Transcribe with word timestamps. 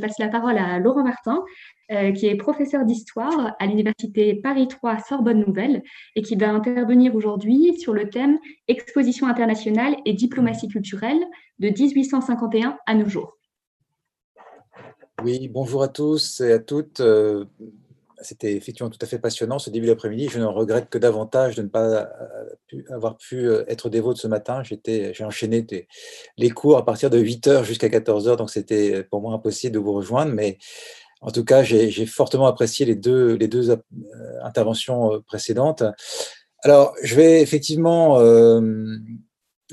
Je 0.00 0.06
passe 0.06 0.20
la 0.20 0.28
parole 0.28 0.56
à 0.58 0.78
Laurent 0.78 1.02
Martin, 1.02 1.42
euh, 1.90 2.12
qui 2.12 2.26
est 2.26 2.36
professeur 2.36 2.84
d'histoire 2.84 3.56
à 3.58 3.66
l'université 3.66 4.36
Paris 4.36 4.68
3 4.68 5.00
Sorbonne 5.00 5.44
Nouvelle 5.44 5.82
et 6.14 6.22
qui 6.22 6.36
va 6.36 6.50
intervenir 6.50 7.16
aujourd'hui 7.16 7.76
sur 7.80 7.92
le 7.92 8.08
thème 8.08 8.38
Exposition 8.68 9.26
internationale 9.26 9.96
et 10.04 10.12
diplomatie 10.12 10.68
culturelle 10.68 11.18
de 11.58 11.70
1851 11.70 12.78
à 12.86 12.94
nos 12.94 13.08
jours. 13.08 13.38
Oui, 15.24 15.48
bonjour 15.48 15.82
à 15.82 15.88
tous 15.88 16.42
et 16.42 16.52
à 16.52 16.60
toutes. 16.60 17.02
Euh, 18.18 18.22
c'était 18.22 18.54
effectivement 18.54 18.90
tout 18.90 18.98
à 19.00 19.06
fait 19.06 19.18
passionnant 19.18 19.58
ce 19.58 19.70
début 19.70 19.86
d'après-midi. 19.86 20.28
Je 20.30 20.38
ne 20.38 20.44
regrette 20.44 20.88
que 20.88 20.98
davantage 20.98 21.56
de 21.56 21.62
ne 21.62 21.68
pas 21.68 21.86
euh, 21.86 22.82
avoir 22.90 23.16
pu 23.16 23.48
euh, 23.48 23.64
être 23.68 23.88
dévot 23.88 24.14
ce 24.14 24.26
matin. 24.26 24.62
J'ai 24.62 25.24
enchaîné 25.24 25.66
les 26.36 26.50
cours 26.50 26.76
à 26.76 26.84
partir 26.84 27.10
de 27.10 27.18
8h 27.18 27.64
jusqu'à 27.64 27.88
14h, 27.88 28.36
donc 28.36 28.50
c'était 28.50 29.04
pour 29.04 29.20
moi 29.20 29.34
impossible 29.34 29.74
de 29.74 29.78
vous 29.78 29.92
rejoindre. 29.92 30.32
Mais 30.32 30.58
en 31.20 31.30
tout 31.30 31.44
cas, 31.44 31.62
j'ai 31.62 32.06
fortement 32.06 32.46
apprécié 32.46 32.86
les 32.86 32.94
deux, 32.94 33.34
les 33.34 33.48
deux 33.48 33.70
euh, 33.70 33.76
interventions 34.42 35.20
précédentes. 35.26 35.82
Alors, 36.62 36.94
je 37.02 37.14
vais 37.14 37.40
effectivement 37.40 38.18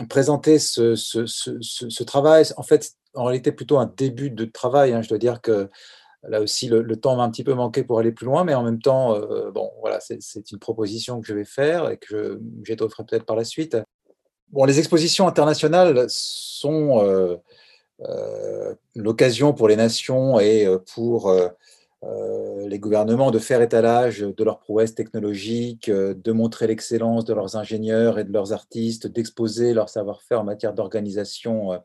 présenter 0.10 0.60
ce, 0.60 2.04
travail. 2.04 2.46
En 2.58 2.64
fait, 2.64 2.92
en 3.16 3.24
réalité, 3.24 3.52
plutôt 3.52 3.78
un 3.78 3.92
début 3.98 4.30
de 4.30 4.46
travail. 4.46 4.94
Hein. 4.94 5.02
Je 5.02 5.10
dois 5.10 5.18
dire 5.18 5.42
que 5.42 5.70
Là 6.28 6.42
aussi, 6.42 6.68
le, 6.68 6.96
temps 6.96 7.16
m'a 7.16 7.24
un 7.24 7.30
petit 7.30 7.44
peu 7.44 7.54
manqué 7.54 7.84
pour 7.84 8.00
aller 8.00 8.12
plus 8.12 8.26
loin, 8.26 8.44
mais 8.44 8.54
en 8.54 8.64
même 8.64 8.82
temps, 8.82 9.16
euh, 9.16 9.52
bon, 9.52 9.72
voilà, 9.82 10.00
c'est 10.00 10.52
une 10.52 10.60
proposition 10.60 11.22
que 11.22 11.28
je 11.28 11.34
vais 11.34 11.46
faire 11.46 11.90
et 11.90 11.98
que 11.98 12.40
j'étofferai 12.64 13.04
peut-être 13.06 13.26
par 13.26 13.36
la 13.36 13.44
suite. 13.44 13.78
Bon, 14.50 14.66
les 14.66 14.80
expositions 14.80 15.28
internationales 15.28 16.06
sont 16.08 17.04
euh, 17.04 17.36
euh, 18.02 18.74
l'occasion 18.96 19.54
pour 19.54 19.68
les 19.68 19.76
nations 19.76 20.40
et 20.40 20.68
pour 20.94 21.34
les 22.68 22.78
gouvernements 22.78 23.32
de 23.32 23.40
faire 23.40 23.62
étalage 23.62 24.20
de 24.20 24.44
leurs 24.44 24.60
prouesses 24.60 24.94
technologiques, 24.94 25.90
de 25.90 26.32
montrer 26.32 26.68
l'excellence 26.68 27.26
de 27.26 27.34
leurs 27.34 27.56
ingénieurs 27.56 28.20
et 28.20 28.24
de 28.24 28.32
leurs 28.32 28.54
artistes, 28.54 29.08
d'exposer 29.08 29.74
leur 29.74 29.90
savoir-faire 29.90 30.42
en 30.42 30.44
matière 30.44 30.74
d'organisation 30.74 31.80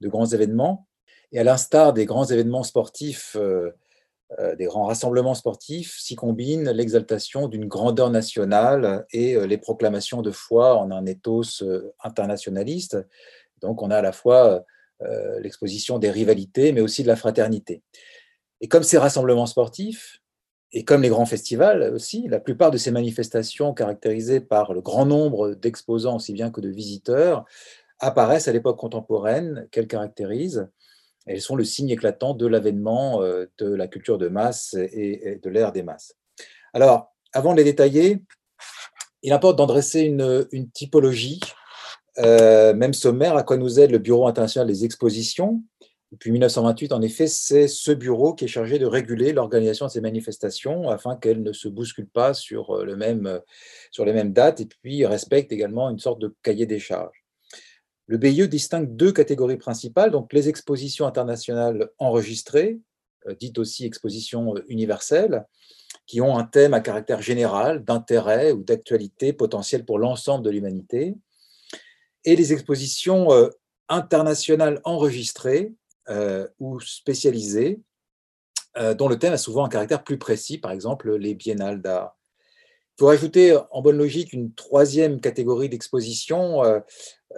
de 0.00 0.08
grands 0.08 0.26
événements. 0.26 0.86
Et 1.32 1.38
à 1.38 1.44
l'instar 1.44 1.92
des 1.92 2.06
grands 2.06 2.24
événements 2.24 2.62
sportifs 2.62 3.36
des 4.58 4.64
grands 4.64 4.86
rassemblements 4.86 5.34
sportifs 5.34 5.96
s'y 5.98 6.16
combine 6.16 6.70
l'exaltation 6.70 7.46
d'une 7.48 7.66
grandeur 7.66 8.10
nationale 8.10 9.06
et 9.12 9.36
euh, 9.36 9.46
les 9.46 9.58
proclamations 9.58 10.20
de 10.20 10.32
foi 10.32 10.76
en 10.76 10.90
un 10.90 11.06
ethos 11.06 11.62
euh, 11.62 11.94
internationaliste. 12.02 12.98
Donc 13.60 13.82
on 13.82 13.90
a 13.90 13.98
à 13.98 14.02
la 14.02 14.12
fois 14.12 14.64
l'exposition 15.40 15.98
des 15.98 16.10
rivalités, 16.10 16.72
mais 16.72 16.80
aussi 16.80 17.02
de 17.02 17.08
la 17.08 17.16
fraternité. 17.16 17.82
Et 18.62 18.68
comme 18.68 18.82
ces 18.82 18.96
rassemblements 18.96 19.44
sportifs, 19.44 20.22
et 20.72 20.84
comme 20.84 21.02
les 21.02 21.10
grands 21.10 21.26
festivals 21.26 21.82
aussi, 21.94 22.28
la 22.28 22.40
plupart 22.40 22.70
de 22.70 22.78
ces 22.78 22.90
manifestations 22.90 23.74
caractérisées 23.74 24.40
par 24.40 24.72
le 24.72 24.80
grand 24.80 25.04
nombre 25.04 25.54
d'exposants 25.54 26.16
aussi 26.16 26.32
bien 26.32 26.50
que 26.50 26.62
de 26.62 26.70
visiteurs 26.70 27.44
apparaissent 27.98 28.48
à 28.48 28.52
l'époque 28.52 28.78
contemporaine 28.78 29.68
qu'elles 29.70 29.86
caractérisent 29.86 30.68
elles 31.26 31.40
sont 31.40 31.56
le 31.56 31.64
signe 31.64 31.90
éclatant 31.90 32.34
de 32.34 32.46
l'avènement 32.46 33.22
euh, 33.22 33.46
de 33.58 33.72
la 33.74 33.88
culture 33.88 34.18
de 34.18 34.28
masse 34.28 34.74
et 34.74 35.38
de 35.42 35.50
l'ère 35.50 35.72
des 35.72 35.82
masses. 35.82 36.14
Alors, 36.72 37.12
avant 37.32 37.52
de 37.52 37.58
les 37.58 37.64
détailler, 37.64 38.22
il 39.22 39.32
importe 39.32 39.56
d'en 39.56 39.66
dresser 39.66 40.02
une, 40.02 40.70
typologie, 40.72 41.40
euh, 42.18 42.74
même 42.74 42.94
sommaire, 42.94 43.36
à 43.36 43.42
quoi 43.42 43.56
nous 43.56 43.80
aide 43.80 43.90
le 43.90 43.98
Bureau 43.98 44.26
international 44.26 44.68
des 44.68 44.84
expositions. 44.84 45.62
Depuis 46.12 46.30
1928, 46.30 46.92
en 46.92 47.02
effet, 47.02 47.26
c'est 47.26 47.66
ce 47.66 47.90
bureau 47.90 48.32
qui 48.32 48.44
est 48.44 48.48
chargé 48.48 48.78
de 48.78 48.86
réguler 48.86 49.32
l'organisation 49.32 49.86
de 49.86 49.90
ces 49.90 50.00
manifestations 50.00 50.88
afin 50.88 51.16
qu'elles 51.16 51.42
ne 51.42 51.52
se 51.52 51.66
bousculent 51.66 52.08
pas 52.08 52.32
sur, 52.32 52.86
même, 52.96 53.40
sur 53.90 54.04
les 54.04 54.12
mêmes 54.12 54.32
dates 54.32 54.60
et 54.60 54.66
puis 54.66 55.04
respectent 55.04 55.50
également 55.50 55.90
une 55.90 55.98
sorte 55.98 56.20
de 56.20 56.32
cahier 56.42 56.64
des 56.64 56.78
charges. 56.78 57.25
Le 58.06 58.18
BIE 58.18 58.48
distingue 58.48 58.94
deux 58.94 59.12
catégories 59.12 59.56
principales, 59.56 60.12
donc 60.12 60.32
les 60.32 60.48
expositions 60.48 61.06
internationales 61.06 61.90
enregistrées, 61.98 62.78
euh, 63.26 63.34
dites 63.34 63.58
aussi 63.58 63.84
expositions 63.84 64.54
euh, 64.54 64.64
universelles, 64.68 65.44
qui 66.06 66.20
ont 66.20 66.38
un 66.38 66.44
thème 66.44 66.72
à 66.72 66.80
caractère 66.80 67.20
général, 67.20 67.84
d'intérêt 67.84 68.52
ou 68.52 68.62
d'actualité 68.62 69.32
potentielle 69.32 69.84
pour 69.84 69.98
l'ensemble 69.98 70.44
de 70.44 70.50
l'humanité, 70.50 71.16
et 72.24 72.36
les 72.36 72.52
expositions 72.52 73.32
euh, 73.32 73.48
internationales 73.88 74.80
enregistrées 74.84 75.74
ou 76.60 76.78
spécialisées, 76.78 77.80
dont 78.96 79.08
le 79.08 79.18
thème 79.18 79.32
a 79.32 79.38
souvent 79.38 79.64
un 79.64 79.68
caractère 79.68 80.04
plus 80.04 80.18
précis, 80.18 80.56
par 80.56 80.70
exemple 80.70 81.12
les 81.16 81.34
biennales 81.34 81.82
d'art. 81.82 82.15
Faut 82.98 83.08
ajouter 83.08 83.54
en 83.72 83.82
bonne 83.82 83.98
logique 83.98 84.32
une 84.32 84.54
troisième 84.54 85.20
catégorie 85.20 85.68
d'exposition, 85.68 86.64
euh, 86.64 86.80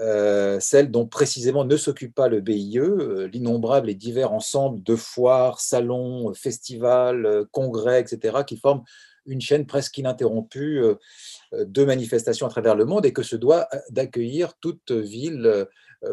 euh, 0.00 0.60
celle 0.60 0.92
dont 0.92 1.04
précisément 1.04 1.64
ne 1.64 1.76
s'occupe 1.76 2.14
pas 2.14 2.28
le 2.28 2.40
BIE, 2.40 2.78
euh, 2.78 3.26
l'innombrable 3.32 3.90
et 3.90 3.96
divers 3.96 4.32
ensemble 4.32 4.84
de 4.84 4.94
foires, 4.94 5.58
salons, 5.58 6.32
festivals, 6.32 7.44
congrès, 7.50 8.00
etc., 8.00 8.44
qui 8.46 8.56
forment 8.56 8.84
une 9.26 9.40
chaîne 9.40 9.66
presque 9.66 9.98
ininterrompue 9.98 10.80
de 11.52 11.84
manifestations 11.84 12.46
à 12.46 12.50
travers 12.50 12.76
le 12.76 12.86
monde 12.86 13.04
et 13.04 13.12
que 13.12 13.22
se 13.22 13.36
doit 13.36 13.68
d'accueillir 13.90 14.54
toute 14.60 14.90
ville 14.90 15.66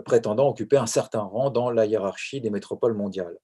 prétendant 0.04 0.50
occuper 0.50 0.76
un 0.76 0.88
certain 0.88 1.22
rang 1.22 1.50
dans 1.50 1.70
la 1.70 1.86
hiérarchie 1.86 2.42
des 2.42 2.50
métropoles 2.50 2.94
mondiales. 2.94 3.38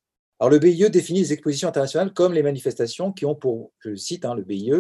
Le 0.50 0.58
BIE 0.58 0.90
définit 0.90 1.20
les 1.20 1.34
expositions 1.34 1.68
internationales 1.68 2.14
comme 2.14 2.34
les 2.34 2.42
manifestations 2.42 3.12
qui 3.12 3.26
ont 3.26 3.36
pour, 3.36 3.72
je 3.80 3.96
cite 3.96 4.26
hein, 4.26 4.34
le 4.34 4.44
BIE, 4.44 4.74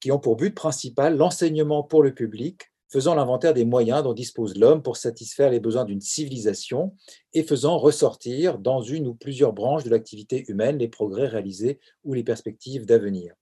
qui 0.00 0.12
ont 0.12 0.18
pour 0.18 0.36
but 0.36 0.54
principal 0.54 1.16
l'enseignement 1.16 1.82
pour 1.82 2.02
le 2.02 2.14
public, 2.14 2.70
faisant 2.88 3.14
l'inventaire 3.14 3.52
des 3.52 3.64
moyens 3.64 4.02
dont 4.02 4.14
dispose 4.14 4.56
l'homme 4.56 4.82
pour 4.82 4.96
satisfaire 4.96 5.50
les 5.50 5.60
besoins 5.60 5.84
d'une 5.84 6.00
civilisation 6.00 6.94
et 7.34 7.42
faisant 7.42 7.78
ressortir 7.78 8.58
dans 8.58 8.80
une 8.80 9.06
ou 9.08 9.14
plusieurs 9.14 9.52
branches 9.52 9.84
de 9.84 9.90
l'activité 9.90 10.44
humaine 10.48 10.78
les 10.78 10.88
progrès 10.88 11.26
réalisés 11.26 11.80
ou 12.04 12.14
les 12.14 12.24
perspectives 12.24 12.86
d'avenir. 12.86 13.34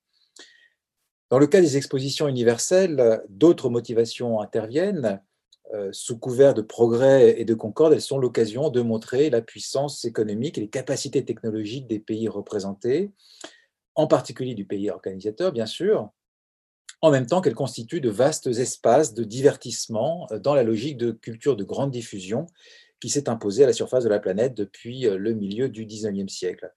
Dans 1.30 1.38
le 1.38 1.46
cas 1.46 1.60
des 1.60 1.76
expositions 1.76 2.28
universelles, 2.28 3.22
d'autres 3.28 3.68
motivations 3.68 4.40
interviennent. 4.40 5.20
Euh, 5.74 5.90
sous 5.92 6.16
couvert 6.16 6.54
de 6.54 6.62
progrès 6.62 7.40
et 7.40 7.44
de 7.44 7.54
concorde, 7.54 7.92
elles 7.92 8.00
sont 8.00 8.18
l'occasion 8.18 8.70
de 8.70 8.82
montrer 8.82 9.30
la 9.30 9.42
puissance 9.42 10.04
économique 10.04 10.58
et 10.58 10.60
les 10.60 10.68
capacités 10.68 11.24
technologiques 11.24 11.88
des 11.88 11.98
pays 11.98 12.28
représentés, 12.28 13.10
en 13.96 14.06
particulier 14.06 14.54
du 14.54 14.64
pays 14.64 14.90
organisateur, 14.90 15.50
bien 15.50 15.66
sûr, 15.66 16.10
en 17.02 17.10
même 17.10 17.26
temps 17.26 17.40
qu'elles 17.40 17.54
constituent 17.54 18.00
de 18.00 18.10
vastes 18.10 18.46
espaces 18.46 19.12
de 19.12 19.24
divertissement 19.24 20.28
euh, 20.30 20.38
dans 20.38 20.54
la 20.54 20.62
logique 20.62 20.98
de 20.98 21.10
culture 21.10 21.56
de 21.56 21.64
grande 21.64 21.90
diffusion 21.90 22.46
qui 23.00 23.08
s'est 23.08 23.28
imposée 23.28 23.64
à 23.64 23.66
la 23.66 23.72
surface 23.72 24.04
de 24.04 24.08
la 24.08 24.20
planète 24.20 24.54
depuis 24.54 25.06
euh, 25.06 25.18
le 25.18 25.34
milieu 25.34 25.68
du 25.68 25.84
XIXe 25.84 26.32
siècle. 26.32 26.72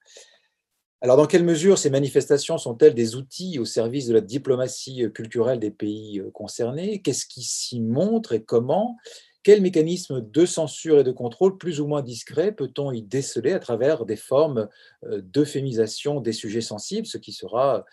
Alors, 1.02 1.16
dans 1.16 1.26
quelle 1.26 1.44
mesure 1.44 1.78
ces 1.78 1.88
manifestations 1.88 2.58
sont-elles 2.58 2.94
des 2.94 3.16
outils 3.16 3.58
au 3.58 3.64
service 3.64 4.06
de 4.06 4.12
la 4.12 4.20
diplomatie 4.20 5.04
euh, 5.04 5.08
culturelle 5.08 5.58
des 5.58 5.70
pays 5.70 6.20
euh, 6.20 6.30
concernés? 6.30 7.00
Qu'est-ce 7.00 7.24
qui 7.24 7.42
s'y 7.42 7.80
montre 7.80 8.34
et 8.34 8.42
comment? 8.42 8.98
Quels 9.42 9.62
mécanismes 9.62 10.20
de 10.20 10.44
censure 10.44 10.98
et 10.98 11.04
de 11.04 11.12
contrôle 11.12 11.56
plus 11.56 11.80
ou 11.80 11.86
moins 11.86 12.02
discrets 12.02 12.52
peut-on 12.52 12.92
y 12.92 13.00
déceler 13.00 13.52
à 13.52 13.58
travers 13.58 14.04
des 14.04 14.16
formes 14.16 14.68
euh, 15.06 15.22
d'euphémisation 15.22 16.20
des 16.20 16.34
sujets 16.34 16.60
sensibles, 16.60 17.06
ce 17.06 17.16
qui 17.16 17.32
sera 17.32 17.86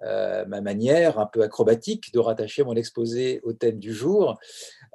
ma 0.00 0.60
manière 0.62 1.18
un 1.18 1.26
peu 1.26 1.42
acrobatique 1.42 2.14
de 2.14 2.18
rattacher 2.20 2.64
mon 2.64 2.74
exposé 2.74 3.40
au 3.42 3.52
thème 3.52 3.78
du 3.78 3.92
jour? 3.92 4.38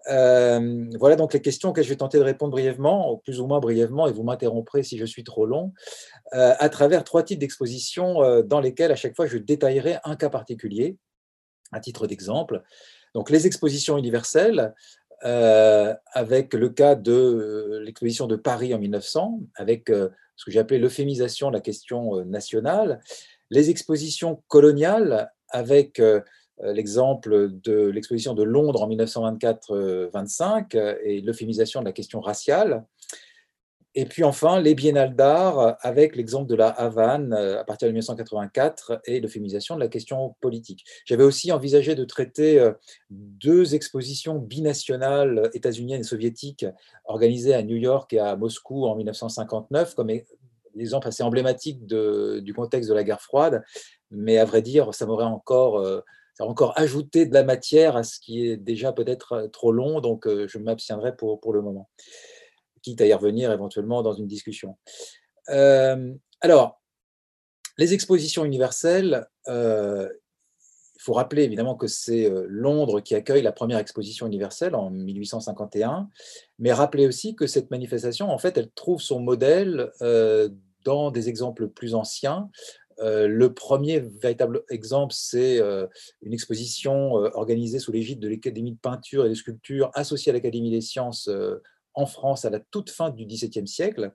Euh, 0.10 0.86
voilà 1.00 1.16
donc 1.16 1.34
les 1.34 1.42
questions 1.42 1.74
que 1.74 1.82
je 1.84 1.90
vais 1.90 1.96
tenter 1.96 2.18
de 2.18 2.24
répondre 2.24 2.52
brièvement, 2.52 3.18
plus 3.24 3.40
ou 3.40 3.48
moins 3.48 3.60
brièvement, 3.60 4.08
et 4.08 4.12
vous 4.12 4.24
m'interromprez 4.24 4.84
si 4.84 4.98
je 4.98 5.06
suis 5.06 5.24
trop 5.24 5.46
long, 5.46 5.74
euh, 6.34 6.54
à 6.58 6.70
travers 6.70 7.04
trois 7.04 7.24
types 7.24 7.40
d'expositions 7.40 8.24
euh, 8.24 8.42
dans 8.42 8.60
lesquelles 8.60 8.92
à 8.92 8.96
chaque 8.96 9.16
fois 9.16 9.28
je 9.28 9.38
détaillerai 9.38 9.98
un 10.04 10.16
cas 10.16 10.30
particulier, 10.30 10.98
à 11.72 11.80
titre 11.80 12.08
d'exemple. 12.08 12.62
Donc 13.14 13.30
les 13.30 13.48
expositions 13.48 13.98
universelles, 13.98 14.74
avec 15.24 16.56
le 16.56 16.70
cas 16.70 16.96
de 16.96 17.80
l'exposition 17.86 18.26
de 18.26 18.36
Paris 18.36 18.74
en 18.74 18.80
1900, 18.80 19.42
avec 19.54 19.90
ce 19.90 20.46
que 20.46 20.50
j'ai 20.50 20.58
appelé 20.58 20.80
l'euphémisation 20.80 21.50
de 21.50 21.54
la 21.54 21.62
question 21.62 22.26
nationale, 22.26 23.02
les 23.52 23.70
expositions 23.70 24.42
coloniales, 24.48 25.32
avec 25.50 26.02
l'exemple 26.64 27.50
de 27.52 27.88
l'exposition 27.88 28.34
de 28.34 28.44
Londres 28.44 28.82
en 28.82 28.90
1924-25 28.90 30.76
euh, 30.76 30.96
et 31.04 31.22
l'euphémisation 31.22 31.80
de 31.82 31.86
la 31.86 31.92
question 31.92 32.20
raciale. 32.20 32.86
Et 33.94 34.06
puis 34.06 34.24
enfin, 34.24 34.62
les 34.62 34.74
biennales 34.74 35.18
d'art 35.18 35.76
avec 35.82 36.16
l'exemple 36.16 36.50
de 36.50 36.56
la 36.56 36.70
Havane 36.70 37.34
euh, 37.34 37.60
à 37.60 37.64
partir 37.66 37.88
de 37.88 37.92
1984 37.92 39.02
et 39.06 39.20
l'euphémisation 39.20 39.76
de 39.76 39.82
la 39.82 39.90
question 39.90 40.36
politique. 40.40 40.86
J'avais 41.06 41.24
aussi 41.24 41.52
envisagé 41.52 41.96
de 41.96 42.06
traiter 42.06 42.72
deux 43.10 43.76
expositions 43.76 44.38
binationales 44.40 45.50
états-uniennes 45.54 46.02
et 46.02 46.06
soviétiques 46.06 46.66
organisées 47.06 47.54
à 47.54 47.64
New 47.64 47.76
York 47.76 48.14
et 48.14 48.20
à 48.20 48.36
Moscou 48.38 48.86
en 48.86 48.96
1959 48.96 49.96
comme 49.96 50.10
exemple 50.80 51.08
assez 51.08 51.24
emblématique 51.24 51.86
du 51.86 52.54
contexte 52.54 52.90
de 52.90 52.96
la 52.96 53.04
guerre 53.04 53.22
froide, 53.22 53.62
mais 54.10 54.38
à 54.38 54.46
vrai 54.46 54.62
dire, 54.62 54.94
ça 54.94 55.06
m'aurait 55.06 55.26
encore, 55.26 56.04
encore 56.48 56.78
ajouté 56.78 57.26
de 57.26 57.34
la 57.34 57.44
matière 57.44 57.96
à 57.96 58.04
ce 58.04 58.20
qui 58.20 58.48
est 58.48 58.58
déjà 58.58 58.92
peut-être 58.92 59.50
trop 59.52 59.72
long, 59.72 60.02
donc 60.02 60.28
je 60.28 60.58
m'abstiendrai 60.58 61.16
pour, 61.16 61.40
pour 61.40 61.54
le 61.54 61.62
moment, 61.62 61.90
quitte 62.82 63.02
à 63.02 63.06
y 63.06 63.14
revenir 63.14 63.52
éventuellement 63.52 64.02
dans 64.02 64.14
une 64.14 64.28
discussion. 64.28 64.78
alors, 65.48 66.82
les 67.78 67.94
expositions 67.94 68.46
universelles, 68.46 69.28
il 69.48 70.10
faut 71.00 71.14
rappeler 71.14 71.44
évidemment 71.44 71.76
que 71.76 71.88
c'est 71.88 72.32
Londres 72.48 73.02
qui 73.02 73.16
accueille 73.16 73.42
la 73.42 73.52
première 73.52 73.80
exposition 73.80 74.28
universelle 74.28 74.76
en 74.76 74.90
1851, 74.90 76.10
mais 76.60 76.74
rappeler 76.74 77.08
aussi 77.08 77.36
que 77.36 77.48
cette 77.48 77.72
manifestation, 77.72 78.30
en 78.30 78.38
fait, 78.38 78.58
elle 78.58 78.70
trouve 78.72 79.02
son 79.02 79.20
modèle 79.20 79.92
dans 80.84 81.12
des 81.12 81.30
exemples 81.30 81.68
plus 81.68 81.96
anciens. 81.96 82.50
Le 83.02 83.48
premier 83.48 84.00
véritable 84.00 84.64
exemple, 84.70 85.14
c'est 85.16 85.60
une 86.22 86.34
exposition 86.34 87.14
organisée 87.14 87.80
sous 87.80 87.92
l'égide 87.92 88.20
de 88.20 88.28
l'Académie 88.28 88.74
de 88.74 88.80
peinture 88.80 89.26
et 89.26 89.30
de 89.30 89.34
sculpture 89.34 89.90
associée 89.96 90.30
à 90.30 90.34
l'Académie 90.34 90.72
des 90.72 90.82
sciences 90.82 91.30
en 91.94 92.06
France 92.06 92.46
à 92.46 92.50
la 92.50 92.60
toute 92.60 92.90
fin 92.90 93.10
du 93.10 93.26
XVIIe 93.26 93.68
siècle. 93.68 94.14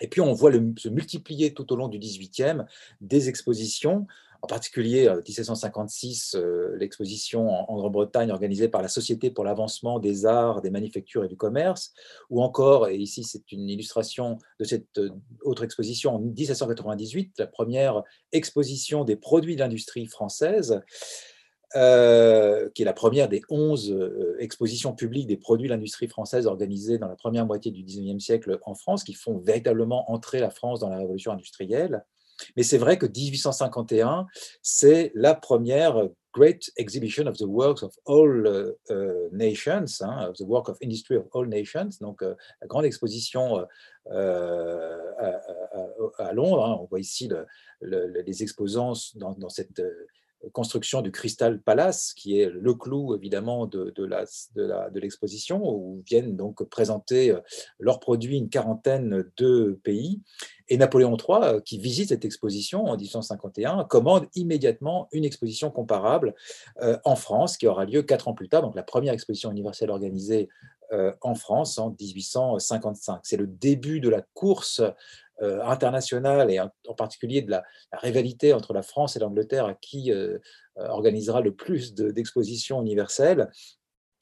Et 0.00 0.08
puis 0.08 0.20
on 0.20 0.32
voit 0.34 0.52
se 0.52 0.88
multiplier 0.88 1.54
tout 1.54 1.72
au 1.72 1.76
long 1.76 1.88
du 1.88 1.98
XVIIIe 1.98 2.64
des 3.00 3.28
expositions 3.28 4.06
en 4.42 4.46
particulier 4.46 5.08
en 5.08 5.16
1756, 5.16 6.36
l'exposition 6.78 7.48
en, 7.50 7.76
Grande-Bretagne 7.76 8.30
organisée 8.30 8.68
par 8.68 8.82
la 8.82 8.88
Société 8.88 9.30
pour 9.30 9.44
l'avancement 9.44 9.98
des 9.98 10.26
arts, 10.26 10.62
des 10.62 10.70
manufactures 10.70 11.24
et 11.24 11.28
du 11.28 11.36
commerce, 11.36 11.92
ou 12.30 12.42
encore, 12.42 12.88
et 12.88 12.96
ici 12.96 13.24
c'est 13.24 13.50
une 13.52 13.68
illustration 13.68 14.38
de 14.60 14.64
cette 14.64 15.00
autre 15.42 15.64
exposition 15.64 16.14
en 16.16 16.18
1798, 16.18 17.34
la 17.38 17.46
première 17.46 18.02
exposition 18.32 19.04
des 19.04 19.16
produits 19.16 19.56
de 19.56 19.60
l'industrie 19.60 20.06
française, 20.06 20.80
qui 21.72 22.82
est 22.82 22.84
la 22.84 22.92
première 22.92 23.28
des 23.28 23.42
11 23.50 24.36
expositions 24.38 24.94
publiques 24.94 25.26
des 25.26 25.36
produits 25.36 25.68
de 25.68 25.74
l'industrie 25.74 26.08
française 26.08 26.46
organisées 26.46 26.98
dans 26.98 27.08
la 27.08 27.16
première 27.16 27.44
moitié 27.44 27.70
du 27.70 27.84
19e 27.84 28.20
siècle 28.20 28.58
en 28.64 28.74
France, 28.74 29.04
qui 29.04 29.14
font 29.14 29.38
véritablement 29.38 30.10
entrer 30.10 30.40
la 30.40 30.50
France 30.50 30.80
dans 30.80 30.88
la 30.88 30.98
révolution 30.98 31.32
industrielle. 31.32 32.04
Mais 32.56 32.62
c'est 32.62 32.78
vrai 32.78 32.98
que 32.98 33.06
1851, 33.06 34.26
c'est 34.62 35.12
la 35.14 35.34
première 35.34 36.08
Great 36.36 36.70
Exhibition 36.76 37.26
of 37.26 37.38
the 37.38 37.46
Works 37.46 37.82
of 37.82 37.94
All 38.06 38.74
uh, 38.90 39.28
Nations, 39.32 40.02
hein, 40.02 40.28
of 40.28 40.36
the 40.36 40.44
Work 40.44 40.68
of 40.68 40.76
Industry 40.82 41.16
of 41.16 41.26
All 41.32 41.46
Nations, 41.48 41.98
donc 42.00 42.22
euh, 42.22 42.34
la 42.60 42.66
grande 42.66 42.84
exposition 42.84 43.66
euh, 44.10 44.98
à, 46.18 46.32
Londres. 46.34 46.66
Hein. 46.66 46.76
on 46.78 46.84
voit 46.84 47.00
ici 47.00 47.30
les 47.80 48.42
exposants 48.42 48.92
dans, 49.14 49.48
cette 49.48 49.80
euh, 49.80 50.06
construction 50.52 51.02
du 51.02 51.10
Crystal 51.10 51.60
Palace, 51.60 52.12
qui 52.14 52.40
est 52.40 52.50
le 52.50 52.74
clou 52.74 53.14
évidemment 53.14 53.66
de, 53.66 53.92
de 53.96 55.00
l'exposition, 55.00 55.60
où 55.62 56.02
viennent 56.06 56.36
donc 56.36 56.62
présenter 56.64 57.30
euh, 57.30 57.40
leurs 57.78 58.00
produits 58.00 58.38
une 58.38 58.48
quarantaine 58.48 59.24
de 59.36 59.78
pays. 59.82 60.20
Et 60.68 60.76
Napoléon 60.76 61.16
III, 61.16 61.38
euh, 61.42 61.60
qui 61.60 61.78
visite 61.78 62.08
cette 62.08 62.24
exposition 62.24 62.86
en 62.86 62.96
1851, 62.96 63.84
commande 63.84 64.26
immédiatement 64.34 65.08
une 65.12 65.24
exposition 65.24 65.70
comparable 65.70 66.34
euh, 66.82 66.98
en 67.04 67.16
France, 67.16 67.56
qui 67.56 67.66
aura 67.66 67.84
lieu 67.84 68.02
quatre 68.02 68.28
ans 68.28 68.34
plus 68.34 68.48
tard, 68.48 68.62
donc 68.62 68.74
la 68.74 68.82
première 68.82 69.12
exposition 69.12 69.50
universelle 69.50 69.90
organisée 69.90 70.48
en 71.20 71.34
France 71.34 71.78
en 71.78 71.96
1855. 72.00 73.18
C'est 73.24 73.36
le 73.36 73.48
début 73.48 73.98
de 73.98 74.08
la 74.08 74.22
course 74.34 74.80
internationale 75.40 76.50
et 76.50 76.60
en, 76.60 76.94
particulier 76.96 77.42
de 77.42 77.50
la, 77.50 77.64
rivalité 77.92 78.52
entre 78.52 78.72
la 78.72 78.82
France 78.82 79.16
et 79.16 79.20
l'Angleterre 79.20 79.66
à 79.66 79.74
qui 79.74 80.12
euh, 80.12 80.38
euh, 80.78 80.88
organisera 80.88 81.40
le 81.40 81.54
plus 81.54 81.94
d'expositions 81.94 82.80
universelles 82.80 83.50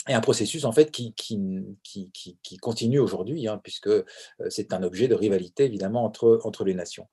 et 0.09 0.15
un 0.15 0.21
processus 0.21 0.65
en 0.65 0.73
fait 0.73 0.91
qui, 0.91 1.15
qui, 1.15 1.65
qui, 1.83 2.57
continue 2.59 2.99
aujourd'hui, 2.99 3.49
hein, 3.49 3.59
puisque 3.63 3.91
c'est 4.51 4.75
un 4.75 4.83
objet 4.83 5.09
de 5.09 5.15
rivalité 5.15 5.65
évidemment 5.65 6.05
entre, 6.05 6.41
entre 6.45 6.65
les 6.65 6.75
nations. 6.75 7.09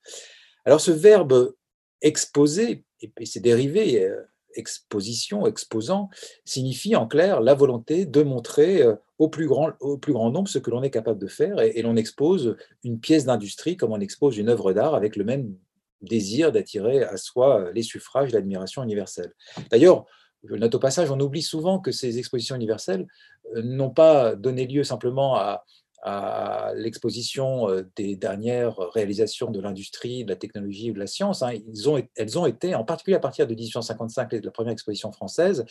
Alors 0.65 0.81
ce 0.81 0.92
verbe 0.92 1.56
exposer 2.01 2.83
et, 3.00 3.25
ses 3.25 3.39
dérivés, 3.39 4.12
exposition, 4.56 5.45
exposant, 5.48 6.09
signifie 6.45 6.95
en 6.95 7.07
clair 7.07 7.42
la 7.42 7.53
volonté 7.53 8.06
de 8.06 8.24
montrer 8.24 8.83
au 9.18 9.30
plus 9.30 9.48
grand, 9.48 9.71
au 9.80 9.98
plus 9.98 10.13
grand 10.13 10.31
nombre 10.31 10.48
ce 10.48 10.57
que 10.57 10.71
l'on 10.71 10.83
est 10.83 10.89
capable 10.89 11.19
de 11.19 11.27
faire 11.27 11.59
et, 11.59 11.81
l'on 11.81 11.95
expose 11.95 12.57
une 12.83 13.00
pièce 13.00 13.25
d'industrie 13.25 13.77
comme 13.77 13.92
on 13.92 14.00
expose 14.00 14.38
une 14.38 14.50
œuvre 14.50 14.74
d'art 14.74 14.95
avec 14.95 15.15
le 15.15 15.24
même 15.24 15.53
désir 16.01 16.51
d'attirer 16.51 17.03
à 17.03 17.18
soi 17.18 17.71
les 17.74 17.83
suffrages, 17.83 18.31
l'admiration 18.31 18.83
universelle. 18.83 19.33
D'ailleurs, 19.69 20.06
je 20.44 20.56
note 20.56 20.74
au 20.74 20.80
passage, 20.80 21.12
on 21.12 21.19
oublie 21.19 21.44
souvent 21.44 21.80
que 21.80 21.92
ces 21.92 22.18
expositions 22.18 22.56
universelles 22.56 23.06
n'ont 23.56 23.92
pas 23.92 24.36
donné 24.36 24.65
lieu 24.65 24.83
simplement 24.83 25.36
à, 25.36 25.63
à 26.03 26.71
l'exposition 26.75 27.69
euh, 27.69 27.83
des 27.95 28.15
dernières 28.15 28.75
réalisations 28.94 29.51
de 29.51 29.59
l'industrie, 29.59 30.25
de 30.25 30.30
la 30.30 30.36
technologie 30.36 30.89
ou 30.89 30.94
de 30.94 31.00
la 31.00 31.07
science. 31.07 31.44
Hein. 31.44 31.53
Elles 32.15 32.39
ont 32.39 32.45
été, 32.45 32.74
en 32.74 32.83
particulier 32.83 33.15
à 33.15 33.19
partir 33.19 33.45
de 33.45 33.53
1855, 33.53 34.33
la 34.33 34.51
première 34.51 34.74
exposition 34.74 35.12
française, 35.12 35.65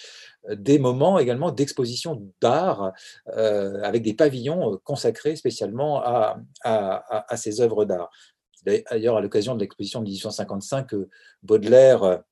euh, 0.49 0.55
des 0.55 0.79
moments 0.79 1.19
également 1.19 1.51
d'exposition 1.51 2.23
d'art 2.41 2.93
euh, 3.37 3.83
avec 3.83 4.03
des 4.03 4.15
pavillons 4.15 4.79
consacrés 4.85 5.37
spécialement 5.37 6.03
à 6.03 7.37
ces 7.37 7.61
œuvres 7.61 7.85
d'art. 7.85 8.11
D'ailleurs, 8.65 9.17
à 9.17 9.21
l'occasion 9.21 9.55
de 9.55 9.61
l'exposition 9.61 10.01
de 10.01 10.05
1855, 10.05 10.91
Baudelaire 11.43 12.23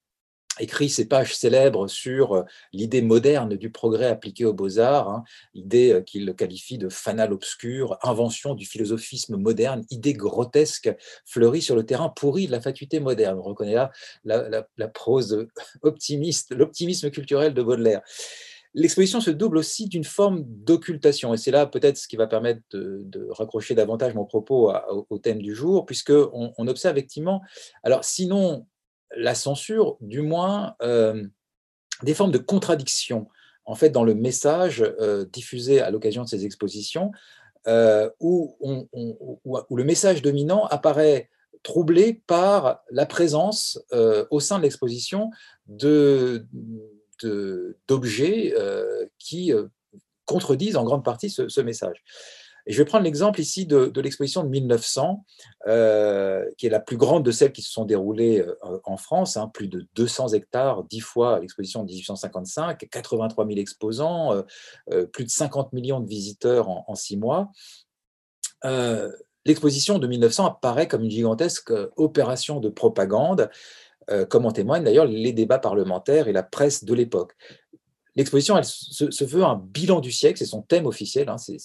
écrit 0.60 0.88
ces 0.88 1.06
pages 1.06 1.34
célèbres 1.34 1.88
sur 1.88 2.32
euh, 2.32 2.42
l'idée 2.72 3.02
moderne 3.02 3.56
du 3.56 3.70
progrès 3.70 4.06
appliqué 4.06 4.44
aux 4.44 4.52
beaux-arts, 4.52 5.08
hein, 5.08 5.24
idée 5.54 5.92
euh, 5.92 6.00
qu'il 6.00 6.34
qualifie 6.34 6.78
de 6.78 6.88
fanal 6.88 7.32
obscur, 7.32 7.98
invention 8.02 8.54
du 8.54 8.66
philosophisme 8.66 9.36
moderne, 9.36 9.84
idée 9.90 10.12
grotesque 10.12 10.94
fleurie 11.24 11.62
sur 11.62 11.76
le 11.76 11.84
terrain 11.84 12.08
pourri 12.08 12.46
de 12.46 12.52
la 12.52 12.60
fatuité 12.60 13.00
moderne. 13.00 13.38
On 13.38 13.42
reconnaît 13.42 13.74
là 13.74 13.90
la, 14.24 14.88
prose 14.88 15.46
optimiste, 15.82 16.54
l'optimisme 16.54 17.10
culturel 17.10 17.54
de 17.54 17.62
Baudelaire. 17.62 18.02
L'exposition 18.74 19.20
se 19.20 19.30
double 19.30 19.56
aussi 19.56 19.88
d'une 19.88 20.04
forme 20.04 20.42
d'occultation, 20.44 21.32
et 21.32 21.36
c'est 21.36 21.50
là 21.50 21.66
peut-être 21.66 21.96
ce 21.96 22.06
qui 22.06 22.16
va 22.16 22.26
permettre 22.26 22.60
de, 22.70 23.28
raccrocher 23.30 23.74
davantage 23.74 24.14
mon 24.14 24.24
propos 24.24 24.72
au, 25.08 25.18
thème 25.18 25.40
du 25.40 25.54
jour, 25.54 25.86
puisqu'on 25.86 26.52
on 26.56 26.68
observe 26.68 26.96
effectivement, 26.96 27.42
alors 27.82 28.04
sinon 28.04 28.66
la 29.16 29.34
censure, 29.34 29.96
du 30.00 30.22
moins 30.22 30.74
euh, 30.82 31.24
des 32.02 32.14
formes 32.14 32.32
de 32.32 32.38
contradiction 32.38 33.28
en 33.64 33.74
fait 33.74 33.90
dans 33.90 34.04
le 34.04 34.14
message 34.14 34.82
euh, 34.82 35.26
diffusé 35.26 35.80
à 35.80 35.90
l'occasion 35.90 36.22
de 36.24 36.28
ces 36.28 36.44
expositions, 36.46 37.12
euh, 37.66 38.08
où, 38.20 38.56
le 39.70 39.84
message 39.84 40.22
dominant 40.22 40.64
apparaît 40.66 41.28
troublé 41.62 42.22
par 42.26 42.82
la 42.90 43.04
présence 43.04 43.80
au 44.30 44.40
sein 44.40 44.58
de 44.58 44.62
l'exposition 44.62 45.30
d'objets 47.88 48.54
qui 49.18 49.52
contredisent 50.24 50.76
en 50.76 50.84
grande 50.84 51.04
partie 51.04 51.30
ce 51.30 51.60
message. 51.60 52.04
Et 52.68 52.72
je 52.72 52.78
vais 52.78 52.84
prendre 52.84 53.04
l'exemple 53.04 53.40
ici 53.40 53.64
de, 53.64 53.90
l'exposition 53.98 54.44
de 54.44 54.50
1900, 54.50 55.24
euh, 55.66 56.44
qui 56.58 56.66
est 56.66 56.70
la 56.70 56.80
plus 56.80 56.98
grande 56.98 57.24
de 57.24 57.30
celles 57.30 57.50
qui 57.50 57.62
se 57.62 57.72
sont 57.72 57.86
déroulées 57.86 58.40
euh, 58.40 58.78
en 58.84 58.98
France, 58.98 59.38
hein, 59.38 59.50
plus 59.52 59.68
de 59.68 59.88
200 59.94 60.34
hectares, 60.34 60.84
10 60.84 61.00
fois 61.00 61.40
l'exposition 61.40 61.82
de 61.82 61.88
1855, 61.88 62.86
83 62.90 63.46
000 63.46 63.58
exposants, 63.58 64.44
euh, 64.92 65.06
plus 65.06 65.24
de 65.24 65.30
50 65.30 65.72
millions 65.72 66.00
de 66.00 66.06
visiteurs 66.06 66.68
en, 66.68 66.84
en 66.86 66.94
six 66.94 67.16
mois. 67.16 67.50
L'exposition 69.46 69.98
de 69.98 70.06
1900 70.06 70.46
apparaît 70.46 70.88
comme 70.88 71.04
une 71.04 71.10
gigantesque 71.10 71.72
opération 71.96 72.60
de 72.60 72.68
propagande, 72.68 73.48
comme 74.28 74.44
en 74.44 74.50
témoignent 74.50 74.84
d'ailleurs 74.84 75.06
les 75.06 75.32
débats 75.32 75.58
parlementaires 75.58 76.28
et 76.28 76.32
la 76.32 76.42
presse 76.42 76.84
de 76.84 76.92
l'époque. 76.92 77.32
L'exposition, 78.18 78.58
elle 78.58 78.64
se, 78.64 79.24
veut 79.24 79.44
un 79.44 79.54
bilan 79.72 80.00
du 80.00 80.10
siècle, 80.10 80.38
c'est 80.38 80.44
son 80.44 80.62
thème 80.62 80.86
officiel, 80.86 81.28
hein, 81.28 81.38
c'est 81.38 81.58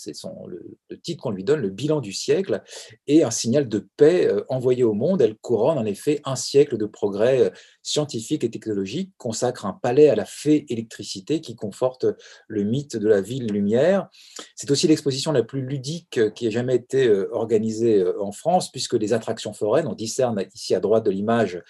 le, 0.48 0.78
le, 0.88 1.00
titre 1.00 1.24
qu'on 1.24 1.32
lui 1.32 1.44
donne, 1.44 1.60
le 1.60 1.72
bilan 1.72 2.00
du 2.00 2.14
siècle, 2.14 2.62
et 3.08 3.24
un 3.24 3.32
signal 3.32 3.68
de 3.68 3.88
paix 3.98 4.28
euh, 4.28 4.46
envoyé 4.50 4.84
au 4.84 4.94
monde. 4.94 5.24
Elle 5.24 5.36
couronne 5.36 5.80
en 5.80 5.86
effet 5.86 6.22
un 6.26 6.36
siècle 6.36 6.78
de 6.78 6.86
progrès 6.86 7.42
euh, 7.42 7.50
scientifique 7.84 8.44
et 8.44 8.50
technologique, 8.50 9.12
consacre 9.18 9.66
un 9.66 9.74
palais 9.74 10.10
à 10.10 10.16
la 10.16 10.26
fée 10.26 10.66
électricité 10.70 11.42
qui 11.42 11.56
conforte 11.56 12.06
le 12.48 12.64
mythe 12.64 12.98
de 12.98 13.08
la 13.08 13.22
ville 13.22 13.52
lumière. 13.52 14.10
C'est 14.56 14.72
aussi 14.72 14.88
l'exposition 14.88 15.32
la 15.32 15.44
plus 15.44 15.62
ludique 15.62 16.18
euh, 16.18 16.30
qui 16.30 16.48
ait 16.48 16.52
jamais 16.52 16.76
été 16.76 17.10
organisée 17.32 18.04
en 18.20 18.32
France, 18.32 18.72
puisque 18.72 18.94
les 18.94 19.14
attractions 19.14 19.54
foraines, 19.54 19.88
on 19.88 19.94
discerne 19.94 20.44
ici 20.56 20.74
à 20.74 20.80
droite 20.80 21.06
de 21.06 21.12
l'image 21.12 21.62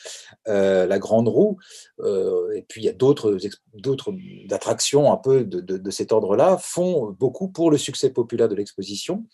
la 0.46 1.00
grande 1.00 1.28
roue, 1.28 1.58
et 2.06 2.64
puis 2.68 2.82
il 2.82 2.86
y 2.86 2.90
a 2.90 2.94
d'autres 2.94 3.38
attractions 4.52 5.12
un 5.12 5.18
peu 5.18 5.44
de, 5.44 5.92
cet 5.92 6.12
ordre-là 6.12 6.58
font 6.58 7.12
beaucoup 7.12 7.48
pour 7.48 7.72
le 7.72 7.78
succès 7.78 8.10
populaire 8.10 8.50
de 8.50 8.56
l'exposition, 8.56 9.26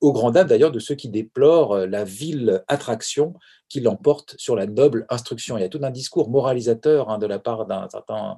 au 0.00 0.12
grand 0.12 0.30
dam 0.30 0.46
d'ailleurs 0.46 0.72
de 0.72 0.78
ceux 0.78 0.94
qui 0.94 1.08
déplorent 1.08 1.86
la 1.86 2.04
ville 2.04 2.62
attraction 2.68 3.34
qui 3.68 3.80
l'emporte 3.80 4.34
sur 4.38 4.54
la 4.54 4.66
noble 4.66 5.06
instruction. 5.08 5.56
Il 5.58 5.62
y 5.62 5.64
a 5.64 5.68
tout 5.68 5.80
un 5.82 5.90
discours 5.90 6.30
moralisateur 6.30 7.10
hein, 7.10 7.18
de 7.18 7.26
la 7.26 7.38
part 7.38 7.66
d'un 7.66 7.88
certain 7.88 8.36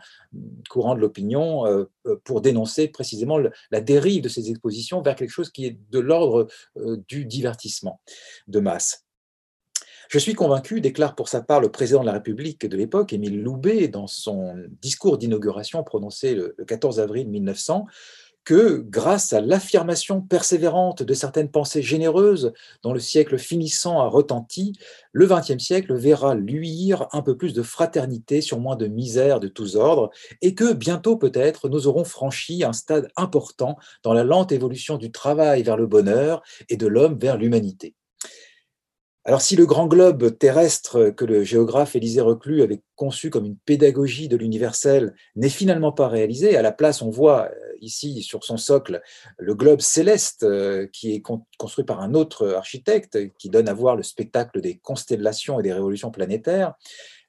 courant 0.69 0.95
de 0.95 1.01
l'opinion 1.01 1.67
euh, 1.67 1.85
euh, 2.07 2.17
pour 2.25 2.41
dénoncer 2.41 2.89
précisément 2.89 3.39
la 3.71 3.81
dérive 3.81 4.23
de 4.23 4.29
ces 4.29 4.51
expositions 4.51 5.03
vers 5.03 5.17
quelque 5.17 5.31
chose 5.31 5.51
qui 5.51 5.67
est 5.67 5.79
de 5.91 5.99
l'ordre 5.99 6.49
euh, 6.77 6.97
du 7.09 7.25
divertissement 7.25 8.01
de 8.47 8.61
masse. 8.61 9.05
Je 10.09 10.19
suis 10.19 10.33
convaincu, 10.33 10.81
déclare 10.81 11.15
pour 11.15 11.29
sa 11.29 11.43
part 11.43 11.61
le 11.61 11.71
président 11.71 12.01
de 12.01 12.07
la 12.07 12.13
République 12.13 12.65
de 12.65 12.77
l'époque, 12.79 13.13
Émile 13.13 13.43
Loubet, 13.43 13.89
dans 13.89 14.07
son 14.07 14.55
discours 14.81 15.19
d'inauguration 15.19 15.85
prononcé 15.85 16.35
le 16.35 16.57
14 16.67 16.99
avril 16.99 17.29
1900, 17.29 17.85
que 18.45 18.79
grâce 18.89 19.33
à 19.33 19.41
l'affirmation 19.41 20.21
persévérante 20.21 21.03
de 21.03 21.15
certaines 21.15 21.51
pensées 21.51 21.83
généreuses 21.83 22.53
dont 22.83 22.93
le 22.93 23.01
siècle 23.01 23.39
finissant 23.39 24.01
a 24.01 24.09
retenti, 24.09 24.73
le 25.13 25.27
XXe 25.27 25.59
siècle 25.59 25.95
verra 25.95 26.35
luire 26.35 27.09
un 27.13 27.23
peu 27.23 27.37
plus 27.37 27.53
de 27.53 27.63
fraternité 27.63 28.41
sur 28.41 28.59
moins 28.59 28.77
de 28.77 28.87
misère 28.87 29.41
de 29.41 29.49
tous 29.49 29.77
ordres, 29.77 30.11
et 30.41 30.55
que 30.55 30.73
bientôt 30.73 31.17
peut-être 31.17 31.69
nous 31.69 31.87
aurons 31.87 32.05
franchi 32.05 32.65
un 32.65 32.73
stade 32.73 33.09
important 33.17 33.77
dans 34.03 34.15
la 34.15 34.25
lente 34.25 34.53
évolution 34.53 34.97
du 34.97 35.13
travail 35.13 35.63
vers 35.63 35.77
le 35.77 35.87
bonheur 35.87 36.43
et 36.69 36.77
de 36.77 36.87
l'homme 36.87 37.19
vers 37.19 37.37
l'humanité. 37.37 37.95
Alors 39.29 39.43
si 39.43 39.57
le 39.57 39.67
grand 39.67 39.89
globe 39.89 40.39
terrestre 40.39 41.11
que 41.11 41.27
le 41.27 41.45
géographe 41.45 41.95
Élisée 41.95 42.23
Reclus 42.23 42.63
avait 42.63 42.81
conçu 42.97 43.29
comme 43.29 43.45
une 43.45 43.59
pédagogie 43.59 44.27
de 44.27 44.39
l'universel 44.39 45.15
n'est 45.37 45.51
finalement 45.51 45.93
pas 45.93 46.09
réalisé, 46.09 46.57
à 46.57 46.63
la 46.63 46.73
place 46.73 47.03
on 47.03 47.11
voit 47.11 47.51
euh, 47.51 47.55
ici 47.83 48.23
sur 48.23 48.43
son 48.43 48.57
socle 48.57 49.03
le 49.37 49.55
globe 49.55 49.83
céleste 49.83 50.45
euh, 50.45 50.87
qui 50.95 51.13
est 51.13 51.23
construit 51.59 51.85
par 51.85 52.01
un 52.01 52.15
autre 52.15 52.55
architecte 52.55 53.19
qui 53.37 53.51
donne 53.51 53.69
à 53.69 53.75
voir 53.75 53.97
le 53.97 54.03
spectacle 54.03 54.63
des 54.63 54.79
constellations 54.79 55.61
et 55.61 55.63
des 55.63 55.75
révolutions 55.75 56.11
planétaires, 56.11 56.73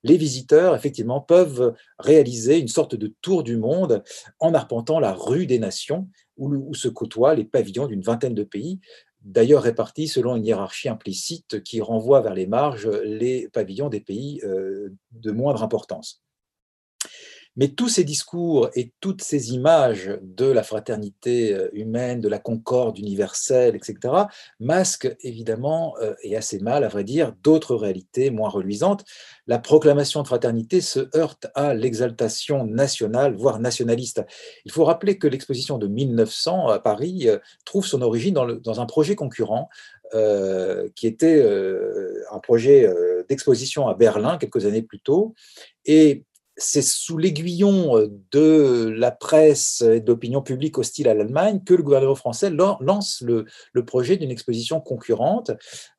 les 0.03 0.17
visiteurs, 0.17 0.75
effectivement, 0.75 1.19
peuvent 1.19 1.73
réaliser 1.97 2.57
une 2.57 2.67
sorte 2.67 2.95
de 2.95 3.13
tour 3.21 3.43
du 3.43 3.57
monde 3.57 4.03
en 4.39 4.53
arpentant 4.53 4.99
la 4.99 5.13
rue 5.13 5.45
des 5.45 5.59
nations 5.59 6.07
où, 6.37 6.73
se 6.73 6.87
côtoient 6.87 7.35
les 7.35 7.43
pavillons 7.43 7.87
d'une 7.87 8.01
vingtaine 8.01 8.33
de 8.33 8.43
pays, 8.43 8.79
d'ailleurs 9.21 9.63
répartis 9.63 10.07
selon 10.07 10.35
une 10.35 10.45
hiérarchie 10.45 10.89
implicite 10.89 11.61
qui 11.63 11.81
renvoie 11.81 12.21
vers 12.21 12.33
les 12.33 12.47
marges 12.47 12.87
les 12.87 13.49
pavillons 13.49 13.89
des 13.89 14.01
pays 14.01 14.41
euh, 14.43 14.89
de 15.11 15.31
moindre 15.31 15.63
importance. 15.63 16.23
Mais 17.59 17.67
tous 17.67 17.89
ces 17.89 18.05
discours 18.05 18.69
et 18.73 18.93
toutes 19.01 19.21
ces 19.21 19.51
images 19.51 20.17
de 20.21 20.45
la 20.45 20.63
fraternité 20.63 21.53
euh, 21.53 21.67
humaine, 21.73 22.21
de 22.21 22.29
la 22.29 22.39
concorde 22.39 22.97
universelle, 22.97 23.75
etc., 23.75 24.13
masquent 24.61 25.13
évidemment, 25.23 25.93
euh, 26.01 26.13
et 26.23 26.37
assez 26.37 26.59
mal 26.59 26.85
à 26.85 26.87
vrai 26.87 27.03
dire, 27.03 27.33
d'autres 27.43 27.75
réalités 27.75 28.29
moins 28.29 28.47
reluisantes. 28.47 29.03
La 29.45 29.59
proclamation 29.59 30.21
de 30.21 30.27
fraternité 30.27 30.79
se 30.79 31.09
heurte 31.17 31.47
à 31.53 31.73
l'exaltation 31.73 32.65
nationale, 32.65 33.35
voire 33.35 33.59
nationaliste. 33.59 34.21
Il 34.63 34.71
faut 34.71 34.85
rappeler 34.85 35.17
que 35.17 35.27
l'exposition 35.27 35.77
de 35.77 35.87
1900 35.87 36.69
à 36.69 36.79
Paris 36.79 37.27
euh, 37.27 37.39
trouve 37.65 37.85
son 37.85 38.01
origine 38.01 38.35
dans, 38.35 38.45
dans 38.45 38.79
un 38.79 38.85
projet 38.85 39.17
concurrent 39.17 39.69
qui 40.95 41.05
était 41.05 41.47
un 42.31 42.39
projet 42.39 42.91
d'exposition 43.29 43.87
à 43.87 43.93
Berlin 43.93 44.39
quelques 44.39 44.65
années 44.65 44.81
plus 44.81 44.99
tôt. 44.99 45.35
Et 45.85 46.25
c'est 46.59 46.83
sous 46.83 47.17
l'aiguillon 47.17 47.97
euh, 47.97 48.07
de 48.31 48.93
la 48.95 49.11
presse 49.11 49.81
et 49.81 50.01
de 50.01 50.07
l'opinion 50.07 50.41
publique 50.41 50.77
hostile 50.77 51.07
à 51.07 51.13
l'Allemagne 51.13 51.61
que 51.65 51.73
le 51.73 51.83
gouvernement 51.83 52.15
français 52.15 52.49
lance 52.49 53.23
le, 53.25 53.45
projet 53.85 54.17
d'une 54.17 54.29
exposition 54.29 54.81
concurrente. 54.81 55.51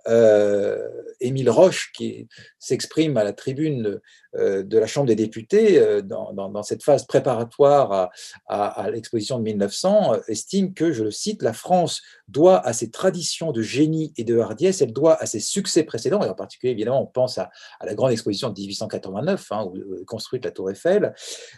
Euh, 0.08 0.88
Émile 1.22 1.50
Roche, 1.50 1.92
qui 1.92 2.28
s'exprime 2.58 3.18
à 3.18 3.24
la 3.24 3.34
tribune 3.34 4.00
euh, 4.36 4.62
de 4.62 4.78
la 4.78 4.86
Chambre 4.86 5.06
des 5.06 5.16
députés 5.16 5.78
euh, 5.78 6.00
dans, 6.00 6.62
cette 6.62 6.82
phase 6.82 7.04
préparatoire 7.04 8.10
à, 8.48 8.90
l'exposition 8.90 9.38
de 9.38 9.44
1900, 9.44 10.14
estime 10.28 10.72
que, 10.72 10.92
je 10.92 11.04
le 11.04 11.10
cite, 11.10 11.42
la 11.42 11.52
France 11.52 12.00
doit 12.28 12.66
à 12.66 12.72
ses 12.72 12.90
traditions 12.90 13.52
de 13.52 13.60
génie 13.60 14.14
et 14.16 14.24
de 14.24 14.38
hardiesse, 14.38 14.80
elle 14.80 14.94
doit 14.94 15.20
à 15.20 15.26
ses 15.26 15.40
succès 15.40 15.82
précédents, 15.82 16.22
et 16.22 16.28
en 16.28 16.34
particulier, 16.34 16.72
évidemment, 16.72 17.02
on 17.02 17.06
pense 17.06 17.36
à, 17.36 17.50
la 17.82 17.94
grande 17.94 18.12
exposition 18.12 18.48
de 18.48 18.58
1889, 18.58 19.46
hein, 19.50 19.64
où 19.66 20.04
construite 20.06 20.46
la 20.46 20.52
Tour 20.52 20.70
Eiffel, 20.70 21.12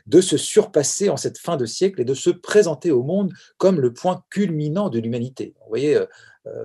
de 0.06 0.20
se 0.20 0.37
surpasser 0.37 1.08
en 1.08 1.16
cette 1.16 1.38
fin 1.38 1.56
de 1.56 1.66
siècle 1.66 2.00
et 2.00 2.04
de 2.04 2.14
se 2.14 2.30
présenter 2.30 2.90
au 2.90 3.04
monde 3.04 3.32
comme 3.58 3.80
le 3.80 3.92
point 3.92 4.25
culminant 4.30 4.88
de 4.88 4.99
l'humanité. 4.99 5.54
Vous 5.61 5.68
voyez, 5.68 5.99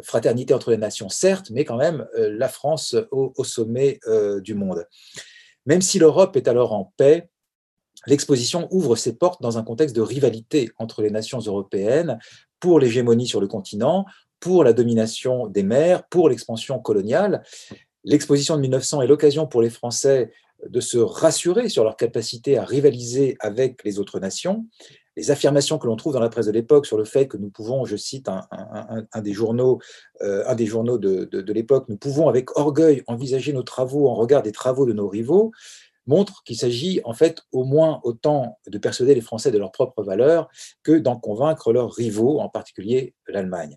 fraternité 0.02 0.54
entre 0.54 0.72
les 0.72 0.78
nations, 0.78 1.10
certes, 1.10 1.52
mais 1.52 1.66
quand 1.66 1.78
même 1.78 2.08
euh, 2.18 2.36
la 2.36 2.50
France 2.50 2.96
au, 3.12 3.44
sommet 3.44 4.00
euh, 4.08 4.42
du 4.42 4.56
monde. 4.56 4.88
Même 5.66 5.82
si 5.82 6.00
l'Europe 6.00 6.36
est 6.36 6.48
alors 6.48 6.74
en 6.74 6.94
paix, 6.98 7.30
l'exposition 8.08 8.68
ouvre 8.72 8.96
ses 8.96 9.14
portes 9.14 9.42
dans 9.42 9.58
un 9.58 9.64
contexte 9.64 9.96
de 9.96 10.02
rivalité 10.02 10.70
entre 10.78 11.02
les 11.02 11.12
nations 11.12 11.40
européennes 11.40 12.18
pour 12.60 12.80
l'hégémonie 12.80 13.28
sur 13.28 13.40
le 13.40 13.48
continent, 13.48 14.06
pour 14.40 14.64
la 14.64 14.74
domination 14.74 15.48
des 15.48 15.64
mers, 15.64 16.08
pour 16.08 16.30
l'expansion 16.30 16.80
coloniale. 16.80 17.44
L'exposition 18.04 18.56
de 18.56 18.62
1900 18.62 19.02
est 19.02 19.08
l'occasion 19.08 19.46
pour 19.46 19.62
les 19.62 19.70
Français 19.70 20.32
de 20.68 20.80
se 20.80 20.98
rassurer 20.98 21.70
sur 21.70 21.84
leur 21.84 21.98
capacité 21.98 22.58
à 22.58 22.64
rivaliser 22.64 23.38
avec 23.40 23.84
les 23.84 24.00
autres 24.00 24.20
nations 24.20 24.66
les 25.18 25.32
affirmations 25.32 25.80
que 25.80 25.88
l'on 25.88 25.96
trouve 25.96 26.14
dans 26.14 26.20
la 26.20 26.30
presse 26.30 26.46
de 26.46 26.52
l'époque 26.52 26.86
sur 26.86 26.96
le 26.96 27.04
fait 27.04 27.28
que 27.28 27.38
nous 27.38 27.50
pouvons, 27.50 27.86
je 27.86 27.98
cite 27.98 28.30
un, 28.30 29.22
des 29.22 29.34
journaux, 29.34 29.80
un 30.22 30.56
des 30.56 30.68
journaux 30.68 31.04
euh, 31.04 31.26
de, 31.26 31.54
l'époque, 31.54 31.90
nous 31.90 31.98
pouvons 31.98 32.30
avec 32.30 32.56
orgueil 32.56 33.04
envisager 33.08 33.52
nos 33.52 33.64
travaux 33.64 34.08
en 34.08 34.14
regard 34.14 34.44
des 34.44 34.52
travaux 34.52 34.86
de 34.86 34.94
nos 34.94 35.10
rivaux, 35.10 35.52
montrent 36.06 36.44
qu'il 36.44 36.56
s'agit 36.56 37.02
en 37.04 37.14
fait 37.14 37.42
au 37.52 37.64
moins 37.64 38.00
autant 38.04 38.60
de 38.68 38.78
persuader 38.78 39.16
les 39.16 39.22
Français 39.22 39.52
de 39.52 39.58
leurs 39.58 39.72
propres 39.72 40.04
valeurs 40.04 40.50
que 40.84 40.94
d'en 41.00 41.18
convaincre 41.18 41.74
leurs 41.74 41.92
rivaux, 41.92 42.40
en 42.40 42.48
particulier 42.48 43.16
l'Allemagne. 43.28 43.76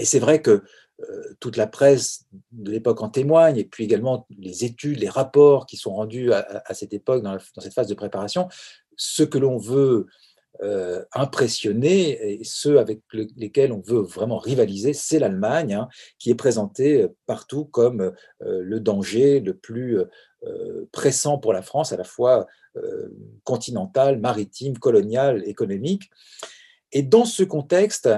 Et 0.00 0.04
c'est 0.04 0.18
vrai 0.18 0.42
que 0.42 0.62
euh, 1.08 1.36
toute 1.38 1.56
la 1.56 1.68
presse 1.68 2.26
de 2.50 2.72
l'époque 2.72 3.00
en 3.00 3.08
témoigne, 3.08 3.58
et 3.58 3.64
puis 3.64 3.84
également 3.84 4.26
les 4.36 4.64
études, 4.64 4.98
les 4.98 5.08
rapports 5.08 5.66
qui 5.66 5.76
sont 5.76 5.94
rendus 5.94 6.32
à, 6.32 6.74
cette 6.74 6.92
époque, 6.92 7.22
dans, 7.22 7.38
cette 7.58 7.74
phase 7.74 7.86
de 7.86 7.94
préparation. 7.94 8.48
Ce 8.96 9.22
que 9.22 9.38
l'on 9.38 9.58
veut 9.58 10.06
euh, 10.60 11.04
impressionnés 11.12 12.40
et 12.40 12.42
ceux 12.42 12.80
avec 12.80 13.02
lesquels 13.36 13.70
on 13.70 13.80
veut 13.80 14.00
vraiment 14.00 14.38
rivaliser, 14.38 14.92
c'est 14.92 15.20
l'Allemagne, 15.20 15.74
hein, 15.74 15.88
qui 16.18 16.30
est 16.30 16.34
présentée 16.34 17.02
euh, 17.02 17.16
partout 17.26 17.64
comme 17.64 18.00
euh, 18.00 18.60
le 18.62 18.80
danger 18.80 19.38
le 19.38 19.54
plus 19.54 19.98
pressant 20.92 21.38
pour 21.38 21.52
la 21.52 21.62
France, 21.62 21.92
à 21.92 21.96
la 21.96 22.04
fois 22.04 22.46
continental, 23.42 24.20
maritime, 24.20 24.78
colonial, 24.78 25.42
économique. 25.46 26.10
Et 26.92 27.02
dans 27.02 27.24
ce 27.24 27.42
contexte, 27.42 28.08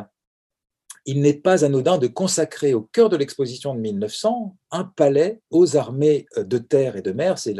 il 1.07 1.23
n'est 1.23 1.33
pas 1.33 1.65
anodin 1.65 1.97
de 1.97 2.09
consacrer 2.09 2.75
au 2.75 2.83
cœur 2.83 3.09
de 3.09 3.17
l'exposition 3.17 3.75
de 3.75 3.81
1900 3.81 4.55
un 4.71 4.85
palais 4.85 5.41
aux 5.51 5.79
armées 5.79 6.27
de 6.37 6.59
terre 6.59 6.97
et 6.97 7.03
de 7.03 7.13
mer, 7.13 7.39
c'est 7.39 7.55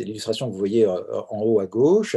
l'illustration 0.00 0.48
que 0.48 0.52
vous 0.52 0.58
voyez 0.58 0.86
en 0.86 1.40
haut 1.40 1.60
à 1.60 1.66
gauche, 1.66 2.16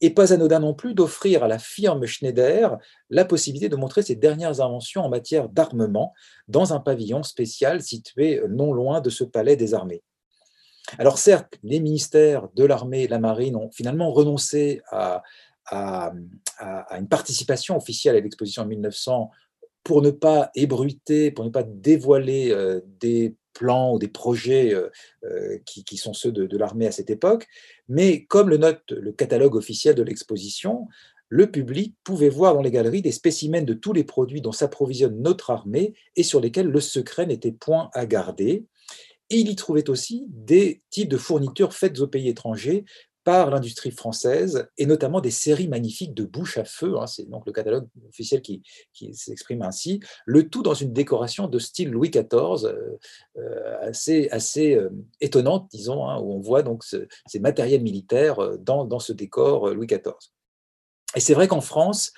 et 0.00 0.10
pas 0.10 0.32
anodin 0.32 0.60
non 0.60 0.74
plus 0.74 0.94
d'offrir 0.94 1.42
à 1.42 1.48
la 1.48 1.58
firme 1.58 2.06
Schneider 2.06 2.76
la 3.10 3.24
possibilité 3.24 3.68
de 3.68 3.76
montrer 3.76 4.02
ses 4.02 4.14
dernières 4.14 4.60
inventions 4.60 5.02
en 5.02 5.08
matière 5.08 5.48
d'armement 5.48 6.12
dans 6.48 6.72
un 6.72 6.80
pavillon 6.80 7.22
spécial 7.22 7.82
situé 7.82 8.42
non 8.48 8.72
loin 8.72 9.00
de 9.00 9.10
ce 9.10 9.24
palais 9.24 9.56
des 9.56 9.74
armées. 9.74 10.02
Alors 10.98 11.18
certes, 11.18 11.58
les 11.62 11.80
ministères 11.80 12.48
de 12.54 12.64
l'armée 12.64 13.02
et 13.02 13.06
de 13.06 13.10
la 13.10 13.18
marine 13.18 13.56
ont 13.56 13.70
finalement 13.72 14.12
renoncé 14.12 14.82
à, 14.90 15.22
à, 15.66 16.12
une 16.98 17.08
participation 17.08 17.76
officielle 17.76 18.16
à 18.16 18.20
l'exposition 18.20 18.62
en 18.62 18.66
1900 18.66 19.30
pour 19.82 20.02
ne 20.02 20.10
pas 20.10 20.50
ébruiter, 20.54 21.30
pour 21.30 21.44
ne 21.44 21.50
pas 21.50 21.62
dévoiler 21.62 22.50
euh, 22.50 22.80
des 23.00 23.36
plans 23.56 23.94
ou 23.94 23.98
des 23.98 24.08
projets 24.08 24.74
euh, 24.74 24.90
euh, 25.24 25.58
qui, 25.64 25.96
sont 25.96 26.12
ceux 26.12 26.30
de, 26.30 26.56
l'armée 26.56 26.86
à 26.86 26.92
cette 26.92 27.10
époque, 27.10 27.46
mais 27.88 28.24
comme 28.26 28.50
le 28.50 28.58
note 28.58 28.90
le 28.90 29.12
catalogue 29.12 29.56
officiel 29.56 29.94
de 29.94 30.02
l'exposition, 30.02 30.86
le 31.28 31.50
public 31.50 31.96
pouvait 32.04 32.28
voir 32.28 32.54
dans 32.54 32.62
les 32.62 32.70
galeries 32.70 33.02
des 33.02 33.12
spécimens 33.12 33.64
de 33.64 33.74
tous 33.74 33.92
les 33.92 34.04
produits 34.04 34.42
dont 34.42 34.52
s'approvisionne 34.52 35.20
notre 35.20 35.50
armée 35.50 35.94
et 36.14 36.22
sur 36.22 36.40
lesquels 36.40 36.68
le 36.68 36.80
secret 36.80 37.26
n'était 37.26 37.52
point 37.52 37.90
à 37.94 38.06
garder. 38.06 38.66
Et 39.30 39.38
il 39.38 39.50
y 39.50 39.56
trouvait 39.56 39.90
aussi 39.90 40.26
des 40.28 40.82
types 40.90 41.08
de 41.08 41.16
fournitures 41.16 41.72
faites 41.72 41.98
aux 41.98 42.06
pays 42.06 42.28
étrangers 42.28 42.84
par 43.26 43.50
l'industrie 43.50 43.90
française, 43.90 44.68
et 44.78 44.86
notamment 44.86 45.20
des 45.20 45.32
séries 45.32 45.66
magnifiques 45.66 46.14
de 46.14 46.22
bouches 46.22 46.58
à 46.58 46.64
feu, 46.64 46.94
hein, 46.96 47.08
c'est 47.08 47.28
donc 47.28 47.44
le 47.44 47.52
catalogue 47.52 47.88
officiel 48.08 48.40
qui, 48.40 48.62
s'exprime 49.14 49.62
ainsi, 49.62 49.98
le 50.26 50.48
tout 50.48 50.62
dans 50.62 50.74
une 50.74 50.92
décoration 50.92 51.48
de 51.48 51.58
style 51.58 51.90
Louis 51.90 52.10
XIV, 52.10 52.66
euh, 52.66 52.96
euh, 53.38 53.78
assez, 53.80 54.28
assez 54.30 54.76
euh, 54.76 54.90
étonnante, 55.20 55.68
disons, 55.72 56.06
hein, 56.08 56.20
où 56.20 56.34
on 56.34 56.38
voit 56.38 56.62
donc 56.62 56.84
ces 56.84 57.40
matériels 57.40 57.82
militaires 57.82 58.38
dans, 58.60 58.84
dans 58.84 59.00
ce 59.00 59.12
décor 59.12 59.74
Louis 59.74 59.88
XIV. 59.88 60.14
Et 61.16 61.20
c'est 61.20 61.34
vrai 61.34 61.48
qu'en 61.48 61.60
France, 61.60 62.12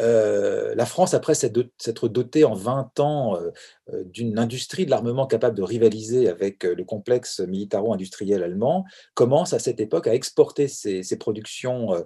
euh, 0.00 0.74
la 0.74 0.86
France, 0.86 1.14
après 1.14 1.34
s'être 1.34 2.08
dotée 2.08 2.44
en 2.44 2.54
20 2.54 3.00
ans 3.00 3.36
euh, 3.36 3.50
euh, 3.92 4.04
d'une 4.04 4.38
industrie 4.38 4.86
de 4.86 4.90
l'armement 4.90 5.26
capable 5.26 5.56
de 5.56 5.62
rivaliser 5.62 6.28
avec 6.28 6.64
le 6.64 6.84
complexe 6.84 7.40
militaro-industriel 7.40 8.42
allemand, 8.42 8.84
commence 9.14 9.52
à 9.52 9.58
cette 9.58 9.80
époque 9.80 10.06
à 10.06 10.14
exporter 10.14 10.68
ses, 10.68 11.02
productions 11.18 12.04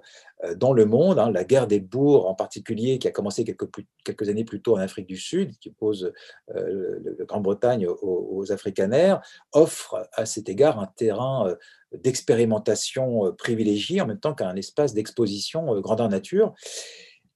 dans 0.57 0.73
le 0.73 0.85
monde. 0.85 1.19
Hein. 1.19 1.31
La 1.31 1.45
guerre 1.45 1.67
des 1.67 1.81
bourgs, 1.81 2.27
en 2.27 2.35
particulier, 2.35 2.99
qui 2.99 3.09
a 3.09 3.11
commencé 3.11 3.45
quelques, 3.45 4.29
années 4.29 4.45
plus 4.45 4.61
tôt 4.61 4.77
en 4.77 4.81
Afrique 4.81 5.07
du 5.07 5.17
Sud, 5.17 5.57
qui 5.59 5.71
oppose 5.71 6.13
la 6.49 7.25
Grande-Bretagne 7.25 7.87
aux, 7.87 8.29
aux, 8.31 8.53
Afrikaners, 8.53 9.17
offre 9.53 10.09
à 10.13 10.27
cet 10.27 10.49
égard 10.49 10.79
un 10.79 10.87
terrain 10.87 11.55
d'expérimentation 11.93 13.33
privilégié 13.39 14.01
en 14.03 14.07
même 14.07 14.21
temps 14.21 14.35
qu'un 14.35 14.55
espace 14.57 14.93
d'exposition 14.93 15.81
grandeur 15.81 16.09
nature. 16.09 16.55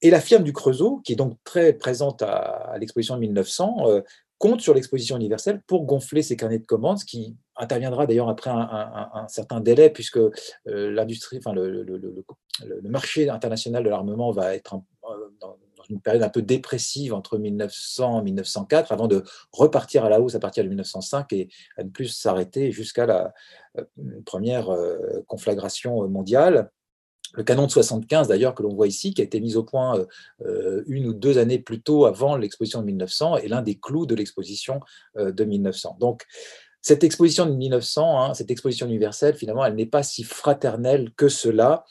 Et 0.02 0.10
la 0.10 0.20
firme 0.20 0.42
du 0.42 0.52
Creusot, 0.52 1.00
qui 1.04 1.12
est 1.12 1.16
donc 1.16 1.38
très 1.44 1.72
présente 1.72 2.22
à, 2.22 2.74
l'exposition 2.78 3.14
de 3.14 3.20
1900, 3.20 3.86
euh, 3.86 4.00
compte 4.38 4.60
sur 4.60 4.74
l'exposition 4.74 5.16
universelle 5.16 5.62
pour 5.68 5.84
gonfler 5.84 6.22
ses 6.22 6.36
carnets 6.36 6.58
de 6.58 6.66
commandes, 6.66 6.98
ce 6.98 7.04
qui 7.04 7.36
interviendra 7.54 8.06
d'ailleurs 8.06 8.28
après 8.28 8.50
un, 8.50 9.26
certain 9.28 9.60
délai, 9.60 9.90
puisque 9.90 10.16
euh, 10.16 10.32
l'industrie, 10.66 11.38
enfin 11.38 11.52
le, 11.52 11.86
marché 12.82 13.28
international 13.28 13.84
de 13.84 13.88
l'armement 13.88 14.32
va 14.32 14.56
être 14.56 14.74
euh, 14.74 15.28
dans, 15.40 15.56
une 15.88 16.00
période 16.00 16.22
un 16.22 16.28
peu 16.28 16.42
dépressive 16.42 17.12
entre 17.12 17.38
1900 17.38 18.20
et 18.20 18.24
1904, 18.24 18.92
avant 18.92 19.08
de 19.08 19.24
repartir 19.52 20.04
à 20.04 20.08
la 20.08 20.20
hausse 20.20 20.36
à 20.36 20.38
partir 20.38 20.62
de 20.62 20.68
1905 20.68 21.32
et 21.32 21.48
à 21.76 21.82
ne 21.82 21.90
plus 21.90 22.06
s'arrêter 22.06 22.70
jusqu'à 22.70 23.04
la 23.04 23.34
première 24.24 24.68
conflagration 25.26 26.08
mondiale 26.08 26.70
le 27.32 27.42
canon 27.42 27.66
de 27.66 27.70
75 27.70 28.28
d'ailleurs 28.28 28.54
que 28.54 28.62
l'on 28.62 28.74
voit 28.74 28.86
ici, 28.86 29.14
qui 29.14 29.20
a 29.20 29.24
été 29.24 29.40
mis 29.40 29.56
au 29.56 29.64
point 29.64 29.98
euh, 29.98 30.06
euh, 30.44 30.82
une 30.86 31.06
ou 31.06 31.12
deux 31.12 31.38
années 31.38 31.58
plus 31.58 31.80
tôt 31.80 32.06
avant 32.06 32.36
l'exposition 32.36 32.80
de 32.80 32.86
1900, 32.86 33.38
est 33.38 33.48
l'un 33.48 33.62
des 33.62 33.76
clous 33.76 34.06
de 34.06 34.14
l'exposition 34.14 34.80
euh, 35.16 35.32
de 35.32 35.44
1900. 35.44 35.96
Donc 36.00 36.24
cette 36.80 37.04
exposition 37.04 37.46
de 37.46 37.52
1900, 37.52 38.22
hein, 38.22 38.34
cette 38.34 38.50
exposition 38.50 38.86
universelle, 38.86 39.34
finalement, 39.34 39.64
elle 39.64 39.76
n'est 39.76 39.86
pas 39.86 40.02
si 40.02 40.24
fraternelle 40.24 41.12
que 41.16 41.28
cela. 41.28 41.84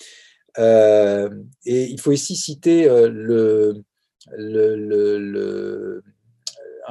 et 0.57 1.29
il 1.65 2.00
faut 2.00 2.12
ici 2.12 2.36
citer 2.36 2.89
le, 3.07 3.81
le 4.36 6.03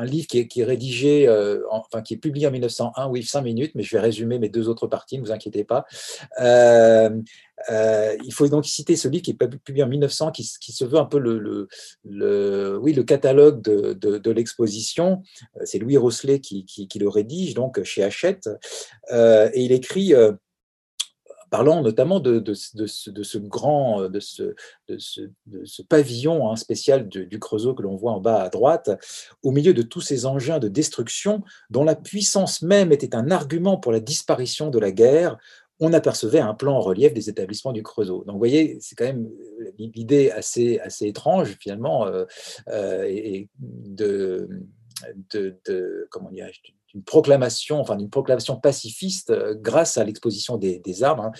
un 0.00 0.04
livre 0.06 0.26
qui 0.26 0.38
est, 0.38 0.64
rédigé, 0.64 1.28
euh, 1.28 1.62
enfin 1.70 2.00
qui 2.00 2.14
est 2.14 2.16
publié 2.16 2.46
en 2.46 2.50
1901, 2.50 3.08
oui, 3.08 3.22
cinq 3.22 3.42
minutes, 3.42 3.72
mais 3.74 3.82
je 3.82 3.94
vais 3.94 4.00
résumer 4.00 4.38
mes 4.38 4.48
deux 4.48 4.68
autres 4.68 4.86
parties, 4.86 5.18
ne 5.18 5.22
vous 5.22 5.32
inquiétez 5.32 5.64
pas. 5.64 5.84
Euh, 6.40 7.10
euh, 7.70 8.16
il 8.24 8.32
faut 8.32 8.48
donc 8.48 8.64
citer 8.64 8.96
ce 8.96 9.08
livre 9.08 9.22
qui 9.22 9.32
est 9.32 9.48
publié 9.62 9.84
en 9.84 9.88
1900, 9.88 10.30
qui, 10.32 10.44
se 10.44 10.84
veut 10.84 10.98
un 10.98 11.04
peu 11.04 11.18
le, 11.18 11.68
oui, 12.78 12.94
le 12.94 13.02
catalogue 13.02 13.60
de, 13.60 14.30
l'exposition. 14.30 15.22
C'est 15.64 15.78
Louis 15.78 15.98
Rosselet 15.98 16.40
qui, 16.40 16.88
le 16.98 17.08
rédige, 17.08 17.54
donc 17.54 17.82
chez 17.82 18.02
Hachette, 18.02 18.48
et 19.12 19.62
il 19.62 19.72
écrit 19.72 20.14
parlant 21.50 21.82
notamment 21.82 22.20
de, 22.20 22.54
ce, 22.54 23.38
grand, 23.38 24.08
de 24.08 24.20
ce, 24.20 25.82
pavillon 25.88 26.50
hein, 26.50 26.56
spécial 26.56 27.08
du, 27.08 27.38
Creusot 27.38 27.74
que 27.74 27.82
l'on 27.82 27.96
voit 27.96 28.12
en 28.12 28.20
bas 28.20 28.42
à 28.42 28.48
droite, 28.48 28.90
au 29.42 29.50
milieu 29.50 29.74
de 29.74 29.82
tous 29.82 30.00
ces 30.00 30.26
engins 30.26 30.58
de 30.58 30.68
destruction 30.68 31.42
dont 31.70 31.84
la 31.84 31.96
puissance 31.96 32.62
même 32.62 32.92
était 32.92 33.14
un 33.14 33.30
argument 33.30 33.76
pour 33.76 33.92
la 33.92 34.00
disparition 34.00 34.70
de 34.70 34.78
la 34.78 34.92
guerre, 34.92 35.36
on 35.80 35.92
apercevait 35.94 36.40
un 36.40 36.54
plan 36.54 36.76
en 36.76 36.80
relief 36.80 37.14
des 37.14 37.30
établissements 37.30 37.72
du 37.72 37.82
Creusot. 37.82 38.24
Donc 38.24 38.34
vous 38.34 38.38
voyez, 38.38 38.78
c'est 38.80 38.94
quand 38.94 39.06
même 39.06 39.28
l'idée 39.78 40.30
assez, 40.30 40.80
étrange 41.00 41.56
finalement 41.58 42.06
euh, 42.06 42.26
euh, 42.68 43.04
et 43.08 43.48
de, 43.58 44.48
de 45.32 46.06
comment 46.10 46.30
dirais-je, 46.30 46.60
d'une 46.92 47.02
proclamation, 47.02 47.80
enfin 47.80 47.96
d'une 47.96 48.10
proclamation 48.10 48.56
pacifiste 48.56 49.30
euh, 49.30 49.54
grâce 49.56 49.98
à 49.98 50.04
l'exposition 50.04 50.56
des, 50.56 51.02
armes. 51.02 51.20
Hein. 51.20 51.32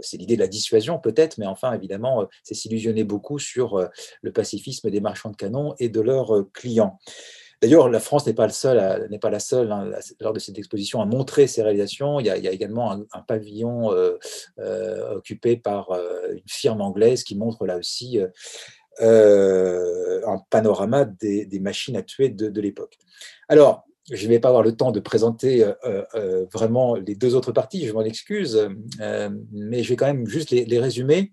C'est 0.00 0.16
l'idée 0.16 0.36
de 0.36 0.40
la 0.40 0.48
dissuasion 0.48 0.98
peut-être, 0.98 1.38
mais 1.38 1.46
enfin 1.46 1.72
évidemment, 1.72 2.22
euh, 2.22 2.26
c'est 2.42 2.54
s'illusionner 2.54 3.04
beaucoup 3.04 3.38
sur 3.38 3.76
euh, 3.76 3.86
le 4.22 4.32
pacifisme 4.32 4.90
des 4.90 5.00
marchands 5.00 5.30
de 5.30 5.36
canons 5.36 5.74
et 5.78 5.88
de 5.88 6.00
leurs 6.00 6.44
clients. 6.52 6.98
D'ailleurs, 7.62 7.88
la 7.88 8.00
France 8.00 8.26
n'est 8.26 8.34
pas, 8.34 8.48
n'est 9.08 9.18
pas 9.18 9.30
la 9.30 9.40
seule 9.40 9.72
hein, 9.72 9.90
lors 10.20 10.32
de 10.32 10.38
cette 10.38 10.58
exposition 10.58 11.00
à 11.00 11.06
montrer 11.06 11.46
ses 11.46 11.62
réalisations. 11.62 12.20
Il 12.20 12.26
y 12.26 12.30
a, 12.30 12.36
également 12.36 12.92
un, 12.92 13.22
pavillon 13.26 13.90
occupé 15.14 15.56
par 15.56 15.90
une 16.30 16.42
firme 16.46 16.82
anglaise 16.82 17.24
qui 17.24 17.36
montre 17.36 17.64
là 17.64 17.78
aussi 17.78 18.18
un 19.00 20.38
panorama 20.50 21.06
des, 21.06 21.60
machines 21.60 21.96
à 21.96 22.02
tuer 22.02 22.28
de, 22.28 22.50
de 22.50 22.60
l'époque. 22.60 22.98
Alors, 23.48 23.86
je 24.10 24.24
ne 24.26 24.32
vais 24.32 24.38
pas 24.38 24.48
avoir 24.48 24.62
le 24.62 24.76
temps 24.76 24.92
de 24.92 25.00
présenter 25.00 25.64
euh, 25.64 25.72
euh, 25.84 26.04
euh, 26.14 26.46
vraiment 26.52 26.94
les 26.94 27.14
deux 27.14 27.34
autres 27.34 27.52
parties, 27.52 27.86
je 27.86 27.92
m'en 27.92 28.02
excuse, 28.02 28.68
mais 29.52 29.82
je 29.82 29.88
vais 29.88 29.96
quand 29.96 30.06
même 30.06 30.26
juste 30.26 30.50
les, 30.50 30.78
résumer. 30.78 31.32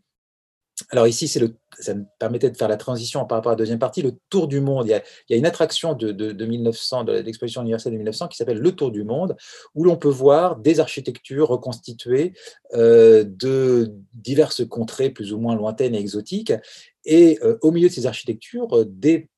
Alors 0.89 1.05
ici, 1.05 1.27
ça 1.27 1.93
me 1.93 2.05
permettait 2.17 2.49
de 2.49 2.57
faire 2.57 2.67
la 2.67 2.77
transition 2.77 3.25
par 3.25 3.38
rapport 3.38 3.51
à 3.51 3.53
la 3.53 3.57
deuxième 3.57 3.77
partie, 3.77 4.01
le 4.01 4.13
Tour 4.29 4.47
du 4.47 4.62
monde. 4.62 4.88
Il 4.88 4.91
y 5.29 5.34
a, 5.34 5.38
une 5.38 5.45
attraction 5.45 5.93
de, 5.93 6.45
1900, 6.45 7.03
de 7.03 7.13
l'exposition 7.13 7.62
universelle 7.62 7.91
de 7.91 7.97
1900 7.97 8.29
qui 8.29 8.38
s'appelle 8.38 8.57
le 8.57 8.71
Tour 8.71 8.91
du 8.91 9.03
monde, 9.03 9.36
où 9.75 9.84
l'on 9.84 9.95
peut 9.95 10.10
voir 10.10 10.55
des 10.55 10.79
architectures 10.79 11.49
reconstituées 11.49 12.34
de 12.73 13.93
diverses 14.13 14.65
contrées 14.67 15.12
plus 15.12 15.34
ou 15.34 15.39
moins 15.39 15.55
lointaines 15.55 15.93
et 15.93 15.99
exotiques, 15.99 16.53
et 17.05 17.38
au 17.62 17.71
milieu 17.71 17.89
de 17.89 17.93
ces 17.93 18.07
architectures, 18.07 18.86
des 18.88 19.29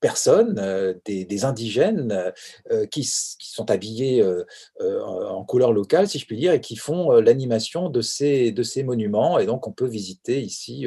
personnes, 0.00 0.58
euh, 0.58 0.94
des, 1.04 1.44
indigènes 1.44 2.32
euh, 2.70 2.86
qui, 2.86 3.04
sont 3.04 3.70
habillés 3.70 4.22
euh, 4.22 4.44
en 4.80 5.44
couleur 5.44 5.72
locale, 5.72 6.08
si 6.08 6.18
je 6.18 6.26
puis 6.26 6.36
dire, 6.36 6.52
et 6.52 6.60
qui 6.60 6.76
font 6.76 7.12
l'animation 7.12 7.88
de 7.88 8.00
ces, 8.00 8.52
de 8.52 8.62
ces 8.62 8.82
monuments. 8.82 9.38
Et 9.38 9.46
donc, 9.46 9.66
on 9.66 9.72
peut 9.72 9.86
visiter 9.86 10.40
ici 10.40 10.86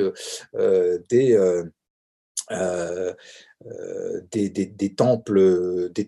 des 1.10 1.63
euh, 2.51 3.13
euh, 3.67 4.21
des, 4.31 4.95
temples, 4.95 5.91
des 5.93 6.07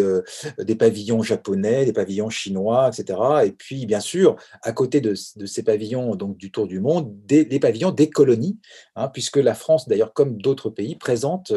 euh, 0.00 0.22
des, 0.58 0.74
pavillons 0.74 1.22
japonais, 1.22 1.84
des 1.84 1.92
pavillons 1.92 2.30
chinois, 2.30 2.90
etc. 2.92 3.18
Et 3.44 3.52
puis, 3.52 3.86
bien 3.86 4.00
sûr, 4.00 4.34
à 4.62 4.72
côté 4.72 5.00
de, 5.00 5.14
ces 5.14 5.62
pavillons 5.62 6.16
donc, 6.16 6.36
du 6.36 6.50
tour 6.50 6.66
du 6.66 6.80
monde, 6.80 7.14
des, 7.26 7.60
pavillons 7.60 7.92
des 7.92 8.10
colonies, 8.10 8.58
hein, 8.96 9.06
puisque 9.06 9.36
la 9.36 9.54
France, 9.54 9.88
d'ailleurs, 9.88 10.12
comme 10.12 10.36
d'autres 10.36 10.68
pays, 10.68 10.96
présente 10.96 11.52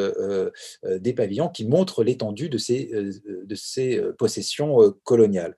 des 0.85 1.13
pavillons 1.13 1.49
qui 1.49 1.65
montrent 1.65 2.03
l'étendue 2.03 2.49
de 2.49 2.57
de 2.57 3.55
ces 3.55 4.01
possessions 4.19 4.93
coloniales. 5.03 5.55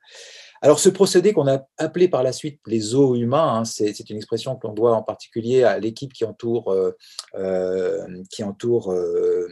Alors, 0.62 0.80
ce 0.80 0.90
procédé 0.90 1.34
qu'on 1.34 1.48
a 1.48 1.66
appelé 1.78 2.10
par 2.10 2.24
la 2.24 2.34
suite 2.34 2.60
les 2.68 2.94
eaux 2.96 3.16
humains, 3.16 3.60
hein, 3.60 3.66
c'est 3.66 4.10
une 4.10 4.18
expression 4.18 4.56
qu'on 4.56 4.74
doit 4.74 4.94
en 4.94 5.04
particulier 5.04 5.64
à 5.64 5.80
l'équipe 5.80 6.12
qui 6.12 6.26
entoure, 6.26 6.72
euh, 6.72 6.92
euh, 7.36 8.24
qui 8.30 8.44
entoure 8.44 8.92
euh, 8.92 9.48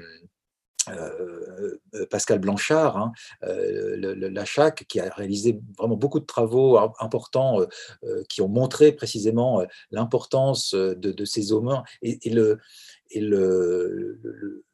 Pascal 2.09 2.39
Blanchard, 2.39 2.97
hein, 2.97 3.11
la 3.41 4.45
CHAC, 4.45 4.85
qui 4.87 4.99
a 4.99 5.09
réalisé 5.09 5.59
vraiment 5.77 5.97
beaucoup 5.97 6.19
de 6.21 6.25
travaux 6.25 6.77
importants 6.99 7.59
qui 8.29 8.41
ont 8.41 8.47
montré 8.47 8.93
précisément 8.93 9.65
l'importance 9.91 10.73
de, 10.73 11.25
ces 11.25 11.51
eaux 11.51 11.59
humains 11.59 11.83
et, 12.01 12.29
le, 12.29 12.59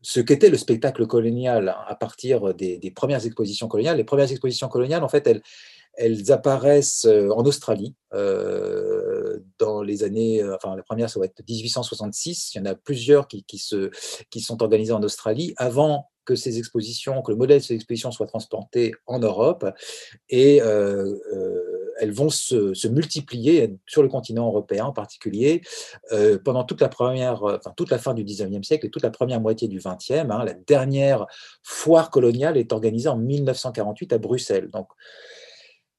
ce 0.04 0.20
qu'était 0.20 0.50
le 0.50 0.58
spectacle 0.58 1.08
colonial 1.08 1.70
hein, 1.70 1.84
à 1.88 1.96
partir 1.96 2.54
des, 2.54 2.94
premières 2.96 3.26
expositions 3.26 3.68
coloniales. 3.68 3.98
Les 3.98 4.04
premières 4.04 4.30
expositions 4.30 4.68
coloniales, 4.68 5.04
en 5.04 5.10
fait, 5.10 5.26
elles, 5.26 5.42
elles 5.96 6.32
apparaissent 6.32 7.06
euh, 7.06 7.30
en 7.30 7.44
Australie 7.46 7.96
euh, 8.14 9.40
dans 9.60 9.82
les 9.82 10.04
années, 10.04 10.42
euh, 10.42 10.56
enfin 10.56 10.76
la 10.76 10.84
première 10.84 11.10
ça 11.10 11.20
va 11.20 11.26
être 11.26 11.42
1866, 11.48 12.54
il 12.54 12.58
y 12.58 12.62
en 12.62 12.66
a 12.66 12.76
plusieurs 12.76 13.28
qui, 13.28 13.44
se, 13.58 13.92
qui 14.30 14.42
sont 14.42 14.62
organisées 14.62 14.94
en 14.94 15.04
Australie 15.04 15.54
avant 15.58 16.10
que 16.26 16.36
ces 16.36 16.58
expositions, 16.58 17.22
que 17.22 17.32
le 17.32 17.38
modèle 17.38 17.60
de 17.60 17.64
ces 17.64 17.76
expositions 17.76 18.12
soit 18.12 18.28
transporté 18.28 18.94
en 19.08 19.20
Europe 19.20 19.66
et 20.30 20.58
elles 22.00 22.12
vont 22.14 22.30
se, 22.30 22.74
se, 22.74 22.88
multiplier 22.88 23.76
sur 23.86 24.02
le 24.02 24.08
continent 24.08 24.48
européen 24.48 24.86
en 24.86 24.94
particulier 24.94 25.62
pendant 26.46 26.64
toute 26.64 26.80
la 26.80 26.88
première, 26.88 27.44
enfin 27.44 27.74
toute 27.76 27.90
la 27.90 27.98
fin 27.98 28.14
du 28.14 28.24
19e 28.24 28.64
siècle 28.64 28.86
et 28.86 28.90
toute 28.90 29.04
la 29.04 29.10
première 29.10 29.42
moitié 29.42 29.68
du 29.68 29.80
20e. 29.80 30.32
Hein, 30.32 30.46
la 30.46 30.54
dernière 30.54 31.26
foire 31.62 32.10
coloniale 32.10 32.56
est 32.56 32.72
organisée 32.72 33.10
en 33.10 33.18
1948 33.18 34.14
à 34.14 34.18
Bruxelles. 34.18 34.70
Donc 34.70 34.88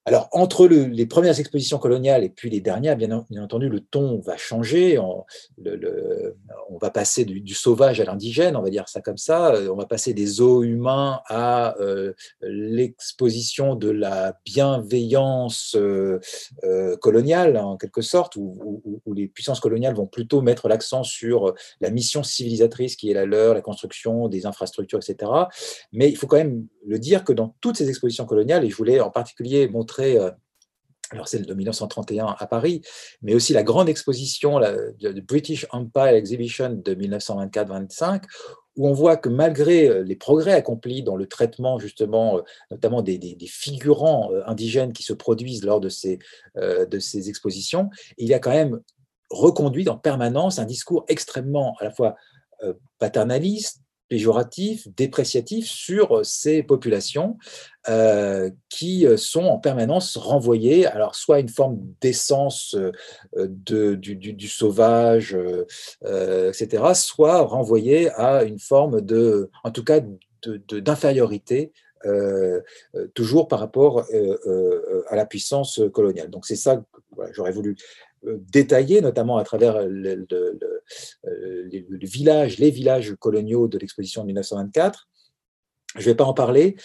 alors, 0.07 0.29
entre 0.31 0.67
les 0.67 1.05
premières 1.07 1.39
expositions 1.39 1.79
coloniales 1.79 2.23
et 2.23 2.29
puis 2.29 2.51
les 2.51 2.61
dernières, 2.61 2.95
bien, 2.95 3.25
entendu, 3.41 3.69
le 3.69 3.79
ton 3.79 4.19
va 4.19 4.37
changer. 4.37 4.99
On, 4.99 5.25
va 6.79 6.91
passer 6.91 7.25
du, 7.25 7.53
sauvage 7.55 7.99
à 7.99 8.05
l'indigène, 8.05 8.55
on 8.55 8.61
va 8.61 8.69
dire 8.69 8.87
ça 8.87 9.01
comme 9.01 9.17
ça. 9.17 9.55
Euh, 9.55 9.69
on 9.71 9.75
va 9.75 9.87
passer 9.87 10.13
des 10.13 10.41
eaux 10.41 10.61
humains 10.61 11.21
à 11.25 11.75
euh, 11.79 12.13
l'exposition 12.41 13.73
de 13.73 13.89
la 13.89 14.37
bienveillance 14.45 15.75
euh, 15.75 16.19
coloniale, 17.01 17.57
en 17.57 17.75
quelque 17.75 18.01
sorte, 18.01 18.35
où, 18.35 18.81
où, 19.05 19.13
les 19.13 19.27
puissances 19.27 19.59
coloniales 19.59 19.95
vont 19.95 20.05
plutôt 20.05 20.41
mettre 20.41 20.67
l'accent 20.67 21.03
sur 21.03 21.55
la 21.81 21.89
mission 21.89 22.21
civilisatrice 22.21 22.95
qui 22.95 23.09
est 23.09 23.13
la 23.15 23.25
leur, 23.25 23.55
la 23.55 23.61
construction 23.61 24.27
des 24.27 24.45
infrastructures, 24.45 24.99
etc. 24.99 25.31
Mais 25.93 26.09
il 26.09 26.15
faut 26.17 26.27
quand 26.27 26.37
même 26.37 26.67
le 26.85 26.99
dire 26.99 27.23
que 27.23 27.33
dans 27.33 27.55
toutes 27.61 27.77
ces 27.77 27.89
expositions 27.89 28.25
coloniales, 28.25 28.65
et 28.65 28.69
je 28.69 28.75
voulais 28.75 28.99
en 28.99 29.09
particulier 29.09 29.67
montrer 29.67 29.94
euh, 30.03 30.31
alors 31.11 31.27
celle 31.27 31.45
de 31.45 31.53
1931 31.53 32.35
à 32.37 32.47
Paris, 32.47 32.81
mais 33.21 33.35
aussi 33.35 33.53
la 33.53 33.63
grande 33.63 33.89
exposition, 33.89 34.57
la 34.57 34.73
British 35.27 35.67
Empire 35.71 36.07
Exhibition 36.07 36.69
de 36.69 36.95
1924-25, 36.95 38.23
où 38.77 38.87
on 38.87 38.93
voit 38.93 39.15
que 39.15 39.29
malgré 39.29 39.87
euh, 39.87 40.03
les 40.03 40.15
progrès 40.15 40.53
accomplis 40.53 41.03
dans 41.03 41.15
le 41.15 41.27
traitement 41.27 41.79
justement, 41.79 42.37
euh, 42.37 42.41
notamment 42.71 43.01
des, 43.01 43.37
figurants 43.47 44.31
indigènes 44.47 44.93
qui 44.93 45.03
se 45.03 45.13
produisent 45.13 45.63
lors 45.63 45.79
de 45.79 45.89
ces, 45.89 46.19
de 46.55 46.99
ces 46.99 47.29
expositions, 47.29 47.89
il 48.17 48.27
y 48.27 48.33
a 48.33 48.39
quand 48.39 48.51
même 48.51 48.81
reconduit 49.29 49.87
en 49.87 49.97
permanence 49.97 50.59
un 50.59 50.65
discours 50.65 51.05
extrêmement 51.07 51.75
à 51.79 51.85
la 51.85 51.91
fois 51.91 52.15
paternaliste, 52.99 53.84
péjoratif, 54.07 54.87
dépréciatif 54.95 55.67
sur 55.67 56.25
ces 56.25 56.63
populations 56.63 57.37
euh, 57.89 58.49
qui 58.69 59.05
sont 59.17 59.43
en 59.43 59.57
permanence 59.57 60.17
renvoyées, 60.17 60.85
alors 60.85 61.15
soit 61.15 61.39
une 61.39 61.49
forme 61.49 61.79
d'essence 62.01 62.75
euh, 62.75 62.91
de, 63.35 63.95
du, 63.95 64.47
sauvage, 64.47 65.37
euh, 66.05 66.51
etc., 66.51 66.83
soit 66.93 67.41
renvoyées 67.41 68.09
à 68.11 68.43
une 68.43 68.59
forme 68.59 69.01
de, 69.01 69.49
en 69.63 69.71
tout 69.71 69.83
cas, 69.83 70.01
d'infériorité 70.43 71.71
toujours 73.15 73.47
par 73.47 73.59
rapport 73.59 74.05
à 75.09 75.15
la 75.15 75.25
puissance 75.25 75.81
coloniale. 75.91 76.29
Donc 76.29 76.45
c'est 76.45 76.55
ça 76.55 76.83
j'aurais 77.31 77.51
voulu 77.51 77.75
détaillé, 78.51 79.01
notamment 79.01 79.37
à 79.37 79.43
travers 79.43 79.85
le, 79.87 80.25
village, 82.01 82.57
les 82.57 82.71
villages 82.71 83.15
coloniaux 83.19 83.67
de 83.67 83.77
l'exposition 83.77 84.21
de 84.21 84.27
1924. 84.27 85.07
Je 85.95 86.01
ne 86.01 86.05
vais 86.05 86.15
pas 86.15 86.25
en 86.25 86.33
parler. 86.33 86.75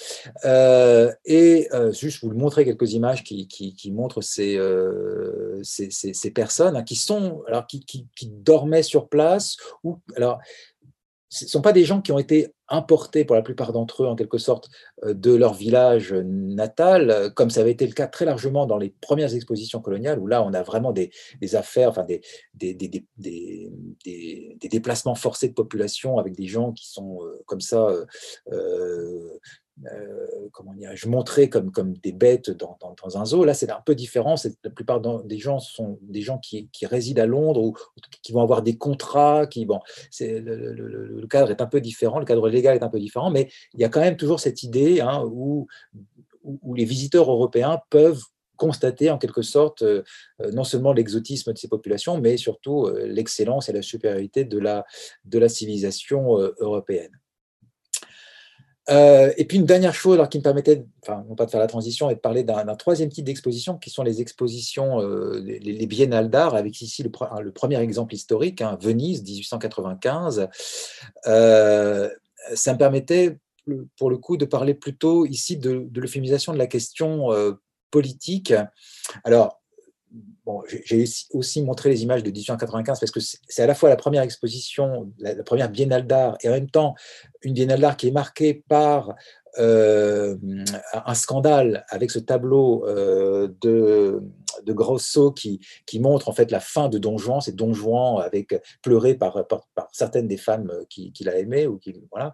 Euh, 0.44 1.12
et 1.24 1.68
euh, 1.72 1.92
juste 1.92 2.22
vous 2.22 2.32
montrer 2.32 2.64
quelques 2.64 2.92
images 2.92 3.24
qui, 3.24 3.92
montrent 3.92 4.20
ces, 4.20 4.56
euh, 4.56 5.60
ces, 5.62 6.30
personnes 6.30 6.76
hein, 6.76 6.84
qui, 6.84 6.94
sont, 6.94 7.42
alors, 7.48 7.66
qui, 7.66 7.84
qui, 7.84 8.06
dormaient 8.22 8.84
sur 8.84 9.08
place. 9.08 9.56
Ou, 9.82 9.98
alors, 10.14 10.38
ce 11.30 11.44
ne 11.44 11.48
sont 11.48 11.62
pas 11.62 11.72
des 11.72 11.84
gens 11.84 12.00
qui 12.00 12.10
ont 12.10 12.18
été 12.18 12.52
importés 12.68 13.24
pour 13.24 13.36
la 13.36 13.42
plupart 13.42 13.72
d'entre 13.72 14.02
eux 14.02 14.06
en 14.06 14.16
quelque 14.16 14.38
sorte 14.38 14.68
euh, 15.04 15.14
de 15.14 15.32
leur 15.32 15.54
village 15.54 16.12
natal, 16.12 17.10
euh, 17.10 17.30
comme 17.30 17.50
ça 17.50 17.60
avait 17.60 17.70
été 17.70 17.86
le 17.86 17.92
cas 17.92 18.08
très 18.08 18.24
largement 18.24 18.66
dans 18.66 18.78
les 18.78 18.90
premières 19.00 19.34
expositions 19.34 19.80
coloniales, 19.80 20.18
où 20.18 20.26
là 20.26 20.42
on 20.42 20.52
a 20.52 20.62
vraiment 20.62 20.92
des, 20.92 21.10
affaires, 21.54 21.90
enfin 21.90 22.04
des 22.04 22.20
déplacements 24.60 25.14
forcés 25.14 25.48
de 25.48 25.54
population 25.54 26.18
avec 26.18 26.34
des 26.34 26.46
gens 26.46 26.72
qui 26.72 26.88
sont 26.88 27.24
euh, 27.24 27.42
comme 27.46 27.60
ça 27.60 27.88
comment 30.52 30.74
dire, 30.74 30.90
je 30.94 31.08
montrais 31.08 31.48
comme, 31.48 31.70
comme 31.70 31.94
des 31.98 32.12
bêtes 32.12 32.50
dans, 32.50 32.78
dans, 32.80 33.18
un 33.18 33.24
zoo. 33.24 33.44
Là, 33.44 33.54
c'est 33.54 33.70
un 33.70 33.80
peu 33.80 33.94
différent. 33.94 34.34
La 34.64 34.70
plupart 34.70 35.00
des 35.00 35.38
gens 35.38 35.58
sont 35.58 35.98
des 36.02 36.22
gens 36.22 36.38
qui, 36.38 36.68
qui, 36.72 36.86
résident 36.86 37.22
à 37.22 37.26
Londres 37.26 37.62
ou 37.62 37.74
qui 38.22 38.32
vont 38.32 38.42
avoir 38.42 38.62
des 38.62 38.76
contrats. 38.76 39.46
Qui, 39.46 39.64
bon, 39.64 39.80
le, 40.20 41.26
cadre 41.28 41.50
est 41.50 41.62
un 41.62 41.66
peu 41.66 41.80
différent, 41.80 42.18
le 42.18 42.24
cadre 42.24 42.48
légal 42.48 42.76
est 42.76 42.82
un 42.82 42.88
peu 42.88 43.00
différent, 43.00 43.30
mais 43.30 43.48
il 43.74 43.80
y 43.80 43.84
a 43.84 43.88
quand 43.88 44.00
même 44.00 44.16
toujours 44.16 44.40
cette 44.40 44.62
idée 44.62 45.00
hein, 45.00 45.24
où, 45.24 45.66
où, 46.44 46.74
les 46.74 46.84
visiteurs 46.84 47.30
européens 47.30 47.80
peuvent 47.90 48.22
constater 48.56 49.10
en 49.10 49.16
quelque 49.16 49.40
sorte 49.40 49.82
euh, 49.82 50.02
non 50.52 50.64
seulement 50.64 50.92
l'exotisme 50.92 51.52
de 51.52 51.58
ces 51.58 51.68
populations, 51.68 52.18
mais 52.18 52.36
surtout 52.36 52.84
euh, 52.84 53.06
l'excellence 53.06 53.70
et 53.70 53.72
la 53.72 53.80
supériorité 53.80 54.44
de 54.44 54.58
la, 54.58 54.84
de 55.24 55.38
la 55.38 55.48
civilisation 55.48 56.36
européenne. 56.58 57.12
Euh, 58.90 59.32
et 59.36 59.44
puis 59.44 59.58
une 59.58 59.66
dernière 59.66 59.94
chose 59.94 60.14
alors, 60.14 60.28
qui 60.28 60.38
me 60.38 60.42
permettait, 60.42 60.84
enfin 61.02 61.24
non 61.28 61.36
pas 61.36 61.46
de 61.46 61.50
faire 61.50 61.60
la 61.60 61.66
transition, 61.66 62.10
et 62.10 62.14
de 62.14 62.20
parler 62.20 62.42
d'un 62.42 62.74
troisième 62.76 63.08
type 63.08 63.24
d'exposition 63.24 63.78
qui 63.78 63.90
sont 63.90 64.02
les 64.02 64.20
expositions, 64.20 65.00
euh, 65.00 65.40
les, 65.40 65.86
biennales 65.86 66.30
d'art, 66.30 66.54
avec 66.54 66.80
ici 66.80 67.02
le, 67.02 67.10
premier 67.52 67.80
exemple 67.80 68.14
historique, 68.14 68.62
hein, 68.62 68.78
Venise 68.80 69.22
1895. 69.22 70.48
Euh, 71.26 72.08
ça 72.54 72.72
me 72.72 72.78
permettait 72.78 73.38
pour 73.96 74.10
le 74.10 74.16
coup 74.16 74.36
de 74.36 74.44
parler 74.44 74.74
plutôt 74.74 75.26
ici 75.26 75.56
de, 75.56 75.86
de 75.88 76.00
l'euphémisation 76.00 76.52
de 76.52 76.58
la 76.58 76.66
question 76.66 77.28
politique. 77.90 78.52
Alors, 79.24 79.60
j'ai 80.84 81.04
aussi 81.32 81.62
montré 81.62 81.90
les 81.90 82.02
images 82.02 82.22
de 82.22 82.30
1895 82.30 82.98
parce 82.98 83.12
que 83.12 83.20
c'est 83.20 83.62
à 83.62 83.66
la 83.66 83.74
fois 83.74 83.88
la 83.88 83.96
première 83.96 84.22
exposition, 84.22 85.12
la, 85.18 85.34
première 85.44 85.70
biennale 85.70 86.06
d'art, 86.06 86.36
et 86.42 86.48
en 86.48 86.52
même 86.52 86.70
temps 86.70 86.94
une 87.42 87.54
biennale 87.54 87.80
d'art 87.80 87.96
qui 87.96 88.08
est 88.08 88.12
marquée 88.12 88.62
par 88.68 89.14
euh, 89.58 90.36
un 90.92 91.14
scandale 91.14 91.84
avec 91.88 92.10
ce 92.12 92.20
tableau 92.20 92.86
euh, 92.86 93.48
de, 93.60 94.22
de 94.64 94.72
Grosso 94.72 95.32
qui, 95.32 95.60
qui 95.86 95.98
montre 95.98 96.28
en 96.28 96.32
fait 96.32 96.52
la 96.52 96.60
fin 96.60 96.88
de 96.88 96.98
Don 96.98 97.18
Juan, 97.18 97.40
c'est 97.40 97.56
Don 97.56 97.72
Juan 97.72 98.22
avec 98.22 98.54
pleuré 98.82 99.14
par, 99.14 99.44
certaines 99.90 100.28
des 100.28 100.36
femmes 100.36 100.72
qu'il 100.88 101.12
qui 101.12 101.28
a 101.28 101.36
aimé 101.36 101.66
ou 101.66 101.78
qui 101.78 102.00
voilà. 102.12 102.32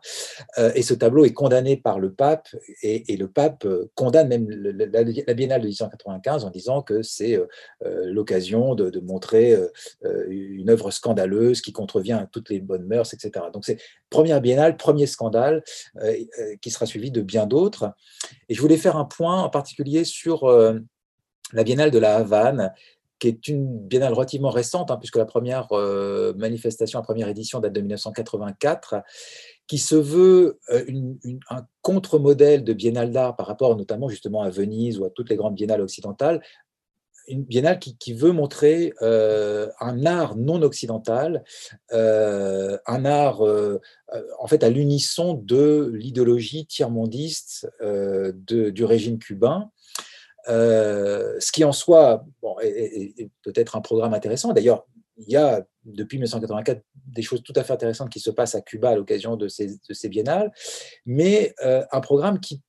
Euh, 0.58 0.72
et 0.74 0.82
ce 0.82 0.92
tableau 0.92 1.24
est 1.24 1.32
condamné 1.32 1.76
par 1.76 1.98
le 2.00 2.12
pape 2.12 2.48
et, 2.82 3.16
le 3.16 3.28
pape 3.28 3.66
condamne 3.94 4.28
même 4.28 4.50
la, 4.50 5.34
Biennale 5.34 5.62
de 5.62 5.66
1895 5.66 6.44
en 6.44 6.50
disant 6.50 6.82
que 6.82 7.02
c'est 7.02 7.40
l'occasion 7.82 8.74
de, 8.74 8.90
de, 8.90 9.00
montrer 9.00 9.56
une 10.28 10.68
œuvre 10.68 10.90
scandaleuse 10.90 11.62
qui 11.62 11.72
contrevient 11.72 12.12
à 12.12 12.28
toutes 12.30 12.50
les 12.50 12.60
bonnes 12.60 12.86
mœurs, 12.86 13.14
etc. 13.14 13.46
Donc 13.52 13.64
c'est 13.64 13.78
première 14.10 14.40
Biennale, 14.40 14.76
premier 14.96 15.06
scandale 15.06 15.62
qui 16.62 16.70
sera 16.70 16.86
suivi 16.86 17.10
de 17.10 17.20
bien 17.20 17.46
d'autres. 17.46 17.92
Et 18.48 18.54
je 18.54 18.60
voulais 18.60 18.76
faire 18.76 18.96
un 18.96 19.04
point 19.04 19.42
en 19.42 19.50
particulier 19.50 20.04
sur 20.04 20.44
euh, 20.44 20.78
la 21.52 21.64
Biennale 21.64 21.90
de 21.90 21.98
la 21.98 22.16
Havane, 22.16 22.72
qui 23.18 23.28
est 23.28 23.48
une 23.48 23.78
biennale 23.78 24.12
relativement 24.12 24.50
récente, 24.50 24.90
hein, 24.90 24.96
puisque 24.98 25.16
la 25.16 25.24
première 25.24 25.68
euh, 25.72 26.34
manifestation, 26.34 26.98
la 26.98 27.04
première 27.04 27.28
édition 27.28 27.60
date 27.60 27.72
de 27.72 27.80
1984, 27.80 28.96
qui 29.66 29.78
se 29.78 29.94
veut 29.94 30.58
euh, 30.70 30.84
un 31.50 31.62
contre-modèle 31.80 32.62
de 32.62 32.72
biennale 32.72 33.10
d'art 33.10 33.36
par 33.36 33.46
rapport 33.46 33.76
notamment 33.76 34.08
justement 34.08 34.42
à 34.42 34.50
Venise 34.50 34.98
ou 34.98 35.04
à 35.04 35.10
toutes 35.10 35.30
les 35.30 35.36
grandes 35.36 35.54
biennales 35.54 35.80
occidentales, 35.80 36.42
une 37.28 37.44
biennale 37.44 37.78
qui, 37.78 38.12
veut 38.12 38.32
montrer 38.32 38.92
euh, 39.02 39.68
un 39.80 40.06
art 40.06 40.36
non 40.36 40.62
occidental, 40.62 41.44
euh, 41.92 42.78
un 42.86 43.04
art 43.04 43.44
euh, 43.44 43.80
en 44.38 44.46
fait 44.46 44.62
à 44.62 44.70
l'unisson 44.70 45.34
de 45.34 45.90
l'idéologie 45.94 46.66
tiers-mondiste 46.66 47.68
du 47.80 48.84
régime 48.84 49.18
cubain. 49.18 49.70
ce 50.46 51.52
qui 51.52 51.64
en 51.64 51.72
soi 51.72 52.24
peut-être 53.42 53.76
un 53.76 53.80
programme 53.80 54.14
intéressant. 54.14 54.52
D'ailleurs, 54.52 54.86
il 55.18 55.30
y 55.30 55.36
a 55.36 55.66
depuis 55.84 56.18
1984 56.18 56.82
des 57.06 57.22
choses 57.22 57.42
tout 57.42 57.54
à 57.56 57.64
fait 57.64 57.72
intéressantes 57.72 58.10
qui 58.10 58.20
se 58.20 58.30
passent 58.30 58.54
à 58.54 58.60
Cuba 58.60 58.90
à 58.90 58.96
l'occasion 58.96 59.36
de 59.36 59.48
ces 59.48 60.08
biennales, 60.08 60.52
mais 61.04 61.54
un 61.60 62.00
programme 62.00 62.40
qui 62.40 62.62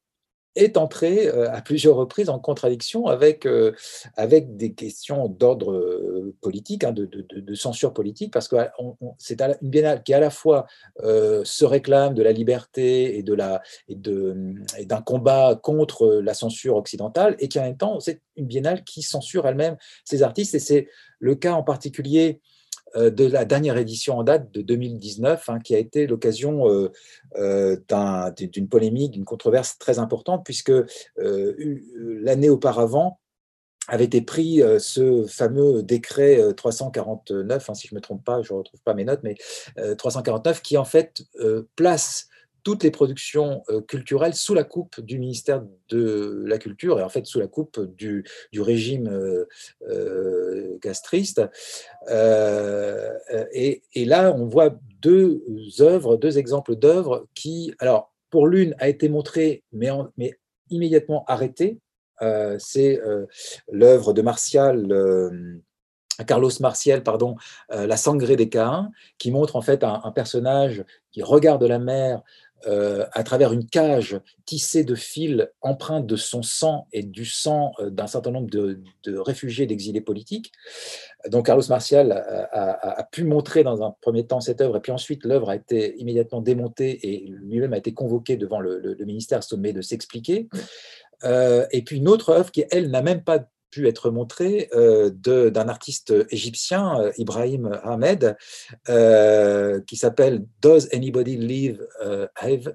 est 0.57 0.77
entré 0.77 1.27
euh, 1.27 1.51
à 1.51 1.61
plusieurs 1.61 1.95
reprises 1.95 2.29
en 2.29 2.39
contradiction 2.39 3.07
avec, 3.07 3.45
euh, 3.45 3.73
avec 4.15 4.57
des 4.57 4.73
questions 4.73 5.27
d'ordre 5.27 5.71
euh, 5.71 6.35
politique, 6.41 6.83
hein, 6.83 6.91
de, 6.91 7.05
de, 7.05 7.55
censure 7.55 7.93
politique, 7.93 8.33
parce 8.33 8.47
que 8.47 8.55
c'est 9.17 9.41
une 9.41 9.55
biennale 9.61 10.03
qui 10.03 10.13
à 10.13 10.19
la 10.19 10.29
fois 10.29 10.67
se 10.99 11.65
réclame 11.65 12.13
de 12.13 12.21
la 12.21 12.31
liberté 12.31 13.17
et 13.17 13.23
de 13.23 13.33
la 13.33 13.61
et 13.87 13.95
d'un 13.95 15.01
combat 15.01 15.59
contre 15.61 16.21
la 16.23 16.33
censure 16.33 16.75
occidentale, 16.75 17.35
et 17.39 17.47
qui 17.47 17.59
en 17.59 17.63
même 17.63 17.77
temps 17.77 17.99
c'est 17.99 18.21
une 18.35 18.45
biennale 18.45 18.83
qui 18.83 19.01
censure 19.01 19.47
elle-même 19.47 19.77
ses 20.05 20.23
artistes, 20.23 20.55
et 20.55 20.59
c'est 20.59 20.87
le 21.19 21.35
cas 21.35 21.53
en 21.53 21.63
particulier 21.63 22.41
de 22.97 23.25
la 23.25 23.45
dernière 23.45 23.77
édition 23.77 24.17
en 24.17 24.23
date 24.23 24.51
de 24.51 24.61
2019, 24.61 25.49
hein, 25.49 25.59
qui 25.59 25.75
a 25.75 25.77
été 25.77 26.07
l'occasion 26.07 26.69
euh, 26.69 26.91
euh, 27.37 27.77
d'une 28.31 28.67
polémique, 28.67 29.11
d'une 29.11 29.25
controverse 29.25 29.77
très 29.77 29.99
importante, 29.99 30.43
puisque 30.45 30.73
l'année 31.17 32.49
auparavant, 32.49 33.19
avait 33.89 34.03
été 34.03 34.21
pris 34.21 34.61
ce 34.79 35.25
fameux 35.27 35.81
décret 35.81 36.53
349, 36.57 37.69
hein, 37.69 37.73
si 37.73 37.87
je 37.87 37.93
ne 37.93 37.99
me 37.99 38.01
trompe 38.01 38.21
pas, 38.21 38.41
je 38.41 38.51
ne 38.51 38.57
retrouve 38.57 38.81
pas 38.81 38.93
mes 38.93 39.05
notes, 39.05 39.21
mais 39.23 39.35
349, 39.97 40.61
qui 40.61 40.77
en 40.77 40.83
fait 40.83 41.23
place 41.77 42.27
toutes 42.67 42.83
les 42.83 42.91
productions 42.91 43.63
culturelles 43.87 44.33
sous 44.33 44.53
la 44.53 44.65
coupe 44.65 44.99
du 44.99 45.19
ministère 45.19 45.63
de 45.87 46.43
la 46.45 46.57
Culture 46.57 46.99
et 46.99 47.01
en 47.01 47.07
fait 47.07 47.25
sous 47.25 47.39
la 47.39 47.47
coupe 47.47 47.79
du, 47.95 48.25
régime 48.57 49.09
castriste. 50.81 51.41
Et, 52.09 53.81
là, 53.95 54.35
on 54.35 54.47
voit 54.47 54.77
deux 55.01 55.41
œuvres, 55.79 56.17
deux 56.17 56.37
exemples 56.37 56.75
d'œuvres 56.75 57.25
qui, 57.35 57.73
alors 57.79 58.11
pour 58.29 58.47
l'une, 58.47 58.75
a 58.79 58.89
été 58.89 59.07
montrée 59.07 59.63
mais, 59.71 59.87
mais 60.17 60.37
immédiatement 60.69 61.23
arrêtée. 61.27 61.79
C'est 62.59 62.99
l'œuvre 63.71 64.11
de 64.11 64.21
Martial 64.21 65.61
Carlos 66.25 66.51
Martial, 66.59 67.03
pardon, 67.03 67.35
La 67.69 67.97
sangrée 67.97 68.35
des 68.35 68.49
Caïns, 68.49 68.91
qui 69.17 69.31
montre 69.31 69.55
en 69.55 69.61
fait 69.61 69.83
un, 69.83 70.11
personnage 70.11 70.83
qui 71.11 71.21
regarde 71.21 71.63
la 71.63 71.79
mer 71.79 72.21
à 72.65 73.23
travers 73.23 73.53
une 73.53 73.65
cage 73.65 74.19
tissée 74.45 74.83
de 74.83 74.95
fils 74.95 75.47
empreints 75.61 76.01
de 76.01 76.15
son 76.15 76.41
sang 76.41 76.87
et 76.91 77.03
du 77.03 77.25
sang 77.25 77.73
d'un 77.79 78.07
certain 78.07 78.31
nombre 78.31 78.49
de, 78.49 78.79
réfugiés, 79.17 79.65
d'exilés 79.65 80.01
politiques. 80.01 80.51
Donc 81.29 81.45
Carlos 81.45 81.63
Martial 81.69 82.11
a, 82.11 83.07
pu 83.11 83.23
montrer 83.23 83.63
dans 83.63 83.83
un 83.83 83.95
premier 84.01 84.25
temps 84.25 84.41
cette 84.41 84.61
œuvre, 84.61 84.77
et 84.77 84.81
puis 84.81 84.91
ensuite 84.91 85.23
l'œuvre 85.23 85.49
a 85.49 85.55
été 85.55 85.97
immédiatement 85.97 86.41
démontée 86.41 86.99
et 87.03 87.27
lui-même 87.27 87.73
a 87.73 87.77
été 87.77 87.93
convoqué 87.93 88.37
devant 88.37 88.59
le, 88.59 88.79
le 88.79 89.05
ministère 89.05 89.43
sommet 89.43 89.73
de 89.73 89.81
s'expliquer. 89.81 90.47
et 91.23 91.81
puis 91.85 91.97
une 91.97 92.07
autre 92.07 92.29
œuvre 92.29 92.51
qui, 92.51 92.65
elle, 92.71 92.89
n'a 92.89 93.01
même 93.01 93.23
pas 93.23 93.47
pu 93.69 93.87
être 93.87 94.11
montré 94.11 94.69
euh, 94.73 95.09
d'un 95.09 95.67
artiste 95.69 96.13
égyptien, 96.29 96.99
euh, 96.99 97.11
Ibrahim 97.17 97.79
Ahmed, 97.83 98.37
euh, 98.89 99.81
qui 99.81 99.95
s'appelle 99.95 100.45
Does 100.61 100.87
Anybody 100.93 101.37
Leave 101.37 101.87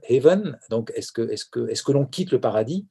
Heaven 0.09 0.59
Donc, 0.71 0.93
est-ce 0.95 1.13
que, 1.13 1.23
est 1.23 1.51
que, 1.51 1.69
est 1.69 1.83
que 1.83 1.93
l'on 1.93 2.07
quitte 2.07 2.33
le 2.33 2.41
paradis? 2.41 2.87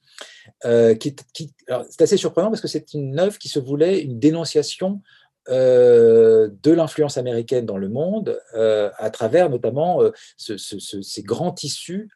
C'est 0.63 2.01
assez 2.01 2.17
surprenant 2.17 2.49
parce 2.49 2.61
que 2.61 2.67
c'est 2.67 2.93
une 2.93 3.19
œuvre 3.19 3.37
qui 3.37 3.49
se 3.49 3.59
voulait 3.59 4.01
une 4.01 4.19
dénonciation 4.19 5.01
euh, 5.49 6.49
de 6.61 6.71
l'influence 6.71 7.17
américaine 7.17 7.65
dans 7.65 7.77
le 7.77 7.89
monde 7.89 8.39
euh, 8.53 8.91
à 8.97 9.09
travers 9.09 9.49
notamment 9.49 10.03
euh, 10.03 10.11
ces 10.37 11.23
grands 11.23 11.51
tissus 11.51 12.09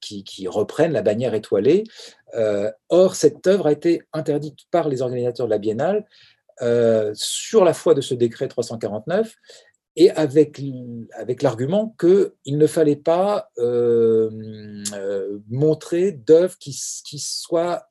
qui, 0.00 0.46
reprennent 0.46 0.92
la 0.92 1.02
bannière 1.02 1.34
étoilée. 1.34 1.82
or, 2.88 3.16
cette 3.16 3.44
œuvre 3.48 3.66
a 3.66 3.72
été 3.72 4.02
interdite 4.12 4.58
par 4.70 4.88
les 4.88 5.02
organisateurs 5.02 5.46
de 5.46 5.50
la 5.50 5.58
biennale 5.58 6.04
sur 7.14 7.64
la 7.64 7.74
foi 7.74 7.94
de 7.94 8.00
ce 8.00 8.14
décret 8.14 8.46
349 8.46 9.34
et 9.96 10.10
avec, 10.10 10.62
avec 11.14 11.42
l'argument 11.42 11.96
qu'il 11.98 12.58
ne 12.58 12.66
fallait 12.68 12.94
pas 12.94 13.50
montrer 15.48 16.12
d'œuvres 16.12 16.58
qui, 16.58 16.80
qui 17.04 17.18
soient 17.18 17.88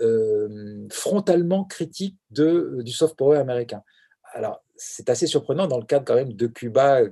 euh, 0.00 0.86
frontalement 0.90 1.64
critique 1.64 2.16
de, 2.30 2.80
du 2.82 2.92
soft 2.92 3.16
power 3.16 3.38
américain. 3.38 3.82
Alors, 4.34 4.62
c'est 4.76 5.10
assez 5.10 5.26
surprenant 5.26 5.66
dans 5.66 5.78
le 5.78 5.84
cadre 5.84 6.04
quand 6.04 6.14
même 6.14 6.32
de 6.32 6.46
Cuba, 6.46 7.02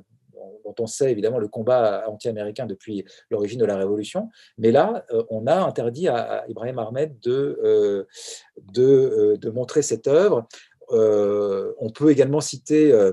dont 0.67 0.75
on 0.81 0.87
sait 0.87 1.11
évidemment 1.11 1.39
le 1.39 1.49
combat 1.49 2.05
anti-américain 2.09 2.67
depuis 2.67 3.05
l'origine 3.31 3.61
de 3.61 3.65
la 3.65 3.77
révolution. 3.77 4.29
Mais 4.59 4.71
là, 4.71 5.05
euh, 5.13 5.23
on 5.31 5.47
a 5.47 5.57
interdit 5.57 6.09
à 6.09 6.45
Ibrahim 6.49 6.79
Ahmed 6.79 7.19
de, 7.21 7.61
euh, 7.65 9.37
de, 9.37 9.51
montrer 9.51 9.83
cette 9.83 10.09
œuvre. 10.09 10.47
on 10.91 11.91
peut 11.91 12.11
également 12.11 12.41
citer 12.41 12.93
euh, 12.93 13.13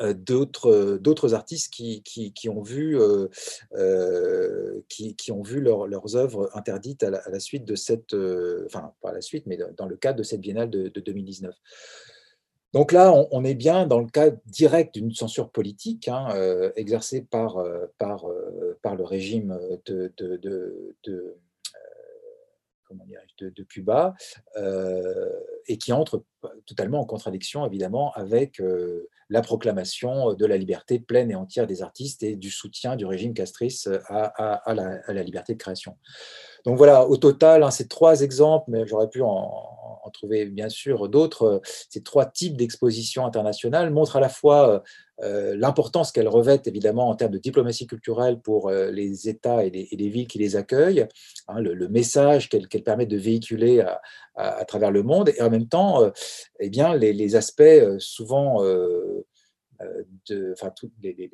d'autres 0.00 1.34
artistes 1.34 1.72
qui, 1.72 2.02
qui, 2.02 2.48
ont 2.48 2.62
vu, 2.62 2.98
euh, 3.00 4.80
qui, 4.88 5.14
qui, 5.16 5.32
ont 5.32 5.42
vu 5.42 5.60
leurs 5.60 6.16
œuvres 6.16 6.50
interdites 6.54 7.02
à 7.02 7.10
la, 7.10 7.40
suite 7.40 7.64
de 7.64 7.74
cette, 7.74 8.14
enfin 8.66 8.92
pas 9.00 9.10
à 9.10 9.12
la 9.12 9.20
suite, 9.20 9.46
mais 9.46 9.58
dans 9.76 9.86
le 9.86 9.96
cadre 9.96 10.18
de 10.18 10.22
cette 10.22 10.40
biennale 10.40 10.70
de, 10.70 10.88
2019. 10.88 11.54
Donc 12.74 12.92
là, 12.92 13.12
on, 13.30 13.44
est 13.44 13.54
bien 13.54 13.86
dans 13.86 14.00
le 14.00 14.08
cas 14.08 14.30
direct 14.46 14.94
d'une 14.94 15.14
censure 15.14 15.50
politique 15.50 16.06
hein, 16.08 16.28
exercée 16.76 17.22
par, 17.22 17.64
par, 17.96 18.26
par 18.82 18.94
le 18.94 19.04
régime 19.04 19.58
de, 19.86 20.12
de, 20.18 20.36
de, 20.36 21.36
Cuba, 23.64 24.14
et 25.68 25.78
qui 25.78 25.92
entre 25.92 26.24
totalement 26.66 27.00
en 27.00 27.04
contradiction, 27.04 27.66
évidemment, 27.66 28.12
avec 28.14 28.60
la 29.30 29.42
proclamation 29.42 30.32
de 30.34 30.46
la 30.46 30.56
liberté 30.56 30.98
pleine 30.98 31.30
et 31.30 31.34
entière 31.34 31.66
des 31.66 31.82
artistes 31.82 32.22
et 32.22 32.36
du 32.36 32.50
soutien 32.50 32.96
du 32.96 33.04
régime 33.04 33.34
castrice 33.34 33.88
à, 34.06 34.74
la, 34.74 35.22
liberté 35.22 35.52
de 35.52 35.58
création. 35.58 35.96
Donc 36.64 36.78
voilà, 36.78 37.06
au 37.06 37.16
total, 37.16 37.62
hein, 37.62 37.70
ces 37.70 37.88
trois 37.88 38.22
exemples, 38.22 38.66
mais 38.68 38.86
j'aurais 38.86 39.10
pu 39.10 39.22
en, 39.22 40.10
trouver 40.14 40.46
bien 40.46 40.70
sûr 40.70 41.06
d'autres, 41.10 41.60
ces 41.90 42.02
trois 42.02 42.24
types 42.24 42.56
d'expositions 42.56 43.26
internationales 43.26 43.90
montrent 43.90 44.16
à 44.16 44.20
la 44.20 44.30
fois 44.30 44.82
euh, 45.20 45.56
l'importance 45.56 46.12
qu'elles 46.12 46.28
revêtent 46.28 46.68
évidemment 46.68 47.08
en 47.08 47.16
termes 47.16 47.32
de 47.32 47.38
diplomatie 47.38 47.86
culturelle 47.86 48.40
pour 48.40 48.68
euh, 48.68 48.90
les 48.92 49.28
États 49.28 49.64
et 49.64 49.70
les, 49.70 50.08
villes 50.08 50.28
qui 50.28 50.38
les 50.38 50.54
accueillent, 50.54 51.06
hein, 51.48 51.60
le, 51.60 51.88
message 51.88 52.48
qu'elles 52.48 52.68
permettent 52.84 53.10
de 53.10 53.18
véhiculer 53.18 53.80
à, 53.80 54.00
travers 54.66 54.90
le 54.90 55.02
monde, 55.02 55.30
et 55.30 55.42
en 55.42 55.50
même 55.50 55.68
temps, 55.68 56.02
euh, 56.02 56.10
eh 56.60 56.70
bien, 56.70 56.94
les, 56.94 57.36
aspects 57.36 57.62
souvent 57.98 58.62
de, 58.62 60.52
enfin, 60.52 60.70
toutes 60.76 60.92
les, 61.02 61.30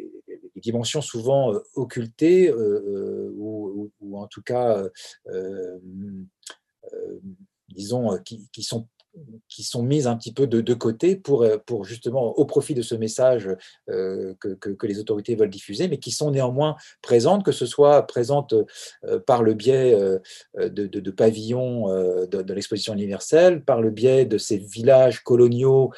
dimensions 0.56 1.02
souvent 1.02 1.52
occultées 1.74 2.52
ou, 2.52 3.90
en 4.14 4.26
tout 4.26 4.42
cas, 4.42 4.82
disons, 7.68 8.18
qui, 8.24 8.48
qui, 8.52 8.62
sont 8.62 8.88
qui 9.48 9.62
sont 9.62 9.82
mises 9.82 10.06
un 10.06 10.16
petit 10.16 10.32
peu 10.32 10.46
de, 10.46 10.74
côté 10.74 11.16
pour, 11.16 11.42
euh, 11.42 11.58
pour 11.64 11.84
justement 11.84 12.36
au 12.36 12.44
profit 12.44 12.74
de 12.74 12.82
ce 12.82 12.94
message 12.94 13.48
euh, 13.88 14.34
que, 14.40 14.48
que, 14.54 14.86
les 14.86 14.98
autorités 14.98 15.34
veulent 15.34 15.50
diffuser, 15.50 15.88
mais 15.88 15.98
qui 15.98 16.10
sont 16.10 16.30
néanmoins 16.30 16.76
présentes, 17.02 17.44
que 17.44 17.52
ce 17.52 17.66
soit 17.66 18.06
présentes 18.06 18.54
euh, 19.04 19.20
par 19.20 19.42
le 19.42 19.54
biais 19.54 19.96
de, 20.54 21.10
pavillons 21.10 21.88
de, 22.26 22.52
l'exposition 22.52 22.94
universelle, 22.94 23.62
par 23.64 23.80
le 23.80 23.90
biais 23.90 24.24
de 24.24 24.38
ces 24.38 24.58
villages 24.58 25.22
coloniaux 25.22 25.92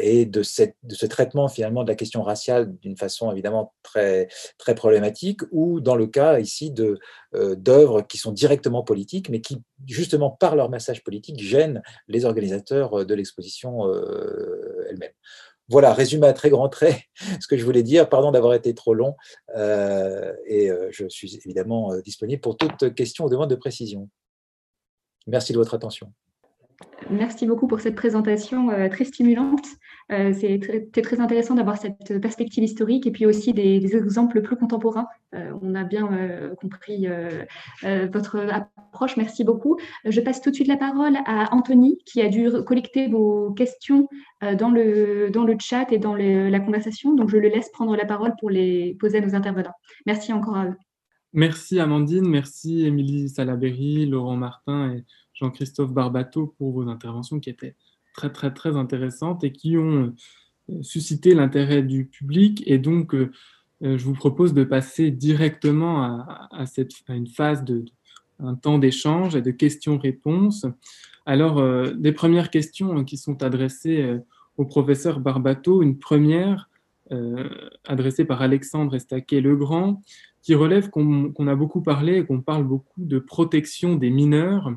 et 0.00 0.26
de 0.26 0.42
ce 0.42 1.06
traitement 1.06 1.48
finalement 1.48 1.84
de 1.84 1.88
la 1.88 1.94
question 1.94 2.22
raciale 2.22 2.74
d'une 2.78 2.96
façon 2.96 3.30
évidemment 3.32 3.74
très, 3.82 4.28
très 4.58 4.74
problématique, 4.74 5.40
ou 5.50 5.80
dans 5.80 5.96
le 5.96 6.06
cas 6.06 6.38
ici 6.38 6.70
de, 6.70 6.98
d'œuvres 7.56 8.02
qui 8.02 8.18
sont 8.18 8.32
directement 8.32 8.82
politiques, 8.82 9.28
mais 9.28 9.40
qui 9.40 9.62
justement 9.86 10.30
par 10.30 10.56
leur 10.56 10.70
message 10.70 11.02
politique 11.04 11.40
gênent 11.40 11.82
les 12.08 12.24
organisations 12.24 12.98
euh, 12.98 13.04
de 13.04 13.14
l'exposition 13.14 13.86
euh, 13.88 14.86
elle-même. 14.88 15.12
Voilà, 15.68 15.92
résumé 15.92 16.28
à 16.28 16.32
très 16.32 16.50
grands 16.50 16.68
traits 16.68 17.00
ce 17.40 17.46
que 17.46 17.56
je 17.56 17.64
voulais 17.64 17.82
dire. 17.82 18.08
Pardon 18.08 18.30
d'avoir 18.30 18.54
été 18.54 18.74
trop 18.74 18.94
long. 18.94 19.16
Euh, 19.56 20.32
et 20.46 20.70
je 20.90 21.08
suis 21.08 21.36
évidemment 21.36 21.96
disponible 21.98 22.40
pour 22.40 22.56
toute 22.56 22.94
question 22.94 23.24
ou 23.24 23.28
demande 23.28 23.50
de 23.50 23.56
précision. 23.56 24.08
Merci 25.26 25.52
de 25.52 25.58
votre 25.58 25.74
attention. 25.74 26.12
Merci 27.10 27.46
beaucoup 27.46 27.66
pour 27.66 27.80
cette 27.80 27.94
présentation 27.94 28.70
euh, 28.70 28.88
très 28.88 29.04
stimulante. 29.04 29.64
Euh, 30.12 30.32
C'était 30.32 31.02
très, 31.02 31.20
intéressant 31.20 31.54
d'avoir 31.54 31.78
cette 31.78 32.20
perspective 32.20 32.62
historique 32.62 33.06
et 33.06 33.10
puis 33.10 33.26
aussi 33.26 33.52
des, 33.52 33.96
exemples 33.96 34.42
plus 34.42 34.56
contemporains. 34.56 35.06
Euh, 35.34 35.52
on 35.62 35.74
a 35.74 35.84
bien 35.84 36.08
compris 36.60 37.06
votre 37.82 38.38
approche. 38.50 39.16
Merci 39.16 39.44
beaucoup. 39.44 39.78
Je 40.04 40.20
passe 40.20 40.40
tout 40.40 40.50
de 40.50 40.54
suite 40.54 40.68
la 40.68 40.76
parole 40.76 41.16
à 41.26 41.54
Anthony 41.54 41.98
qui 42.04 42.20
a 42.20 42.28
dû 42.28 42.50
collecter 42.64 43.08
vos 43.08 43.52
questions 43.52 44.08
dans, 44.40 44.70
le, 44.70 45.30
dans 45.30 45.44
le 45.44 45.56
chat 45.58 45.90
et 45.92 45.98
dans 45.98 46.14
la 46.14 46.60
conversation. 46.60 47.14
Donc, 47.14 47.30
je 47.30 47.36
le 47.36 47.48
laisse 47.48 47.70
prendre 47.70 47.96
la 47.96 48.04
parole 48.04 48.34
pour 48.38 48.50
les 48.50 48.96
poser 49.00 49.18
à 49.18 49.20
nos 49.20 49.34
intervenants. 49.34 49.74
Merci 50.06 50.32
encore 50.32 50.56
à 50.56 50.66
eux. 50.66 50.76
Merci 51.32 51.80
Amandine, 51.80 52.26
merci 52.26 52.86
Émilie 52.86 53.28
Salaberry, 53.28 54.06
Laurent 54.06 54.36
Martin 54.36 54.94
et 54.94 55.04
Jean-Christophe 55.36 55.92
Barbato 55.92 56.54
pour 56.58 56.72
vos 56.72 56.88
interventions 56.88 57.40
qui 57.40 57.50
étaient 57.50 57.76
très 58.14 58.32
très 58.32 58.52
très 58.52 58.76
intéressantes 58.76 59.44
et 59.44 59.52
qui 59.52 59.76
ont 59.76 60.14
euh, 60.70 60.82
suscité 60.82 61.34
l'intérêt 61.34 61.82
du 61.82 62.06
public. 62.06 62.62
Et 62.66 62.78
donc, 62.78 63.14
euh, 63.14 63.30
euh, 63.82 63.98
je 63.98 64.04
vous 64.04 64.14
propose 64.14 64.54
de 64.54 64.64
passer 64.64 65.10
directement 65.10 66.02
à, 66.02 66.64
une 67.08 67.26
phase 67.28 67.62
de, 67.64 67.84
un 68.40 68.54
temps 68.54 68.78
d'échange 68.78 69.36
et 69.36 69.42
de 69.42 69.50
questions-réponses. 69.50 70.66
Alors, 71.26 71.60
des 71.96 72.12
premières 72.12 72.50
questions 72.50 73.04
qui 73.04 73.16
sont 73.16 73.42
adressées 73.42 74.20
au 74.56 74.64
professeur 74.64 75.18
Barbato. 75.18 75.82
Une 75.82 75.98
première 75.98 76.70
adressée 77.84 78.24
par 78.24 78.42
Alexandre 78.42 78.94
Estaquet-Legrand, 78.94 80.04
qui 80.42 80.54
relève 80.54 80.88
qu'on 80.90 81.48
a 81.48 81.56
beaucoup 81.56 81.82
parlé 81.82 82.18
et 82.18 82.24
qu'on 82.24 82.42
parle 82.42 82.62
beaucoup 82.62 83.04
de 83.04 83.18
protection 83.18 83.96
des 83.96 84.10
mineurs 84.10 84.70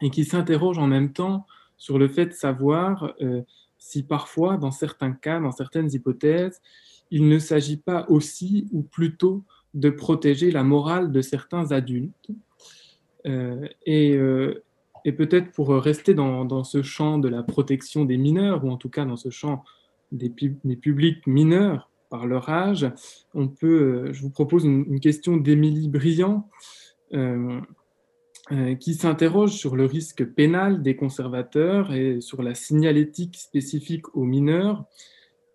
et 0.00 0.10
qui 0.10 0.24
s'interroge 0.24 0.78
en 0.78 0.86
même 0.86 1.12
temps 1.12 1.46
sur 1.76 1.98
le 1.98 2.08
fait 2.08 2.26
de 2.26 2.32
savoir 2.32 3.14
euh, 3.20 3.42
si 3.78 4.02
parfois, 4.02 4.56
dans 4.56 4.70
certains 4.70 5.12
cas, 5.12 5.40
dans 5.40 5.52
certaines 5.52 5.92
hypothèses, 5.92 6.60
il 7.10 7.28
ne 7.28 7.38
s'agit 7.38 7.76
pas 7.76 8.06
aussi 8.08 8.66
ou 8.72 8.82
plutôt 8.82 9.44
de 9.74 9.90
protéger 9.90 10.50
la 10.50 10.64
morale 10.64 11.12
de 11.12 11.20
certains 11.20 11.70
adultes. 11.70 12.30
et, 13.84 14.18
et 15.06 15.12
peut-être 15.12 15.52
pour 15.52 15.68
rester 15.68 16.14
dans, 16.14 16.64
ce 16.64 16.82
champ 16.82 17.18
de 17.18 17.28
la 17.28 17.44
protection 17.44 18.04
des 18.04 18.16
mineurs, 18.16 18.64
ou 18.64 18.70
en 18.70 18.76
tout 18.76 18.90
cas 18.90 19.04
dans 19.04 19.16
ce 19.16 19.30
champ 19.30 19.62
des, 20.10 20.28
publics 20.28 21.24
mineurs 21.28 21.88
par 22.10 22.26
leur 22.26 22.48
âge, 22.48 22.90
on 23.32 23.46
peut, 23.46 24.12
je 24.12 24.20
vous 24.20 24.30
propose 24.30 24.64
une, 24.64 24.98
question 24.98 25.36
d'Émilie 25.36 25.88
Briand. 25.88 26.48
Euh, 28.52 28.54
euh, 28.54 28.74
qui 28.74 28.94
s'interroge 28.94 29.52
sur 29.52 29.74
le 29.74 29.86
risque 29.86 30.24
pénal 30.24 30.82
des 30.82 30.94
conservateurs 30.94 31.92
et 31.92 32.20
sur 32.20 32.42
la 32.42 32.54
signalétique 32.54 33.36
spécifique 33.36 34.14
aux 34.14 34.24
mineurs 34.24 34.84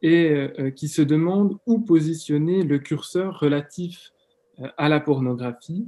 et 0.01 0.29
euh, 0.31 0.71
qui 0.71 0.87
se 0.89 1.01
demande 1.01 1.57
où 1.65 1.79
positionner 1.79 2.63
le 2.63 2.79
curseur 2.79 3.39
relatif 3.39 4.11
à 4.77 4.89
la 4.89 4.99
pornographie 4.99 5.87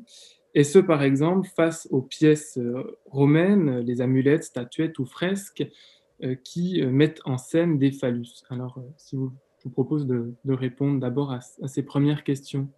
et 0.55 0.63
ce, 0.63 0.79
par 0.79 1.01
exemple, 1.01 1.47
face 1.55 1.87
aux 1.91 2.01
pièces 2.01 2.57
euh, 2.57 2.97
romaines, 3.05 3.79
les 3.79 4.01
amulettes, 4.01 4.43
statuettes 4.43 4.99
ou 4.99 5.05
fresques 5.05 5.67
euh, 6.23 6.35
qui 6.35 6.81
euh, 6.81 6.91
mettent 6.91 7.21
en 7.25 7.37
scène 7.37 7.79
des 7.79 7.91
phallus. 7.91 8.43
Alors, 8.49 8.79
si 8.97 9.15
vous, 9.15 9.31
je 9.57 9.63
vous 9.65 9.71
propose 9.71 10.05
de, 10.05 10.35
répondre 10.47 10.99
d'abord 10.99 11.31
à, 11.31 11.39
ces 11.41 11.83
premières 11.83 12.23
questions. 12.23 12.69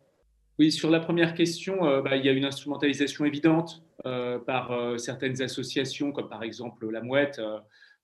Oui, 0.58 0.72
sur 0.72 0.90
la 0.90 1.00
première 1.00 1.34
question, 1.34 2.02
bah, 2.02 2.16
il 2.16 2.26
y 2.26 2.30
a 2.30 2.32
une 2.32 2.46
instrumentalisation 2.46 3.26
évidente 3.26 3.84
par 4.04 4.98
certaines 4.98 5.42
associations, 5.42 6.12
comme 6.12 6.30
par 6.30 6.44
exemple 6.44 6.90
la 6.90 7.02
Mouette, 7.02 7.42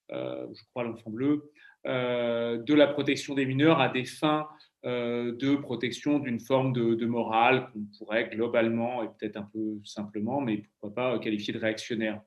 je 0.09 0.63
crois 0.71 0.83
l'Enfant 0.83 1.11
Bleu, 1.11 1.51
de 1.85 2.73
la 2.73 2.87
protection 2.87 3.35
des 3.35 3.45
mineurs 3.45 3.79
à 3.79 3.87
des 3.87 4.03
fins 4.03 4.47
euh, 4.83 5.35
de 5.37 5.55
protection 5.57 6.17
d'une 6.17 6.39
forme 6.39 6.73
de, 6.73 7.05
morale 7.05 7.69
qu'on 7.71 7.85
pourrait 7.99 8.29
globalement 8.29 9.03
et 9.03 9.09
peut-être 9.09 9.37
un 9.37 9.47
peu 9.53 9.79
simplement, 9.83 10.41
mais 10.41 10.57
pourquoi 10.57 10.95
pas 10.95 11.19
qualifier 11.19 11.53
de 11.53 11.59
réactionnaire. 11.59 12.19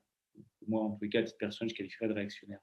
Moi, 0.69 0.81
en 0.81 0.97
les 1.03 1.09
cas, 1.09 1.19
à 1.19 1.23
titre 1.25 1.39
personnel, 1.39 1.71
je 1.71 1.75
qualifierais 1.75 2.07
de 2.07 2.13
réactionnaire. 2.13 2.61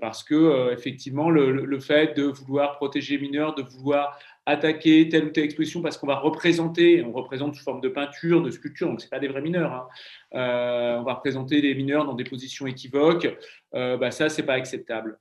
Parce 0.00 0.22
que 0.22 0.34
euh, 0.34 0.72
effectivement, 0.72 1.30
le, 1.30 1.80
fait 1.80 2.16
de 2.16 2.24
vouloir 2.24 2.76
protéger 2.76 3.16
les 3.16 3.22
mineurs, 3.22 3.54
de 3.54 3.62
vouloir 3.62 4.18
attaquer 4.48 5.08
telle 5.08 5.24
ou 5.24 5.30
telle 5.30 5.44
exposition 5.44 5.82
parce 5.82 5.98
qu'on 5.98 6.06
va 6.06 6.16
représenter, 6.16 7.02
on 7.02 7.10
représente 7.10 7.56
sous 7.56 7.64
forme 7.64 7.80
de 7.80 7.88
peinture, 7.88 8.42
de 8.42 8.50
sculpture, 8.50 8.88
donc 8.88 9.00
c'est 9.00 9.10
pas 9.10 9.18
des 9.18 9.26
vrais 9.26 9.40
mineurs. 9.40 9.72
Hein. 9.72 9.88
Euh, 10.34 10.98
on 11.00 11.02
va 11.02 11.14
représenter 11.14 11.60
les 11.60 11.74
mineurs 11.74 12.04
dans 12.04 12.14
des 12.14 12.22
positions 12.22 12.66
équivoques. 12.68 13.28
Euh, 13.74 13.96
bah 13.96 14.12
ça, 14.12 14.28
c'est 14.28 14.44
pas 14.44 14.54
acceptable, 14.54 15.18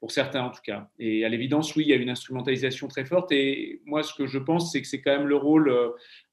pour 0.00 0.10
certains 0.10 0.42
en 0.42 0.50
tout 0.50 0.60
cas. 0.64 0.88
Et 0.98 1.24
à 1.24 1.28
l'évidence, 1.28 1.76
oui, 1.76 1.84
il 1.84 1.90
y 1.90 1.92
a 1.92 1.96
une 1.96 2.10
instrumentalisation 2.10 2.88
très 2.88 3.04
forte. 3.04 3.30
Et 3.30 3.80
moi, 3.86 4.02
ce 4.02 4.12
que 4.12 4.26
je 4.26 4.38
pense, 4.38 4.72
c'est 4.72 4.82
que 4.82 4.88
c'est 4.88 5.00
quand 5.00 5.16
même 5.16 5.28
le 5.28 5.36
rôle 5.36 5.72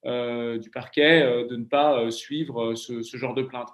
euh, 0.06 0.58
du 0.58 0.72
parquet 0.72 1.46
de 1.48 1.56
ne 1.56 1.66
pas 1.66 2.10
suivre 2.10 2.74
ce, 2.74 3.04
ce, 3.04 3.16
genre 3.16 3.36
de 3.36 3.44
plainte. 3.44 3.70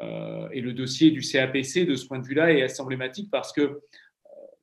Et 0.00 0.60
le 0.60 0.72
dossier 0.72 1.10
du 1.10 1.20
CAPC, 1.20 1.86
de 1.86 1.94
ce 1.94 2.06
point 2.06 2.18
de 2.18 2.26
vue-là, 2.26 2.52
est 2.52 2.62
assez 2.62 2.80
emblématique 2.80 3.30
parce 3.30 3.52
que 3.52 3.80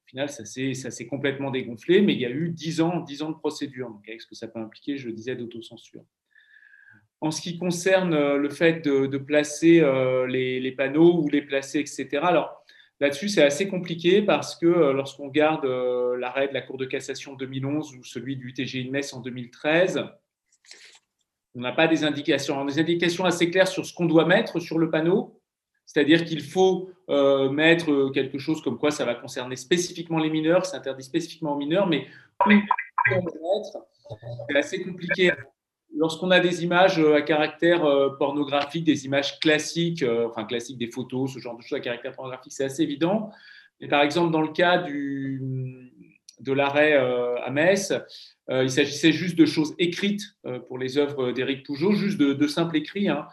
final, 0.10 0.30
ça 0.30 0.44
s'est 0.46 1.08
complètement 1.08 1.52
dégonflé, 1.52 2.02
mais 2.02 2.13
il 2.13 2.20
y 2.20 2.26
a 2.26 2.32
eu 2.32 2.50
10 2.50 2.82
ans, 2.82 3.02
10 3.02 3.22
ans 3.22 3.30
de 3.30 3.36
procédure, 3.36 3.89
donc 3.89 4.08
avec 4.08 4.22
ce 4.22 4.28
que 4.28 4.36
ça 4.36 4.48
peut 4.48 4.60
impliquer, 4.60 4.98
je 4.98 5.10
disais, 5.10 5.36
d'autocensure. 5.36 6.04
En 7.22 7.32
ce 7.32 7.42
qui 7.42 7.58
concerne 7.58 8.13
euh, 8.13 8.38
le 8.38 8.50
fait 8.50 8.84
de, 8.84 9.18
placer 9.18 9.82
euh, 9.82 10.26
les, 10.26 10.72
panneaux 10.72 11.22
ou 11.22 11.30
les 11.30 11.42
placer, 11.42 11.80
etc., 11.80 12.08
alors 12.24 12.65
là-dessus, 13.00 13.30
c'est 13.30 13.44
assez 13.44 13.68
compliqué 13.68 14.22
parce 14.22 14.56
que 14.56 14.65
euh, 14.65 14.94
lorsqu'on 14.94 15.28
garde 15.28 15.65
l'arrêt 15.65 16.48
de 16.48 16.54
la 16.54 16.62
Cour 16.62 16.78
de 16.78 16.86
cassation 16.86 17.36
2011 17.36 17.96
ou 17.96 18.04
celui 18.04 18.36
du 18.36 18.54
TGI 18.54 18.86
de 18.86 18.92
Metz 18.92 19.13
en 19.13 19.22
2013, 19.22 20.06
on 21.56 21.62
n'a 21.62 21.72
pas 21.72 21.88
des 21.88 22.04
indications. 22.04 22.58
On 22.60 22.68
a 22.68 22.72
des 22.72 22.80
indications 22.80 23.26
assez 23.26 23.50
claires 23.50 23.68
sur 23.68 23.86
ce 23.86 23.94
qu'on 23.94 24.06
doit 24.06 24.26
mettre 24.26 24.60
sur 24.60 24.78
le 24.78 24.90
panneau, 24.90 25.40
c'est-à-dire 25.86 26.24
qu'il 26.24 26.44
faut 26.44 26.92
euh, 27.10 27.50
mettre 27.50 28.12
quelque 28.12 28.38
chose 28.38 28.62
comme 28.62 28.78
quoi 28.78 28.92
ça 28.92 29.06
va 29.06 29.16
concerner 29.16 29.56
spécifiquement 29.56 30.20
les 30.20 30.30
mineurs, 30.30 30.66
c'est 30.66 30.78
interdit 30.78 31.04
spécifiquement 31.04 31.54
aux 31.54 31.58
mineurs, 31.58 31.88
mais 31.88 32.06
c'est 34.48 34.58
assez 34.58 34.84
compliqué. 34.84 35.32
Lorsqu'on 35.96 36.30
a 36.30 36.40
des 36.40 36.64
images 36.64 37.00
euh, 37.00 37.16
à 37.16 37.24
caractère 37.24 37.84
euh, 37.84 38.10
pornographique, 38.20 38.84
des 38.84 39.06
images 39.06 39.40
classiques, 39.40 40.06
enfin 40.28 40.46
classiques 40.46 40.78
des 40.78 40.92
photos, 40.92 41.34
ce 41.34 41.40
genre 41.40 41.58
de 41.58 41.64
choses 41.64 41.80
à 41.80 41.82
caractère 41.82 42.12
pornographique, 42.12 42.54
c'est 42.54 42.66
assez 42.66 42.84
évident. 42.84 43.32
Mais 43.82 43.88
par 43.88 44.04
exemple, 44.04 44.32
dans 44.32 44.42
le 44.42 44.50
cas 44.50 44.78
du, 44.78 45.92
de 46.39 46.54
l'arrêt 46.54 46.93
à 46.93 47.49
Metz, 47.52 47.93
il 48.49 48.69
s'agissait 48.69 49.12
juste 49.12 49.38
de 49.38 49.45
choses 49.45 49.75
écrites 49.78 50.23
pour 50.67 50.78
les 50.78 50.97
œuvres 50.97 51.32
d'Éric 51.32 51.65
Pougeot, 51.65 51.93
juste 51.93 52.17
de, 52.17 52.47
simples 52.47 52.78
écrits. 52.78 53.10
Hein. 53.10 53.28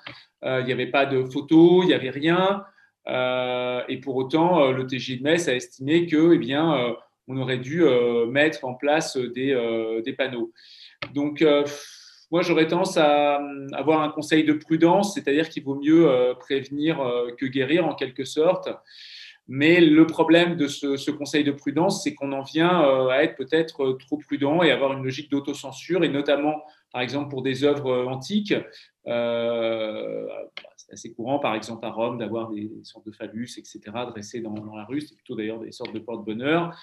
Euh, 0.44 0.60
il 0.60 0.66
n'y 0.66 0.72
avait 0.72 0.86
pas 0.86 1.06
de 1.06 1.24
photos, 1.24 1.84
il 1.84 1.88
n'y 1.88 1.94
avait 1.94 2.10
rien. 2.10 2.64
Euh, 3.08 3.82
et 3.88 3.98
pour 3.98 4.16
autant, 4.16 4.64
euh, 4.64 4.72
le 4.72 4.86
TGI 4.86 5.18
de 5.18 5.22
Metz 5.22 5.48
a 5.48 5.54
estimé 5.54 6.06
que, 6.06 6.34
eh 6.34 6.38
bien, 6.38 6.94
on 7.28 7.36
aurait 7.38 7.58
dû 7.58 7.84
mettre 8.28 8.64
en 8.64 8.74
place 8.74 9.16
des, 9.16 10.00
des 10.04 10.12
panneaux. 10.12 10.52
Donc, 11.12 11.44
moi, 12.30 12.42
j'aurais 12.42 12.68
tendance 12.68 12.96
à 12.96 13.40
avoir 13.72 14.02
un 14.02 14.10
conseil 14.10 14.44
de 14.44 14.52
prudence, 14.52 15.14
c'est-à-dire 15.14 15.48
qu'il 15.48 15.64
vaut 15.64 15.74
mieux 15.74 16.08
prévenir 16.38 16.98
que 17.36 17.46
guérir 17.46 17.86
en 17.86 17.94
quelque 17.94 18.24
sorte. 18.24 18.68
Mais 19.48 19.80
le 19.80 20.06
problème 20.06 20.56
de 20.56 20.66
ce, 20.66 21.10
conseil 21.10 21.44
de 21.44 21.52
prudence, 21.52 22.02
c'est 22.02 22.14
qu'on 22.14 22.32
en 22.32 22.42
vient 22.42 22.80
à 23.08 23.22
être 23.22 23.36
peut-être 23.36 23.96
trop 24.00 24.16
prudent 24.16 24.62
et 24.62 24.72
avoir 24.72 24.92
une 24.92 25.04
logique 25.04 25.30
d'autocensure, 25.30 26.02
et 26.02 26.08
notamment, 26.08 26.62
par 26.92 27.00
exemple, 27.00 27.30
pour 27.30 27.42
des 27.42 27.62
œuvres 27.62 28.06
antiques, 28.06 28.54
euh, 29.06 30.26
c'est 30.76 30.92
assez 30.92 31.12
courant, 31.12 31.38
par 31.38 31.54
exemple, 31.54 31.84
à 31.84 31.90
Rome, 31.90 32.18
d'avoir 32.18 32.50
des 32.50 32.70
sortes 32.82 33.06
de 33.06 33.12
phallus, 33.12 33.58
etc., 33.58 33.80
dressés 34.08 34.40
dans, 34.40 34.54
la 34.74 34.84
rue. 34.84 35.00
C'est 35.00 35.14
plutôt 35.14 35.36
d'ailleurs 35.36 35.60
des 35.60 35.72
sortes 35.72 35.94
de 35.94 35.98
porte-bonheur. 35.98 36.76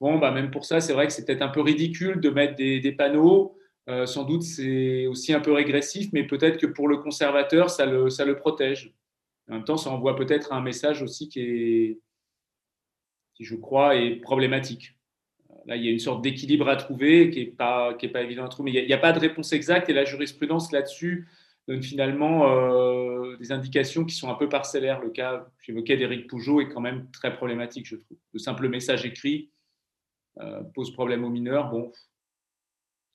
Bon, 0.00 0.18
bah, 0.18 0.30
même 0.30 0.50
pour 0.50 0.64
ça, 0.64 0.80
c'est 0.80 0.92
vrai 0.92 1.06
que 1.06 1.12
c'est 1.12 1.24
peut-être 1.24 1.42
un 1.42 1.48
peu 1.48 1.60
ridicule 1.60 2.20
de 2.20 2.30
mettre 2.30 2.56
des, 2.56 2.92
panneaux. 2.92 3.56
Euh, 3.88 4.06
sans 4.06 4.24
doute, 4.24 4.42
c'est 4.42 5.06
aussi 5.06 5.32
un 5.32 5.40
peu 5.40 5.52
régressif, 5.52 6.10
mais 6.12 6.24
peut-être 6.26 6.58
que 6.58 6.66
pour 6.66 6.88
le 6.88 6.98
conservateur, 6.98 7.70
ça 7.70 7.86
le 7.86 8.34
protège. 8.36 8.94
En 9.50 9.54
même 9.54 9.64
temps, 9.64 9.76
ça 9.76 9.90
envoie 9.90 10.14
peut-être 10.14 10.52
un 10.52 10.60
message 10.60 11.02
aussi 11.02 11.28
qui 11.28 11.40
est, 11.40 11.98
je 13.40 13.56
crois, 13.56 13.96
est 13.96 14.16
problématique. 14.16 14.96
Là, 15.66 15.76
il 15.76 15.84
y 15.84 15.88
a 15.88 15.90
une 15.90 15.98
sorte 15.98 16.22
d'équilibre 16.22 16.68
à 16.68 16.76
trouver 16.76 17.30
qui 17.30 17.40
n'est 17.40 17.50
pas, 17.50 17.96
évident 18.00 18.44
à 18.44 18.48
trouver. 18.48 18.70
Mais 18.70 18.82
il 18.82 18.86
n'y 18.86 18.92
a, 18.92 18.98
pas 18.98 19.12
de 19.12 19.18
réponse 19.18 19.52
exacte 19.52 19.88
et 19.88 19.92
la 19.92 20.04
jurisprudence 20.04 20.70
là-dessus 20.70 21.28
donne 21.66 21.82
finalement 21.82 22.48
euh, 22.48 23.36
des 23.36 23.50
indications 23.50 24.04
qui 24.04 24.14
sont 24.14 24.30
un 24.30 24.34
peu 24.34 24.48
parcellaires. 24.48 25.00
Le 25.00 25.10
cas, 25.10 25.46
j'évoquais 25.60 25.96
d'Éric 25.96 26.28
Pougeot, 26.28 26.60
est 26.60 26.68
quand 26.68 26.80
même 26.80 27.10
très 27.10 27.34
problématique, 27.34 27.86
je 27.86 27.96
trouve. 27.96 28.18
Le 28.32 28.38
simple 28.38 28.68
message 28.68 29.04
écrit 29.04 29.50
euh, 30.38 30.62
pose 30.74 30.92
problème 30.92 31.24
aux 31.24 31.28
mineurs. 31.28 31.70
Bon, 31.70 31.92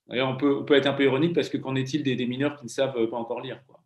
d'ailleurs, 0.07 0.29
on 0.29 0.35
peut, 0.37 0.75
être 0.75 0.87
un 0.87 0.93
peu 0.93 1.05
ironique 1.05 1.33
parce 1.33 1.49
que 1.49 1.57
qu'en 1.57 1.75
est-il 1.75 2.03
des, 2.03 2.25
mineurs 2.27 2.57
qui 2.57 2.65
ne 2.65 2.69
savent 2.69 3.07
pas 3.07 3.17
encore 3.17 3.39
lire 3.39 3.63
quoi? 3.65 3.81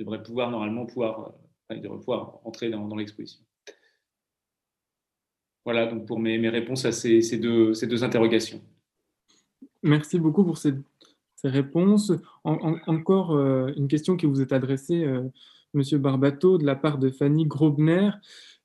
Devraient 0.00 0.22
pouvoir 0.22 0.50
normalement 0.50 0.86
pouvoir, 0.86 1.34
euh, 1.72 1.96
pouvoir 1.98 2.40
entrer 2.44 2.70
dans, 2.70 2.96
l'exposition. 2.96 3.44
Voilà 5.64 5.86
donc 5.86 6.06
pour 6.06 6.18
mes, 6.18 6.38
mes 6.38 6.48
réponses 6.48 6.84
à 6.84 6.92
ces, 6.92 7.22
ces, 7.22 7.38
deux, 7.38 7.74
ces 7.74 7.86
deux 7.86 8.02
interrogations. 8.02 8.60
Merci 9.82 10.18
beaucoup 10.18 10.44
pour 10.44 10.58
cette 10.58 10.76
ces 11.40 11.48
réponses. 11.48 12.12
encore 12.44 13.32
euh, 13.32 13.72
une 13.76 13.88
question 13.88 14.16
qui 14.16 14.26
vous 14.26 14.42
est 14.42 14.52
adressée, 14.52 15.04
euh, 15.04 15.22
Monsieur 15.72 15.98
Barbato, 15.98 16.58
de 16.58 16.66
la 16.66 16.76
part 16.76 16.98
de 16.98 17.10
Fanny 17.10 17.46
Grobner, 17.46 18.10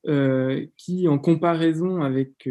euh, 0.08 0.66
qui, 0.78 1.08
en 1.08 1.18
comparaison 1.18 2.02
avec 2.02 2.50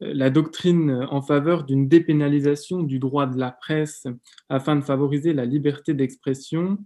la 0.00 0.30
doctrine 0.30 1.06
en 1.10 1.22
faveur 1.22 1.64
d'une 1.64 1.88
dépénalisation 1.88 2.82
du 2.82 2.98
droit 2.98 3.26
de 3.26 3.38
la 3.38 3.50
presse 3.50 4.06
afin 4.48 4.76
de 4.76 4.82
favoriser 4.82 5.32
la 5.32 5.44
liberté 5.44 5.94
d'expression, 5.94 6.78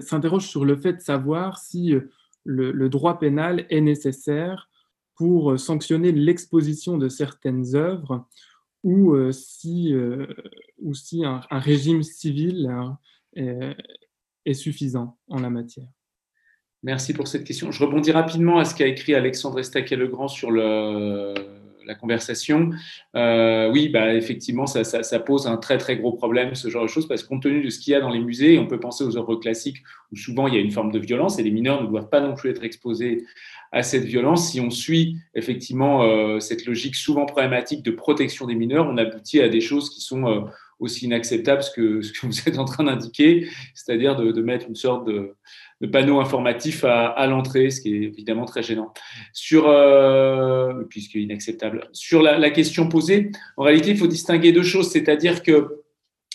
s'interroge 0.00 0.46
sur 0.46 0.64
le 0.64 0.76
fait 0.76 0.94
de 0.94 1.00
savoir 1.00 1.58
si 1.58 1.94
le, 2.44 2.88
droit 2.88 3.18
pénal 3.18 3.66
est 3.70 3.80
nécessaire 3.80 4.68
pour 5.14 5.58
sanctionner 5.58 6.12
l'exposition 6.12 6.98
de 6.98 7.08
certaines 7.08 7.74
œuvres 7.74 8.26
ou 8.84 9.14
euh, 9.14 9.32
si, 9.32 9.92
euh, 9.92 10.26
un, 11.24 11.58
régime 11.58 12.02
civil 12.02 12.66
hein, 12.66 12.98
est, 13.34 14.54
suffisant 14.54 15.18
en 15.28 15.40
la 15.40 15.50
matière. 15.50 15.88
Merci 16.82 17.12
pour 17.12 17.26
cette 17.26 17.44
question. 17.44 17.72
Je 17.72 17.84
rebondis 17.84 18.12
rapidement 18.12 18.58
à 18.58 18.64
ce 18.64 18.74
qu'a 18.74 18.86
écrit 18.86 19.14
Alexandre 19.14 19.58
Estaquet-Legrand 19.58 20.28
sur 20.28 20.50
le, 20.50 21.34
la 21.88 21.94
conversation. 21.94 22.70
Euh, 23.16 23.70
oui, 23.72 23.88
bah, 23.88 24.14
effectivement, 24.14 24.66
ça, 24.66 25.18
pose 25.20 25.46
un 25.46 25.56
très 25.56 25.78
très 25.78 25.96
gros 25.96 26.12
problème, 26.12 26.54
ce 26.54 26.68
genre 26.68 26.82
de 26.82 26.88
choses, 26.88 27.08
parce 27.08 27.22
que 27.22 27.28
compte 27.28 27.42
tenu 27.42 27.62
de 27.62 27.70
ce 27.70 27.80
qu'il 27.80 27.92
y 27.92 27.96
a 27.96 28.00
dans 28.00 28.10
les 28.10 28.20
musées, 28.20 28.58
on 28.58 28.66
peut 28.66 28.78
penser 28.78 29.02
aux 29.02 29.16
œuvres 29.16 29.36
classiques 29.36 29.82
où 30.12 30.16
souvent 30.16 30.46
il 30.46 30.54
y 30.54 30.58
a 30.58 30.60
une 30.60 30.70
forme 30.70 30.92
de 30.92 30.98
violence 30.98 31.38
et 31.38 31.42
les 31.42 31.50
mineurs 31.50 31.82
ne 31.82 31.88
doivent 31.88 32.10
pas 32.10 32.20
non 32.20 32.34
plus 32.34 32.50
être 32.50 32.62
exposés 32.62 33.24
à 33.72 33.82
cette 33.82 34.04
violence. 34.04 34.50
Si 34.50 34.60
on 34.60 34.70
suit 34.70 35.16
effectivement 35.34 36.02
euh, 36.02 36.40
cette 36.40 36.66
logique 36.66 36.94
souvent 36.94 37.26
problématique 37.26 37.82
de 37.82 37.90
protection 37.90 38.46
des 38.46 38.54
mineurs, 38.54 38.86
on 38.86 38.96
aboutit 38.98 39.40
à 39.40 39.48
des 39.48 39.60
choses 39.60 39.90
qui 39.90 40.00
sont 40.00 40.26
euh, 40.26 40.40
aussi 40.78 41.06
inacceptable 41.06 41.62
que 41.74 42.02
ce 42.02 42.12
que 42.12 42.26
vous 42.26 42.40
êtes 42.46 42.58
en 42.58 42.64
train 42.64 42.84
d'indiquer, 42.84 43.48
c'est-à-dire 43.74 44.16
de, 44.16 44.42
mettre 44.42 44.68
une 44.68 44.76
sorte 44.76 45.06
de, 45.06 45.34
panneau 45.86 46.20
informatif 46.20 46.84
à, 46.84 47.26
l'entrée, 47.26 47.70
ce 47.70 47.80
qui 47.80 47.94
est 47.94 48.02
évidemment 48.02 48.44
très 48.44 48.62
gênant. 48.62 48.92
Sur, 49.32 49.68
euh, 49.68 50.82
puisque 50.90 51.14
inacceptable. 51.14 51.88
Sur 51.92 52.22
la, 52.22 52.50
question 52.50 52.88
posée, 52.88 53.30
en 53.56 53.62
réalité, 53.62 53.90
il 53.90 53.96
faut 53.96 54.08
distinguer 54.08 54.52
deux 54.52 54.62
choses, 54.62 54.90
c'est-à-dire 54.90 55.42
que 55.42 55.82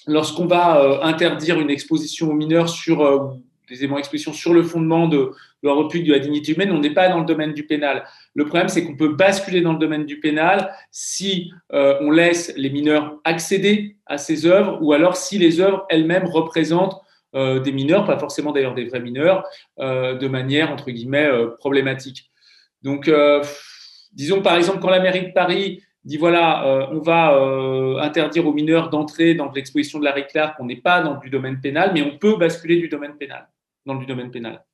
lorsqu'on 0.08 0.46
va 0.46 0.82
euh, 0.82 1.02
interdire 1.02 1.60
une 1.60 1.70
exposition 1.70 2.30
aux 2.30 2.34
mineurs 2.34 2.70
sur 2.70 3.02
euh, 3.02 3.34
des 3.70 4.34
sur 4.34 4.54
le 4.54 4.64
fondement 4.64 5.08
de, 5.08 5.32
la 5.64 5.74
de 5.74 6.12
la 6.12 6.20
dignité 6.20 6.54
humaine, 6.54 6.72
on 6.72 6.80
n'est 6.80 6.94
pas 6.94 7.10
dans 7.10 7.20
le 7.20 7.26
domaine 7.26 7.54
du 7.54 7.66
pénal. 7.66 8.04
Le 8.36 8.46
problème, 8.46 8.68
c'est 8.70 8.86
qu'on 8.86 8.96
peut 8.96 9.14
basculer 9.14 9.62
dans 9.62 9.74
le 9.74 9.80
domaine 9.80 10.06
du 10.06 10.20
pénal 10.20 10.74
si 10.92 11.52
euh, 11.72 11.98
on 12.02 12.12
laisse 12.12 12.54
les 12.58 12.70
mineurs 12.70 13.20
accéder 13.24 13.98
à 14.06 14.18
ces 14.18 14.46
œuvres 14.46 14.80
ou 14.82 14.94
alors 14.94 15.16
si 15.16 15.38
les 15.38 15.60
œuvres 15.60 15.86
elles-mêmes 15.90 16.26
représentent 16.26 17.02
euh, 17.36 17.60
des 17.60 17.72
mineurs, 17.72 18.06
pas 18.06 18.18
forcément 18.18 18.52
d'ailleurs 18.52 18.76
des 18.76 18.86
vrais 18.86 19.00
mineurs, 19.00 19.44
euh, 19.80 20.16
de 20.16 20.28
manière, 20.28 20.72
entre 20.72 20.92
guillemets, 20.92 21.30
problématique. 21.60 22.32
Donc, 22.82 23.10
disons 24.12 24.42
par 24.42 24.58
exemple, 24.58 24.80
quand 24.80 24.90
la 24.90 25.00
mairie 25.00 25.28
de 25.28 25.32
Paris 25.32 25.82
dit 26.04 26.18
voilà, 26.18 26.90
on 26.92 27.00
va 27.00 27.34
interdire 28.02 28.46
aux 28.46 28.54
mineurs 28.54 28.90
d'entrer 28.90 29.36
dans 29.36 29.50
l'exposition 29.52 30.00
de 30.00 30.04
Larry 30.04 30.28
Clark, 30.28 30.58
on 30.60 30.66
n'est 30.66 30.82
pas 30.82 31.02
dans 31.02 31.18
du 31.18 31.30
domaine 31.30 31.62
pénal, 31.62 31.92
mais 31.94 32.02
on 32.02 32.18
peut 32.18 32.36
basculer 32.36 32.76
du 32.78 32.90
domaine 32.90 33.16
pénal, 33.16 33.48
dans 33.86 33.96
du 33.96 34.06
domaine 34.06 34.30
pénal. 34.30 34.66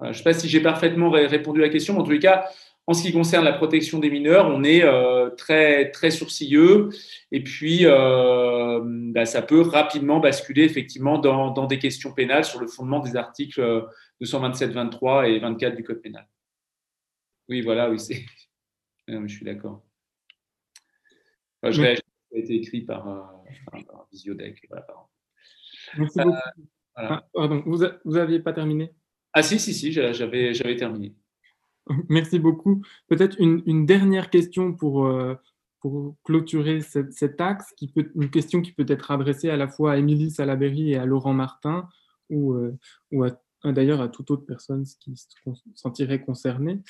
Je 0.00 0.08
ne 0.08 0.12
sais 0.12 0.22
pas 0.22 0.32
si 0.32 0.48
j'ai 0.48 0.60
parfaitement 0.60 1.10
répondu 1.10 1.60
à 1.60 1.66
la 1.66 1.68
question, 1.68 1.94
mais 1.94 2.00
en 2.00 2.04
tous 2.04 2.12
les 2.12 2.20
cas, 2.20 2.48
en 2.86 2.94
ce 2.94 3.02
qui 3.02 3.12
concerne 3.12 3.44
la 3.44 3.52
protection 3.52 3.98
des 3.98 4.10
mineurs, 4.10 4.48
on 4.48 4.64
est 4.64 4.82
euh, 4.82 5.30
très, 5.30 5.90
très 5.90 6.10
sourcilleux 6.10 6.88
et 7.30 7.42
puis 7.42 7.80
euh, 7.84 8.80
bah, 8.82 9.26
ça 9.26 9.42
peut 9.42 9.60
rapidement 9.60 10.18
basculer 10.18 10.64
effectivement 10.64 11.18
dans, 11.18 11.66
des 11.66 11.78
questions 11.78 12.12
pénales 12.12 12.44
sur 12.44 12.60
le 12.60 12.66
fondement 12.66 13.00
des 13.00 13.16
articles 13.16 13.60
227, 14.20 14.72
23 14.72 15.28
et 15.28 15.38
24 15.38 15.76
du 15.76 15.84
Code 15.84 16.00
pénal. 16.02 16.26
Oui, 17.48 17.60
voilà, 17.60 17.90
oui, 17.90 17.98
c'est. 17.98 18.24
je 19.08 19.26
suis 19.26 19.44
d'accord. 19.44 19.84
je 21.62 21.80
réagis, 21.80 22.02
ça 22.30 22.36
a 22.36 22.40
été 22.40 22.54
écrit 22.54 22.80
par, 22.82 23.08
euh, 23.08 23.80
Visiodec. 24.12 24.66
Voilà, 24.68 24.86
Merci 25.96 26.18
beaucoup. 26.18 26.36
Ah, 26.96 27.24
pardon, 27.32 27.62
vous 27.64 28.12
n'aviez 28.14 28.40
pas 28.40 28.52
terminé? 28.52 28.92
Ah 29.32 29.42
si, 29.42 29.58
si, 29.58 29.72
si, 29.72 29.92
j'avais 29.92 30.76
terminé. 30.76 31.14
Merci 32.08 32.38
beaucoup. 32.38 32.82
Peut-être 33.08 33.36
une, 33.40 33.86
dernière 33.86 34.30
question 34.30 34.72
pour, 34.72 35.06
euh, 35.06 35.34
clôturer 36.24 36.82
cet 36.82 37.40
axe, 37.40 37.72
qui 37.76 37.92
une 38.14 38.30
question 38.30 38.60
qui 38.60 38.72
peut 38.72 38.84
être 38.86 39.10
adressée 39.10 39.48
à 39.48 39.56
la 39.56 39.66
fois 39.66 39.92
à 39.92 39.96
Émilie 39.96 40.30
Salaberry 40.30 40.92
et 40.92 40.96
à 40.96 41.06
Laurent 41.06 41.32
Martin, 41.32 41.88
ou, 42.28 42.52
euh, 42.52 42.76
ou 43.12 43.24
d'ailleurs 43.64 44.02
à 44.02 44.08
toute 44.08 44.30
autre 44.30 44.44
personne 44.44 44.84
qui 45.00 45.16
se 45.16 45.26
sentirait 45.74 46.22
concernée. 46.22 46.80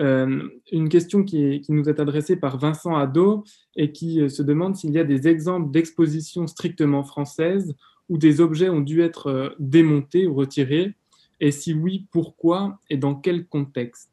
Euh, 0.00 0.48
une 0.72 0.88
question 0.88 1.22
qui, 1.22 1.60
qui, 1.60 1.72
nous 1.72 1.88
est 1.88 2.00
adressée 2.00 2.36
par 2.36 2.58
Vincent 2.58 2.96
Adot 2.96 3.44
et 3.76 3.92
qui 3.92 4.28
se 4.28 4.42
demande 4.42 4.74
s'il 4.74 4.92
y 4.92 4.98
a 4.98 5.04
des 5.04 5.28
exemples 5.28 5.70
d'expositions 5.70 6.48
strictement 6.48 7.04
françaises 7.04 7.74
où 8.08 8.18
des 8.18 8.40
objets 8.40 8.68
ont 8.68 8.80
dû 8.80 9.02
être 9.02 9.54
démontés 9.60 10.26
ou 10.26 10.34
retirés 10.34 10.96
et 11.40 11.50
si 11.50 11.72
oui, 11.72 12.06
pourquoi 12.12 12.78
et 12.90 12.98
dans 12.98 13.14
quel 13.14 13.46
contexte? 13.46 14.09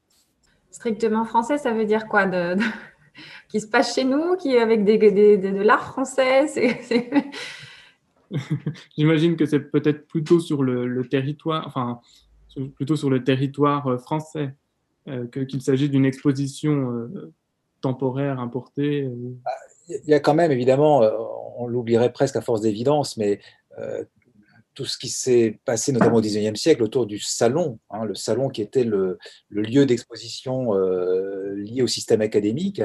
Strictement 0.78 1.26
français, 1.26 1.58
ça 1.58 1.74
veut 1.74 1.86
dire 1.86 2.08
quoi 2.08 2.28
de, 2.28 2.56
Qui 3.50 3.62
se 3.62 3.66
passe 3.66 3.96
chez 3.96 4.04
nous, 4.04 4.36
qui 4.36 4.56
avec 4.60 4.86
des, 4.86 5.00
de 5.40 5.62
l'art 5.64 5.86
français 5.86 6.46
J'imagine 8.96 9.38
que 9.38 9.48
c'est 9.48 9.72
peut-être 9.72 10.06
plutôt 10.06 10.40
sur 10.40 10.62
le, 10.62 11.02
territoire, 11.08 11.66
enfin, 11.66 12.00
plutôt 12.76 12.96
sur 12.96 13.10
le 13.10 13.24
territoire 13.24 13.88
euh, 13.88 13.98
français, 13.98 14.54
euh, 15.08 15.26
qu'il 15.26 15.64
s'agit 15.64 15.90
d'une 15.90 16.06
exposition 16.06 16.92
euh, 16.92 17.34
temporaire 17.82 18.40
importée. 18.40 19.10
Ah, 19.46 19.50
il 19.90 20.08
y 20.08 20.14
a 20.14 20.20
quand 20.20 20.36
même, 20.36 20.52
évidemment, 20.52 21.02
on 21.58 21.66
l'oublierait 21.66 22.14
presque 22.14 22.36
à 22.36 22.42
force 22.42 22.62
d'évidence, 22.62 23.18
mais 23.18 23.40
tout 24.78 24.86
ce 24.86 25.00
qui 25.00 25.10
s'est 25.10 25.60
passé 25.66 25.92
notamment 25.92 26.18
au 26.18 26.22
XIXe 26.22 26.60
siècle 26.60 26.84
autour 26.84 27.08
du 27.08 27.18
salon, 27.18 27.80
hein, 27.90 28.06
le 28.06 28.14
salon 28.14 28.48
qui 28.48 28.62
était 28.62 28.84
le, 28.84 29.18
lieu 29.50 29.88
d'exposition 29.88 30.76
euh, 30.76 31.56
lié 31.56 31.82
au 31.82 31.88
système 31.88 32.22
académique 32.22 32.84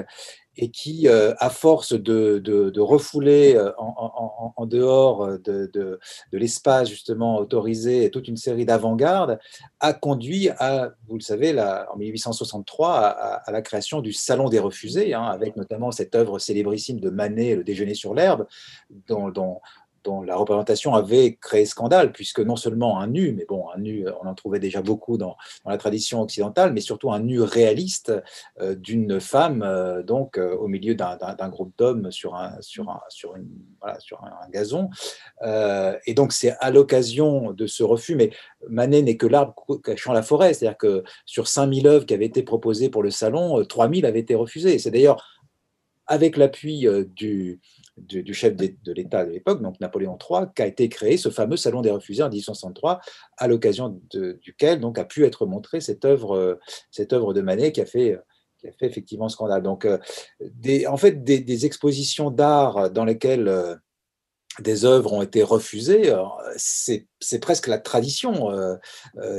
et 0.57 0.71
qui, 0.71 1.07
euh, 1.07 1.35
à 1.39 1.51
force 1.51 1.93
de, 1.93 2.81
refouler 2.81 3.57
euh, 3.57 3.73
en, 3.77 4.65
dehors 4.65 5.39
de, 5.39 5.99
l'espace 6.33 6.89
justement 6.89 7.37
autorisé 7.37 8.11
toute 8.11 8.27
une 8.27 8.39
série 8.39 8.65
d'avant-garde, 8.65 9.39
a 9.81 9.93
conduit 9.93 10.49
à, 10.49 10.93
vous 11.09 11.17
le 11.17 11.23
savez, 11.23 11.59
en 11.61 11.97
1863, 11.97 12.97
à, 12.97 13.53
la 13.53 13.61
création 13.61 14.01
du 14.01 14.15
Salon 14.15 14.49
des 14.49 14.61
refusés, 14.61 15.13
hein, 15.13 15.25
avec 15.25 15.57
notamment 15.57 15.91
cette 15.91 16.15
œuvre 16.15 16.39
célébrissime 16.39 17.01
de 17.01 17.11
Manet, 17.11 17.57
Le 17.57 17.65
déjeuner 17.65 17.95
sur 17.95 18.15
l'herbe, 18.15 18.47
dont, 19.09 19.29
dont, 19.29 19.61
dont 20.05 20.23
la 20.23 20.37
représentation 20.37 20.95
avait 20.95 21.37
créé 21.37 21.67
scandale, 21.67 22.13
puisque 22.13 22.41
non 22.41 22.57
seulement 22.57 23.01
un 23.01 23.07
nu, 23.07 23.33
mais 23.33 23.45
bon, 23.45 23.67
un 23.75 23.79
nu, 23.79 24.07
on 24.23 24.27
en 24.27 24.35
trouvait 24.35 24.59
déjà 24.59 24.83
beaucoup 24.83 25.19
dans, 25.19 25.37
la 25.67 25.79
tradition 25.79 26.21
occidentale, 26.21 26.73
mais 26.73 26.81
surtout 26.81 27.13
un 27.13 27.21
nu 27.21 27.41
réaliste 27.41 28.13
euh, 28.61 28.75
d'une 28.75 29.21
femme, 29.21 29.63
euh, 29.63 30.03
donc 30.03 30.39
euh, 30.39 30.55
au 30.57 30.69
milieu 30.69 30.95
d'un 30.95 31.49
groupe 31.49 31.73
d'hommes 31.79 32.11
sur 32.11 32.35
un, 32.35 32.59
un, 33.83 34.51
gazon. 34.51 34.91
et 36.07 36.15
donc, 36.15 36.33
c'est 36.33 36.57
à 36.61 36.71
l'occasion 36.71 37.53
de 37.53 37.67
ce 37.67 37.83
refus, 37.83 38.17
mais 38.17 38.31
Manet 38.69 39.03
n'est 39.03 39.17
que 39.17 39.27
l'arbre 39.27 39.55
cachant 39.83 40.13
la 40.13 40.23
forêt, 40.23 40.55
c'est-à-dire 40.55 40.79
que 40.79 41.05
sur 41.25 41.49
5000 41.49 41.87
œuvres 41.87 42.07
qui 42.07 42.15
avaient 42.15 42.27
été 42.27 42.43
proposées 42.43 42.89
pour 42.89 43.03
le 43.03 43.11
salon, 43.11 43.65
3000 43.65 44.07
avaient 44.07 44.21
été 44.21 44.35
refusées. 44.35 44.79
C'est 44.79 44.91
d'ailleurs 44.91 45.25
avec 46.07 46.37
l'appui 46.37 46.87
du, 47.15 47.61
du, 47.97 48.35
chef 48.35 48.57
de, 48.57 48.93
l'État 48.93 49.25
de 49.25 49.31
l'époque, 49.31 49.63
donc 49.63 49.79
Napoléon 49.81 50.19
III, 50.19 50.47
qu'a 50.55 50.67
été 50.67 50.89
créé 50.89 51.17
ce 51.17 51.29
fameux 51.29 51.57
Salon 51.57 51.83
des 51.83 51.91
refusés 51.91 52.23
en 52.23 52.29
1863, 52.29 53.01
à 53.37 53.49
l'occasion 53.49 54.01
duquel 54.13 54.81
donc, 54.81 54.99
a 54.99 55.05
pu 55.05 55.25
être 55.25 55.47
montrée 55.47 55.81
cette 55.81 56.05
œuvre, 56.05 56.59
cette 56.91 57.13
œuvre 57.13 57.35
de 57.35 57.43
Manet 57.43 57.73
qui 57.73 57.81
a 57.81 57.87
fait 57.87 58.19
qui 58.63 58.69
a 58.69 58.73
fait 58.73 58.87
effectivement 58.87 59.29
scandale. 59.29 59.63
Donc, 59.63 59.85
euh, 59.85 59.99
en 60.89 60.97
fait, 60.97 61.23
des, 61.25 61.67
expositions 61.67 62.31
d'art 62.31 62.91
dans 62.91 63.05
lesquelles 63.05 63.49
euh, 63.49 63.75
des 64.61 64.85
œuvres 64.85 65.13
ont 65.13 65.23
été 65.23 65.43
refusées, 65.43 66.13
euh, 66.13 66.23
c'est 66.57 67.39
presque 67.41 67.67
la 67.67 67.79
tradition 67.79 68.51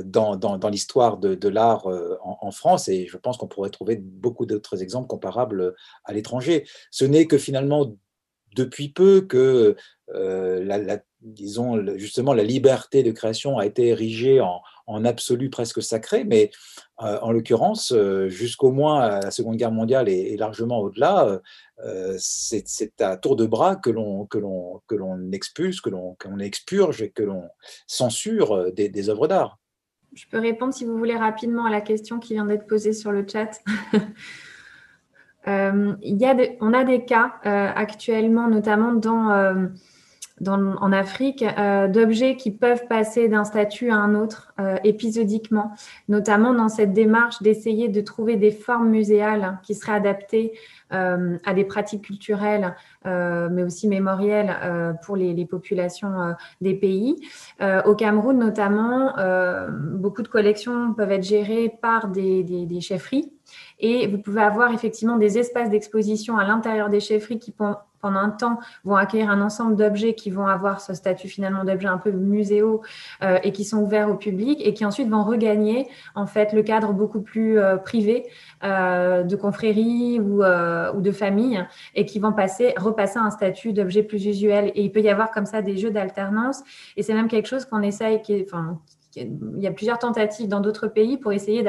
dans, 0.05 0.69
l'histoire 0.69 1.17
de, 1.17 1.47
l'art 1.47 1.87
en, 2.23 2.51
France, 2.51 2.89
et 2.89 3.07
je 3.07 3.17
pense 3.17 3.37
qu'on 3.37 3.47
pourrait 3.47 3.69
trouver 3.69 3.95
beaucoup 3.95 4.45
d'autres 4.45 4.81
exemples 4.81 5.07
comparables 5.07 5.75
à 6.03 6.13
l'étranger. 6.13 6.67
Ce 6.91 7.05
n'est 7.05 7.27
que 7.27 7.37
finalement 7.37 7.95
depuis 8.55 8.89
peu 8.89 9.21
que 9.21 9.75
euh, 10.13 10.63
la, 10.63 10.99
disons 11.21 11.97
justement 11.97 12.33
la 12.33 12.43
liberté 12.43 13.03
de 13.03 13.11
création 13.11 13.57
a 13.57 13.65
été 13.65 13.87
érigée 13.87 14.41
en, 14.41 14.61
absolu 15.05 15.49
presque 15.49 15.81
sacré, 15.81 16.25
mais 16.25 16.51
euh, 17.01 17.17
en 17.21 17.31
l'occurrence, 17.31 17.93
euh, 17.93 18.27
jusqu'au 18.27 18.71
moins 18.71 18.99
à 18.99 19.21
la 19.21 19.31
Seconde 19.31 19.55
Guerre 19.55 19.71
mondiale 19.71 20.09
et, 20.09 20.35
largement 20.35 20.79
au-delà, 20.79 21.39
c'est 22.17 23.01
à 23.01 23.17
tour 23.17 23.35
de 23.35 23.45
bras 23.45 23.75
que 23.75 23.89
l'on 23.89 24.25
que 24.25 24.37
l'on 24.37 24.81
que 24.87 24.95
l'on 24.95 25.31
expulse, 25.31 25.81
que 25.81 25.89
l'on 25.89 26.39
expurge 26.39 27.01
et 27.01 27.09
que 27.09 27.23
l'on 27.23 27.43
censure 27.87 28.71
des 28.73 29.09
œuvres 29.09 29.27
d'art. 29.27 29.59
Je 30.13 30.25
peux 30.27 30.39
répondre 30.39 30.73
si 30.73 30.85
vous 30.85 30.97
voulez 30.97 31.15
rapidement 31.15 31.65
à 31.65 31.71
la 31.71 31.81
question 31.81 32.19
qui 32.19 32.33
vient 32.33 32.45
d'être 32.45 32.67
posée 32.67 32.93
sur 32.93 33.11
le 33.11 33.25
chat. 33.27 33.59
Euh, 35.47 35.93
on 36.61 36.73
a 36.73 36.83
des 36.83 37.05
cas 37.05 37.33
euh, 37.45 37.69
actuellement, 37.75 38.47
notamment 38.47 38.93
euh, 39.31 39.67
en 40.45 40.91
Afrique, 40.91 41.45
d'objets 41.89 42.35
qui 42.35 42.51
peuvent 42.51 42.87
passer 42.89 43.29
d'un 43.29 43.45
statut 43.45 43.91
à 43.91 43.95
un 43.95 44.15
autre 44.15 44.51
épisodiquement, 44.83 45.71
notamment 46.09 46.53
dans 46.53 46.67
cette 46.67 46.91
démarche 46.91 47.41
d'essayer 47.41 47.87
de 47.87 48.01
trouver 48.01 48.35
des 48.35 48.51
formes 48.51 48.89
muséales 48.89 49.59
qui 49.63 49.73
seraient 49.73 49.93
adaptées 49.93 50.51
à 50.89 51.53
des 51.53 51.63
pratiques 51.63 52.05
culturelles, 52.05 52.75
mais 53.05 53.63
aussi 53.63 53.87
mémorielles 53.87 54.53
pour 55.05 55.15
les, 55.15 55.45
populations 55.45 56.35
des 56.59 56.73
pays. 56.73 57.15
au 57.85 57.95
Cameroun, 57.95 58.37
notamment, 58.37 59.13
beaucoup 59.93 60.23
de 60.23 60.27
collections 60.27 60.93
peuvent 60.93 61.11
être 61.11 61.23
gérées 61.23 61.71
par 61.81 62.09
des 62.09 62.81
chefferies 62.81 63.31
Et 63.79 64.07
vous 64.07 64.17
pouvez 64.17 64.41
avoir 64.41 64.73
effectivement 64.73 65.17
des 65.17 65.37
espaces 65.37 65.69
d'exposition 65.69 66.37
à 66.37 66.45
l'intérieur 66.45 66.89
des 66.89 66.99
chefferies 66.99 67.39
qui 67.39 67.51
pendant 68.03 68.19
un 68.19 68.29
temps, 68.29 68.59
vont 68.83 68.97
accueillir 68.97 69.29
un 69.31 69.41
ensemble 69.41 69.77
d'objets 69.77 70.13
qui 70.13 70.29
vont 70.29 70.45
avoir 70.45 70.81
ce 70.81 70.93
statut 70.93 71.29
finalement 71.29 71.63
d'objets 71.63 71.87
un 71.87 71.97
peu 71.97 72.11
muséaux 72.11 72.81
euh, 73.23 73.39
et 73.43 73.53
qui 73.53 73.63
sont 73.63 73.77
ouverts 73.77 74.09
au 74.09 74.15
public 74.15 74.59
et 74.61 74.73
qui 74.73 74.85
ensuite 74.85 75.09
vont 75.09 75.23
regagner 75.23 75.87
en 76.13 76.27
fait 76.27 76.51
le 76.51 76.63
cadre 76.63 76.91
beaucoup 76.91 77.21
plus 77.21 77.57
euh, 77.57 77.77
privé 77.77 78.25
euh, 78.65 79.23
de 79.23 79.35
confrérie 79.37 80.19
ou, 80.19 80.43
de 80.43 81.11
famille 81.11 81.65
et 81.95 82.05
qui 82.05 82.19
vont 82.19 82.33
passer, 82.33 82.73
repasser 82.77 83.19
un 83.19 83.29
statut 83.29 83.71
d'objet 83.71 84.03
plus 84.03 84.25
usuel. 84.25 84.73
Et 84.75 84.83
il 84.83 84.91
peut 84.91 85.01
y 85.01 85.09
avoir 85.09 85.31
comme 85.31 85.45
ça 85.45 85.61
des 85.61 85.77
jeux 85.77 85.91
d'alternance 85.91 86.61
et 86.97 87.03
c'est 87.03 87.13
même 87.13 87.29
quelque 87.29 87.47
chose 87.47 87.63
qu'on 87.63 87.81
essaye, 87.81 88.21
il 89.15 89.59
y 89.59 89.67
a 89.67 89.71
plusieurs 89.71 89.99
tentatives 89.99 90.47
dans 90.47 90.59
d'autres 90.59 90.87
pays 90.87 91.17
pour 91.17 91.31
essayer 91.33 91.63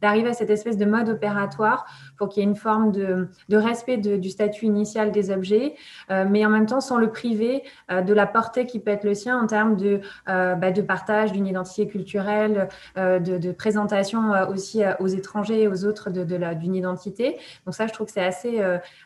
d'arriver 0.00 0.30
à 0.30 0.32
cette 0.32 0.50
espèce 0.50 0.76
de 0.76 0.84
mode 0.84 1.08
opératoire 1.08 1.86
pour 2.16 2.28
qu'il 2.28 2.42
y 2.42 2.46
ait 2.46 2.48
une 2.48 2.56
forme 2.56 2.92
de, 2.92 3.28
respect 3.50 3.96
du 3.96 4.30
statut 4.30 4.66
initial 4.66 5.10
des 5.12 5.30
objets, 5.30 5.74
euh, 6.10 6.24
mais 6.28 6.44
en 6.44 6.50
même 6.50 6.66
temps 6.66 6.80
sans 6.80 6.98
le 6.98 7.10
priver 7.10 7.62
euh, 7.90 8.02
de 8.02 8.12
la 8.12 8.26
portée 8.26 8.66
qui 8.66 8.78
peut 8.78 8.90
être 8.90 9.04
le 9.04 9.14
sien 9.14 9.40
en 9.40 9.46
termes 9.46 9.76
de, 9.76 10.00
euh, 10.28 10.54
bah, 10.54 10.70
partage 10.86 11.32
d'une 11.32 11.46
identité 11.46 11.86
culturelle, 11.86 12.68
de, 12.96 13.52
présentation 13.52 14.32
aussi 14.48 14.82
aux 14.98 15.06
étrangers 15.06 15.62
et 15.62 15.68
aux 15.68 15.84
autres 15.84 16.10
d'une 16.10 16.74
identité. 16.74 17.36
Donc 17.66 17.74
ça, 17.74 17.86
je 17.86 17.92
trouve 17.92 18.06
que 18.06 18.12
c'est 18.12 18.22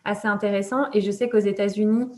assez 0.04 0.28
intéressant. 0.28 0.86
Et 0.92 1.00
je 1.00 1.10
sais 1.10 1.28
qu'aux 1.28 1.38
États-Unis, 1.38 2.08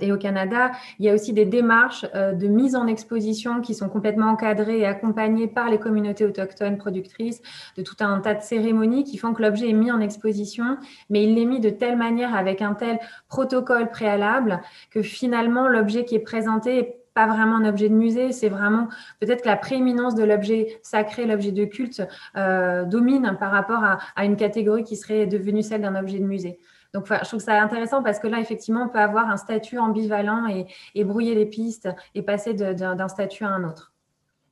et 0.00 0.12
au 0.12 0.16
Canada, 0.16 0.72
il 0.98 1.06
y 1.06 1.10
a 1.10 1.14
aussi 1.14 1.32
des 1.32 1.44
démarches 1.44 2.06
euh, 2.14 2.32
de 2.32 2.46
mise 2.46 2.76
en 2.76 2.86
exposition 2.86 3.60
qui 3.60 3.74
sont 3.74 3.88
complètement 3.88 4.26
encadrées 4.26 4.78
et 4.78 4.86
accompagnées 4.86 5.48
par 5.48 5.68
les 5.70 5.78
communautés 5.78 6.24
autochtones 6.24 6.78
productrices, 6.78 7.40
de 7.76 7.82
tout 7.82 7.96
un 8.00 8.20
tas 8.20 8.34
de 8.34 8.42
cérémonies 8.42 9.04
qui 9.04 9.18
font 9.18 9.32
que 9.32 9.42
l'objet 9.42 9.70
est 9.70 9.74
mis 9.74 9.90
en 9.90 10.00
exposition, 10.00 10.78
mais 11.10 11.24
il 11.24 11.38
est 11.38 11.44
mis 11.44 11.60
de 11.60 11.70
telle 11.70 11.96
manière 11.96 12.34
avec 12.34 12.62
un 12.62 12.74
tel 12.74 12.98
protocole 13.28 13.90
préalable 13.90 14.60
que 14.90 15.02
finalement 15.02 15.68
l'objet 15.68 16.04
qui 16.04 16.14
est 16.14 16.20
présenté 16.20 16.74
n'est 16.76 16.96
pas 17.14 17.26
vraiment 17.26 17.56
un 17.56 17.64
objet 17.64 17.88
de 17.88 17.94
musée, 17.94 18.32
c'est 18.32 18.48
vraiment 18.48 18.88
peut-être 19.20 19.42
que 19.42 19.48
la 19.48 19.56
prééminence 19.56 20.16
de 20.16 20.24
l'objet 20.24 20.80
sacré, 20.82 21.26
l'objet 21.26 21.52
de 21.52 21.64
culte, 21.64 22.02
euh, 22.36 22.84
domine 22.84 23.36
par 23.38 23.52
rapport 23.52 23.84
à 23.84 24.24
une 24.24 24.36
catégorie 24.36 24.82
qui 24.82 24.96
serait 24.96 25.26
devenue 25.26 25.62
celle 25.62 25.82
d'un 25.82 25.94
objet 25.94 26.18
de 26.18 26.24
musée. 26.24 26.58
Donc, 26.94 27.08
je 27.08 27.28
trouve 27.28 27.40
ça 27.40 27.60
intéressant 27.60 28.02
parce 28.04 28.20
que 28.20 28.28
là, 28.28 28.38
effectivement, 28.38 28.84
on 28.84 28.88
peut 28.88 29.00
avoir 29.00 29.28
un 29.28 29.36
statut 29.36 29.78
ambivalent 29.78 30.46
et, 30.46 31.04
brouiller 31.04 31.34
les 31.34 31.44
pistes 31.44 31.88
et 32.14 32.22
passer 32.22 32.54
d'un 32.54 33.08
statut 33.08 33.44
à 33.44 33.48
un 33.48 33.64
autre. 33.64 33.92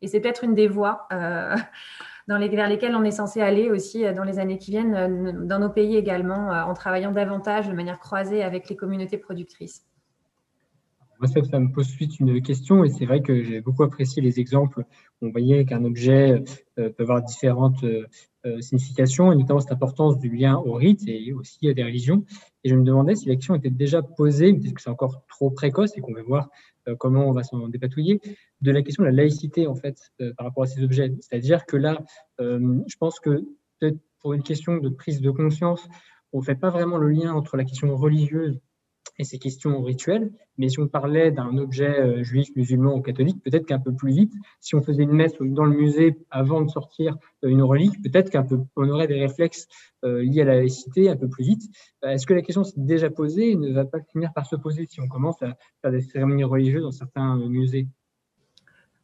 Et 0.02 0.08
c'est 0.08 0.18
peut-être 0.18 0.42
une 0.42 0.56
des 0.56 0.66
voies 0.66 1.06
euh, 1.12 1.54
dans 2.28 2.40
vers 2.40 2.68
lesquelles 2.68 2.96
on 2.96 3.04
est 3.04 3.12
censé 3.12 3.40
aller 3.40 3.70
aussi 3.70 4.04
euh, 4.04 4.12
dans 4.12 4.24
les 4.24 4.40
années 4.40 4.58
qui 4.58 4.72
viennent, 4.72 4.94
euh, 4.94 5.32
dans 5.46 5.60
nos 5.60 5.70
pays 5.70 5.96
également, 5.96 6.48
en 6.48 6.74
travaillant 6.74 7.12
davantage 7.12 7.68
de 7.68 7.74
manière 7.74 8.00
croisée 8.00 8.42
avec 8.42 8.68
les 8.68 8.74
communautés 8.74 9.18
productrices. 9.18 9.86
Moi, 11.22 11.28
ça, 11.28 11.60
me 11.60 11.70
pose 11.70 11.86
suite 11.86 12.18
une 12.18 12.42
question, 12.42 12.82
et 12.82 12.90
c'est 12.90 13.06
vrai 13.06 13.22
que 13.22 13.44
j'ai 13.44 13.60
beaucoup 13.60 13.84
apprécié 13.84 14.20
les 14.20 14.40
exemples. 14.40 14.84
On 15.20 15.30
voyait 15.30 15.64
qu'un 15.64 15.84
objet 15.84 16.42
peut 16.74 16.92
avoir 16.98 17.22
différentes 17.22 17.84
euh, 18.44 18.60
signification, 18.60 19.30
et 19.30 19.36
notamment 19.36 19.60
cette 19.60 19.70
importance 19.70 20.18
du 20.18 20.28
lien 20.28 20.56
au 20.56 20.72
rite 20.72 21.06
et 21.06 21.32
aussi 21.32 21.68
à 21.68 21.74
des 21.74 21.84
religions. 21.84 22.24
Et 22.64 22.70
je 22.70 22.74
me 22.74 22.82
demandais 22.82 23.14
si 23.14 23.28
l'action 23.28 23.54
était 23.54 23.70
déjà 23.70 24.02
posée, 24.02 24.52
peut-être 24.52 24.74
que 24.74 24.82
c'est 24.82 24.90
encore 24.90 25.24
trop 25.28 25.52
précoce 25.52 25.96
et 25.96 26.00
qu'on 26.00 26.12
va 26.12 26.22
voir 26.22 26.50
euh, 26.88 26.96
comment 26.96 27.28
on 27.28 27.30
va 27.30 27.44
s'en 27.44 27.68
dépatouiller, 27.68 28.20
de 28.60 28.72
la 28.72 28.82
question 28.82 29.04
de 29.04 29.08
la 29.10 29.14
laïcité 29.14 29.68
en 29.68 29.76
fait 29.76 30.10
euh, 30.20 30.32
par 30.36 30.46
rapport 30.46 30.64
à 30.64 30.66
ces 30.66 30.82
objets. 30.82 31.14
C'est-à-dire 31.20 31.66
que 31.66 31.76
là, 31.76 32.02
je 32.40 32.96
pense 32.98 33.20
que 33.20 33.44
peut-être 33.78 33.98
pour 34.18 34.32
une 34.32 34.42
question 34.42 34.78
de 34.78 34.88
prise 34.88 35.20
de 35.20 35.30
conscience, 35.30 35.88
on 36.32 36.40
ne 36.40 36.44
fait 36.44 36.56
pas 36.56 36.70
vraiment 36.70 36.98
le 36.98 37.10
lien 37.10 37.32
entre 37.32 37.56
la 37.56 37.64
question 37.64 37.94
religieuse 37.96 38.58
et 39.18 39.24
ces 39.24 39.38
questions 39.38 39.82
rituelles. 39.82 40.32
Mais 40.58 40.68
si 40.68 40.80
on 40.80 40.88
parlait 40.88 41.30
d'un 41.30 41.56
objet 41.58 41.98
euh, 41.98 42.22
juif, 42.22 42.48
musulman 42.56 42.94
ou 42.96 43.02
catholique, 43.02 43.42
peut-être 43.42 43.66
qu'un 43.66 43.78
peu 43.78 43.94
plus 43.94 44.12
vite, 44.12 44.32
si 44.60 44.74
on 44.74 44.82
faisait 44.82 45.02
une 45.02 45.12
messe 45.12 45.34
dans 45.40 45.64
le 45.64 45.76
musée 45.76 46.16
avant 46.30 46.62
de 46.62 46.70
sortir 46.70 47.16
euh, 47.44 47.48
une 47.48 47.62
relique, 47.62 48.02
peut-être 48.02 48.30
qu'un 48.30 48.42
peu, 48.42 48.58
on 48.76 48.88
aurait 48.88 49.06
des 49.06 49.20
réflexes 49.20 49.68
euh, 50.04 50.22
liés 50.22 50.42
à 50.42 50.44
la 50.44 50.56
laïcité 50.56 51.08
un 51.08 51.16
peu 51.16 51.28
plus 51.28 51.44
vite. 51.44 51.62
Est-ce 52.02 52.26
que 52.26 52.34
la 52.34 52.42
question 52.42 52.64
s'est 52.64 52.74
déjà 52.76 53.10
posée 53.10 53.52
et 53.52 53.56
ne 53.56 53.72
va 53.72 53.84
pas 53.84 54.00
finir 54.10 54.32
par 54.34 54.46
se 54.46 54.56
poser 54.56 54.86
si 54.86 55.00
on 55.00 55.08
commence 55.08 55.40
à 55.42 55.56
faire 55.80 55.92
des 55.92 56.00
cérémonies 56.00 56.44
religieuses 56.44 56.82
dans 56.82 56.90
certains 56.90 57.36
musées? 57.36 57.88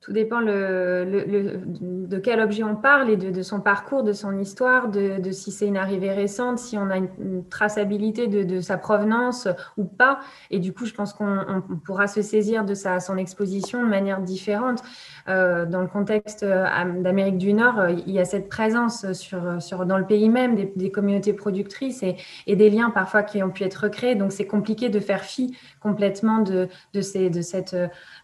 Tout 0.00 0.12
dépend 0.12 0.40
de 0.40 2.18
quel 2.18 2.40
objet 2.40 2.62
on 2.62 2.76
parle 2.76 3.10
et 3.10 3.16
de, 3.16 3.42
son 3.42 3.60
parcours, 3.60 4.02
de 4.04 4.12
son 4.12 4.38
histoire, 4.38 4.88
de, 4.88 5.30
si 5.32 5.50
c'est 5.50 5.66
une 5.66 5.76
arrivée 5.76 6.12
récente, 6.12 6.58
si 6.58 6.78
on 6.78 6.88
a 6.90 6.98
une, 6.98 7.44
traçabilité 7.50 8.28
de, 8.28 8.60
sa 8.60 8.78
provenance 8.78 9.48
ou 9.76 9.84
pas. 9.84 10.20
Et 10.50 10.60
du 10.60 10.72
coup, 10.72 10.86
je 10.86 10.94
pense 10.94 11.12
qu'on 11.12 11.62
pourra 11.84 12.06
se 12.06 12.22
saisir 12.22 12.64
de 12.64 12.74
sa, 12.74 13.00
son 13.00 13.16
exposition 13.16 13.82
de 13.82 13.88
manière 13.88 14.20
différente. 14.20 14.82
Euh, 15.28 15.66
dans 15.66 15.82
le 15.82 15.88
contexte 15.88 16.42
euh, 16.42 16.64
d'Amérique 17.02 17.38
du 17.38 17.52
Nord, 17.52 17.78
euh, 17.78 17.90
il 17.90 18.12
y 18.12 18.18
a 18.18 18.24
cette 18.24 18.48
présence 18.48 19.04
dans 19.04 19.98
le 19.98 20.06
pays 20.06 20.28
même 20.28 20.54
des, 20.74 20.90
communautés 20.90 21.32
productrices 21.32 22.02
et, 22.02 22.56
des 22.56 22.70
liens 22.70 22.90
parfois 22.90 23.22
qui 23.22 23.42
ont 23.42 23.50
pu 23.50 23.64
être 23.64 23.84
recréés. 23.84 24.14
Donc, 24.14 24.32
c'est 24.32 24.46
compliqué 24.46 24.88
de 24.88 25.00
faire 25.00 25.22
fi 25.22 25.56
complètement 25.80 26.38
de, 26.38 26.68
ces, 27.00 27.42
cette, 27.42 27.76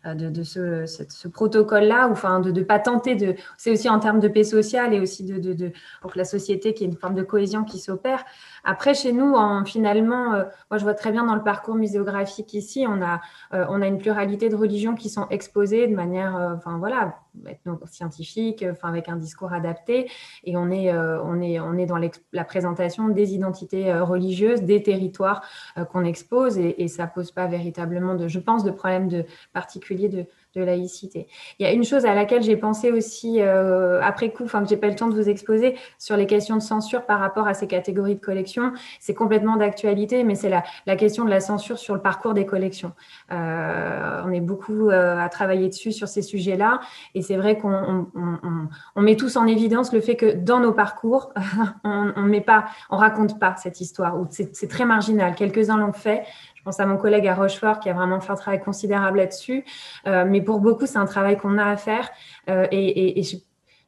de 0.05 0.43
ce, 0.43 0.87
ce 0.87 1.29
protocole-là, 1.65 2.09
ou 2.09 2.13
enfin 2.13 2.41
de 2.41 2.51
ne 2.51 2.63
pas 2.63 2.79
tenter 2.79 3.15
de. 3.15 3.35
C'est 3.57 3.71
aussi 3.71 3.89
en 3.89 3.99
termes 3.99 4.21
de 4.21 4.29
paix 4.29 4.45
sociale 4.45 4.95
et 4.95 5.01
aussi 5.01 5.25
de, 5.25 5.53
de, 5.53 5.73
pour 6.01 6.13
que 6.13 6.19
la 6.19 6.25
société, 6.25 6.75
qui 6.75 6.85
ait 6.85 6.87
une 6.87 6.97
forme 6.97 7.15
de 7.15 7.23
cohésion 7.23 7.65
qui 7.65 7.79
s'opère. 7.79 8.25
Après, 8.65 8.95
chez 8.95 9.13
nous, 9.13 9.35
en, 9.35 9.65
finalement, 9.65 10.31
moi, 10.71 10.79
je 10.79 10.85
vois 10.85 10.95
très 10.95 11.13
bien 11.13 11.25
dans 11.25 11.35
le 11.35 11.43
parcours 11.43 11.75
muséographique 11.75 12.55
ici, 12.55 12.87
on 12.89 13.03
a, 13.03 13.21
on 13.53 13.83
a 13.83 13.87
une 13.87 13.99
pluralité 13.99 14.49
de 14.49 14.57
religions 14.57 14.95
qui 14.95 15.09
sont 15.09 15.27
exposées 15.31 15.87
de 15.87 15.95
manière, 15.95 16.35
enfin 16.57 16.79
voilà, 16.79 17.15
scientifique, 17.87 18.65
enfin 18.71 18.89
avec 18.89 19.09
un 19.09 19.17
discours 19.17 19.53
adapté, 19.53 20.11
et 20.45 20.57
on 20.57 20.71
est, 20.71 20.93
euh, 20.93 21.23
on 21.23 21.41
est, 21.41 21.61
on 21.61 21.77
est 21.77 21.87
dans 21.87 21.99
la 22.33 22.45
présentation 22.45 23.09
des 23.09 23.35
identités 23.35 23.91
euh, 23.91 24.05
religieuses, 24.05 24.63
des 24.63 24.83
territoires 24.83 25.43
euh, 25.79 25.85
qu'on 25.85 26.05
expose, 26.05 26.59
et, 26.59 26.83
et 26.83 26.89
ça 26.89 27.07
pose 27.07 27.33
pas 27.33 27.47
véritablement 27.47 28.15
de, 28.15 28.29
je 28.29 28.39
pense, 28.39 28.65
de 28.65 28.71
problème 28.71 29.09
de 29.09 29.25
particulier 29.53 30.09
de, 30.09 30.27
de 30.55 30.63
laïcité. 30.63 31.27
Il 31.59 31.67
y 31.67 31.69
a 31.69 31.73
une 31.73 31.85
chose 31.85 32.07
à 32.07 32.15
laquelle 32.15 32.43
j'ai 32.43 32.57
pensé 32.57 32.91
aussi 32.91 33.41
euh, 33.41 34.01
après 34.03 34.31
coup, 34.31 34.45
enfin 34.45 34.63
que 34.63 34.69
j'ai 34.69 34.77
pas 34.77 34.89
le 34.89 34.95
temps 34.95 35.09
de 35.09 35.15
vous 35.15 35.29
exposer 35.29 35.77
sur 35.99 36.17
les 36.17 36.27
questions 36.27 36.57
de 36.57 36.63
censure 36.63 37.07
par 37.07 37.21
rapport 37.21 37.47
à 37.47 37.55
ces 37.55 37.67
catégories 37.67 38.15
de 38.15 38.21
collections. 38.21 38.73
C'est 39.01 39.15
complètement 39.15 39.57
d'actualité, 39.57 40.25
mais 40.25 40.35
c'est 40.35 40.49
la, 40.49 40.63
la, 40.87 40.97
question 40.97 41.25
de 41.25 41.31
la 41.31 41.41
censure 41.41 41.79
sur 41.79 41.95
le 41.95 42.01
parcours 42.01 42.35
des 42.35 42.47
collections. 42.47 42.93
Euh, 43.33 44.23
on 44.25 44.33
est 44.33 44.41
beaucoup 44.41 44.91
euh, 44.91 45.19
à 45.19 45.29
travailler 45.29 45.69
dessus 45.69 45.93
sur 45.93 46.09
ces 46.09 46.23
sujets-là, 46.23 46.81
et 47.15 47.23
c'est 47.23 47.37
vrai 47.37 47.59
qu'on 47.59 47.73
on, 47.73 48.07
on, 48.15 48.69
on, 48.97 49.03
met 49.03 49.17
tous 49.17 49.37
en 49.37 49.47
évidence 49.47 49.93
le 49.93 50.01
fait 50.01 50.17
que 50.17 50.33
dans 50.33 50.61
nos 50.61 50.73
parcours, 50.73 51.33
on, 51.85 52.13
on 52.17 52.23
met 52.23 52.41
pas, 52.41 52.67
on 52.91 52.97
raconte 52.97 53.39
pas 53.39 53.57
cette 53.57 53.81
histoire, 53.81 54.21
ou 54.21 54.27
c'est 54.31 54.69
très 54.69 54.85
marginal. 54.85 55.35
Quelques-uns 55.35 55.77
l'ont 55.77 55.93
fait. 55.93 56.25
Pense 56.65 56.81
à 56.81 56.87
mon 56.87 56.97
collègue 56.97 57.27
à 57.27 57.35
Rochefort 57.35 57.79
qui 57.79 57.91
a 57.91 57.93
vraiment 57.93 58.21
fait 58.21 58.33
un 58.33 58.37
travail 58.37 58.61
considérable 58.61 59.19
là-dessus. 59.19 59.65
Euh, 60.07 60.25
mais 60.27 60.41
pour 60.41 60.61
beaucoup, 60.61 60.87
c'est 60.87 60.99
un 60.99 61.05
travail 61.05 61.37
qu'on 61.37 61.59
a 61.59 61.65
à 61.67 61.77
faire. 61.77 62.09
Euh, 62.49 62.67
et, 62.71 63.23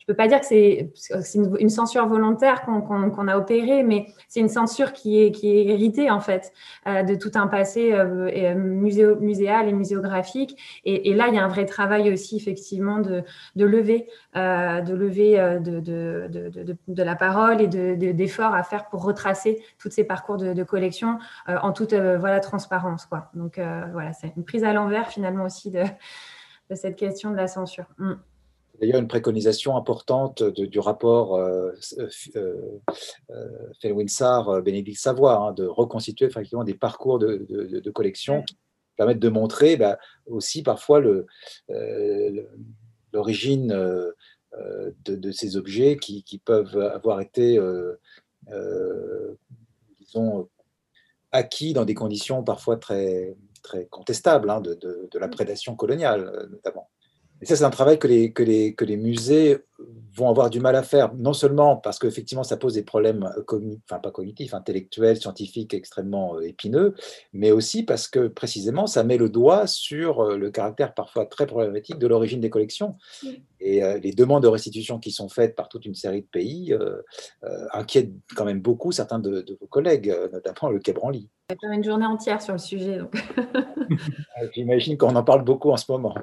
je 0.07 0.13
peux 0.13 0.17
pas 0.17 0.29
dire 0.29 0.39
que 0.39 0.47
c'est 0.47 0.93
une, 1.35 1.69
censure 1.69 2.07
volontaire 2.07 2.63
qu'on 2.63 3.29
a 3.29 3.37
opérée, 3.37 3.83
mais 3.83 4.07
c'est 4.29 4.39
une 4.39 4.49
censure 4.49 4.93
qui 4.93 5.21
est, 5.21 5.33
qui 5.33 5.51
est 5.51 5.67
héritée 5.67 6.13
en 6.13 6.21
fait 6.21 6.53
euh, 6.87 7.03
de 7.03 7.17
tout 7.17 7.33
un 7.35 7.49
passé 7.49 7.93
euh, 7.93 8.31
euh 8.33 8.55
muséal 8.55 9.69
et 9.69 9.73
muséographique. 9.73 10.81
Et, 10.85 11.11
et, 11.11 11.15
là, 11.15 11.27
il 11.27 11.35
y 11.35 11.39
a 11.39 11.45
un 11.45 11.49
vrai 11.49 11.65
travail 11.67 12.13
aussi 12.13 12.37
effectivement 12.37 13.01
de, 13.01 13.25
de 13.57 13.65
lever, 13.65 14.09
euh, 14.37 14.81
de 14.81 14.95
lever 14.95 15.41
euh, 15.41 15.59
de, 15.59 15.81
de, 15.81 16.77
de, 16.87 17.03
la 17.03 17.17
parole 17.17 17.61
et 17.61 17.67
d'efforts 17.67 18.55
à 18.55 18.63
faire 18.63 18.89
pour 18.89 19.03
retracer 19.03 19.61
tous 19.77 19.91
ces 19.91 20.05
parcours 20.05 20.37
de, 20.37 20.63
collection 20.63 21.19
en 21.49 21.73
toute 21.73 21.95
voilà 21.95 22.41
transparence 22.41 23.07
quoi. 23.07 23.31
Donc 23.35 23.61
voilà, 23.93 24.13
c'est 24.13 24.33
une 24.37 24.45
prise 24.45 24.65
à 24.65 24.73
l'envers 24.73 25.09
finalement 25.09 25.45
aussi 25.45 25.71
de, 25.71 25.83
cette 26.75 26.97
question 26.97 27.31
de 27.31 27.37
la 27.37 27.49
censure. 27.49 27.87
Mm 27.99 28.15
d'ailleurs 28.81 29.01
une 29.01 29.09
préconisation 29.09 29.77
importante 29.77 30.43
du 30.43 30.79
rapport 30.79 31.37
euh, 31.37 31.73
euh, 32.37 32.81
euh 33.35 34.61
Bénédicte 34.63 35.01
Savoie, 35.01 35.39
hein, 35.39 35.53
de 35.53 35.67
reconstituer 35.67 36.27
effectivement 36.27 36.65
des 36.65 36.75
parcours 36.75 37.19
de, 37.19 37.47
de, 37.49 37.91
collection 37.91 38.43
qui 38.43 38.57
permettent 38.97 39.19
de 39.19 39.29
montrer 39.29 39.77
bah, 39.77 39.99
aussi 40.27 40.63
parfois 40.63 41.01
euh, 41.01 42.47
l'origine 43.13 43.69
de, 45.05 45.31
ces 45.33 45.57
objets 45.57 45.97
qui, 45.97 46.41
peuvent 46.45 46.79
avoir 46.79 47.21
été, 47.21 47.61
disons, 49.99 50.49
acquis 51.33 51.73
dans 51.73 51.85
des 51.85 51.95
conditions 51.95 52.43
parfois 52.43 52.77
très, 52.77 53.37
très 53.63 53.87
contestables 53.87 54.51
hein, 54.51 54.61
de, 54.61 55.19
la 55.19 55.29
prédation 55.29 55.77
coloniale 55.77 56.49
notamment. 56.51 56.89
Et 57.43 57.47
ça, 57.47 57.57
c'est 57.57 57.65
un 57.65 57.71
travail 57.71 57.99
que 57.99 58.09
les, 58.09 58.33
que, 58.33 58.43
les, 58.43 58.75
que 58.75 58.85
les 58.85 58.97
musées 58.97 59.59
vont 60.17 60.31
avoir 60.31 60.49
du 60.49 60.61
mal 60.61 60.75
à 60.77 60.83
faire, 60.83 61.15
non 61.15 61.35
seulement 61.35 61.77
parce 61.77 61.99
qu'effectivement, 61.99 62.43
ça 62.43 62.57
pose 62.57 62.75
des 62.75 62.83
problèmes, 62.83 63.29
enfin 63.47 63.99
pas 63.99 64.11
cognitifs, 64.11 64.55
intellectuels, 64.55 65.19
scientifiques 65.19 65.75
extrêmement 65.75 66.37
euh, 66.37 66.49
épineux, 66.49 66.95
mais 67.35 67.51
aussi 67.51 67.83
parce 67.83 68.09
que 68.09 68.29
précisément, 68.29 68.87
ça 68.87 69.05
met 69.05 69.19
le 69.19 69.29
doigt 69.29 69.67
sur 69.67 70.21
euh, 70.21 70.39
le 70.39 70.51
caractère 70.51 70.95
parfois 70.95 71.27
très 71.27 71.47
problématique 71.47 71.99
de 71.99 72.07
l'origine 72.07 72.41
des 72.41 72.49
collections. 72.49 72.97
Et 73.61 73.85
euh, 73.85 73.99
les 73.99 74.13
demandes 74.13 74.43
de 74.43 74.49
restitution 74.49 74.99
qui 74.99 75.11
sont 75.11 75.29
faites 75.29 75.55
par 75.55 75.69
toute 75.69 75.85
une 75.85 75.95
série 75.95 76.23
de 76.23 76.27
pays 76.27 76.75
inquiètent 77.73 78.13
quand 78.35 78.45
même 78.45 78.61
beaucoup 78.61 78.93
certains 78.93 79.19
de, 79.19 79.45
vos 79.61 79.67
collègues, 79.67 80.15
notamment 80.33 80.71
le 80.71 80.79
Quai 80.79 80.93
Branly. 80.93 81.29
On 81.51 81.55
va 81.55 81.59
faire 81.61 81.71
une 81.73 81.85
journée 81.85 82.07
entière 82.07 82.41
sur 82.41 82.53
le 82.53 82.59
sujet. 82.59 82.99
J'imagine 84.55 84.97
qu'on 84.97 85.15
en 85.15 85.23
parle 85.23 85.45
beaucoup 85.45 85.71
en 85.71 85.77
ce 85.77 85.91
moment. 85.91 86.15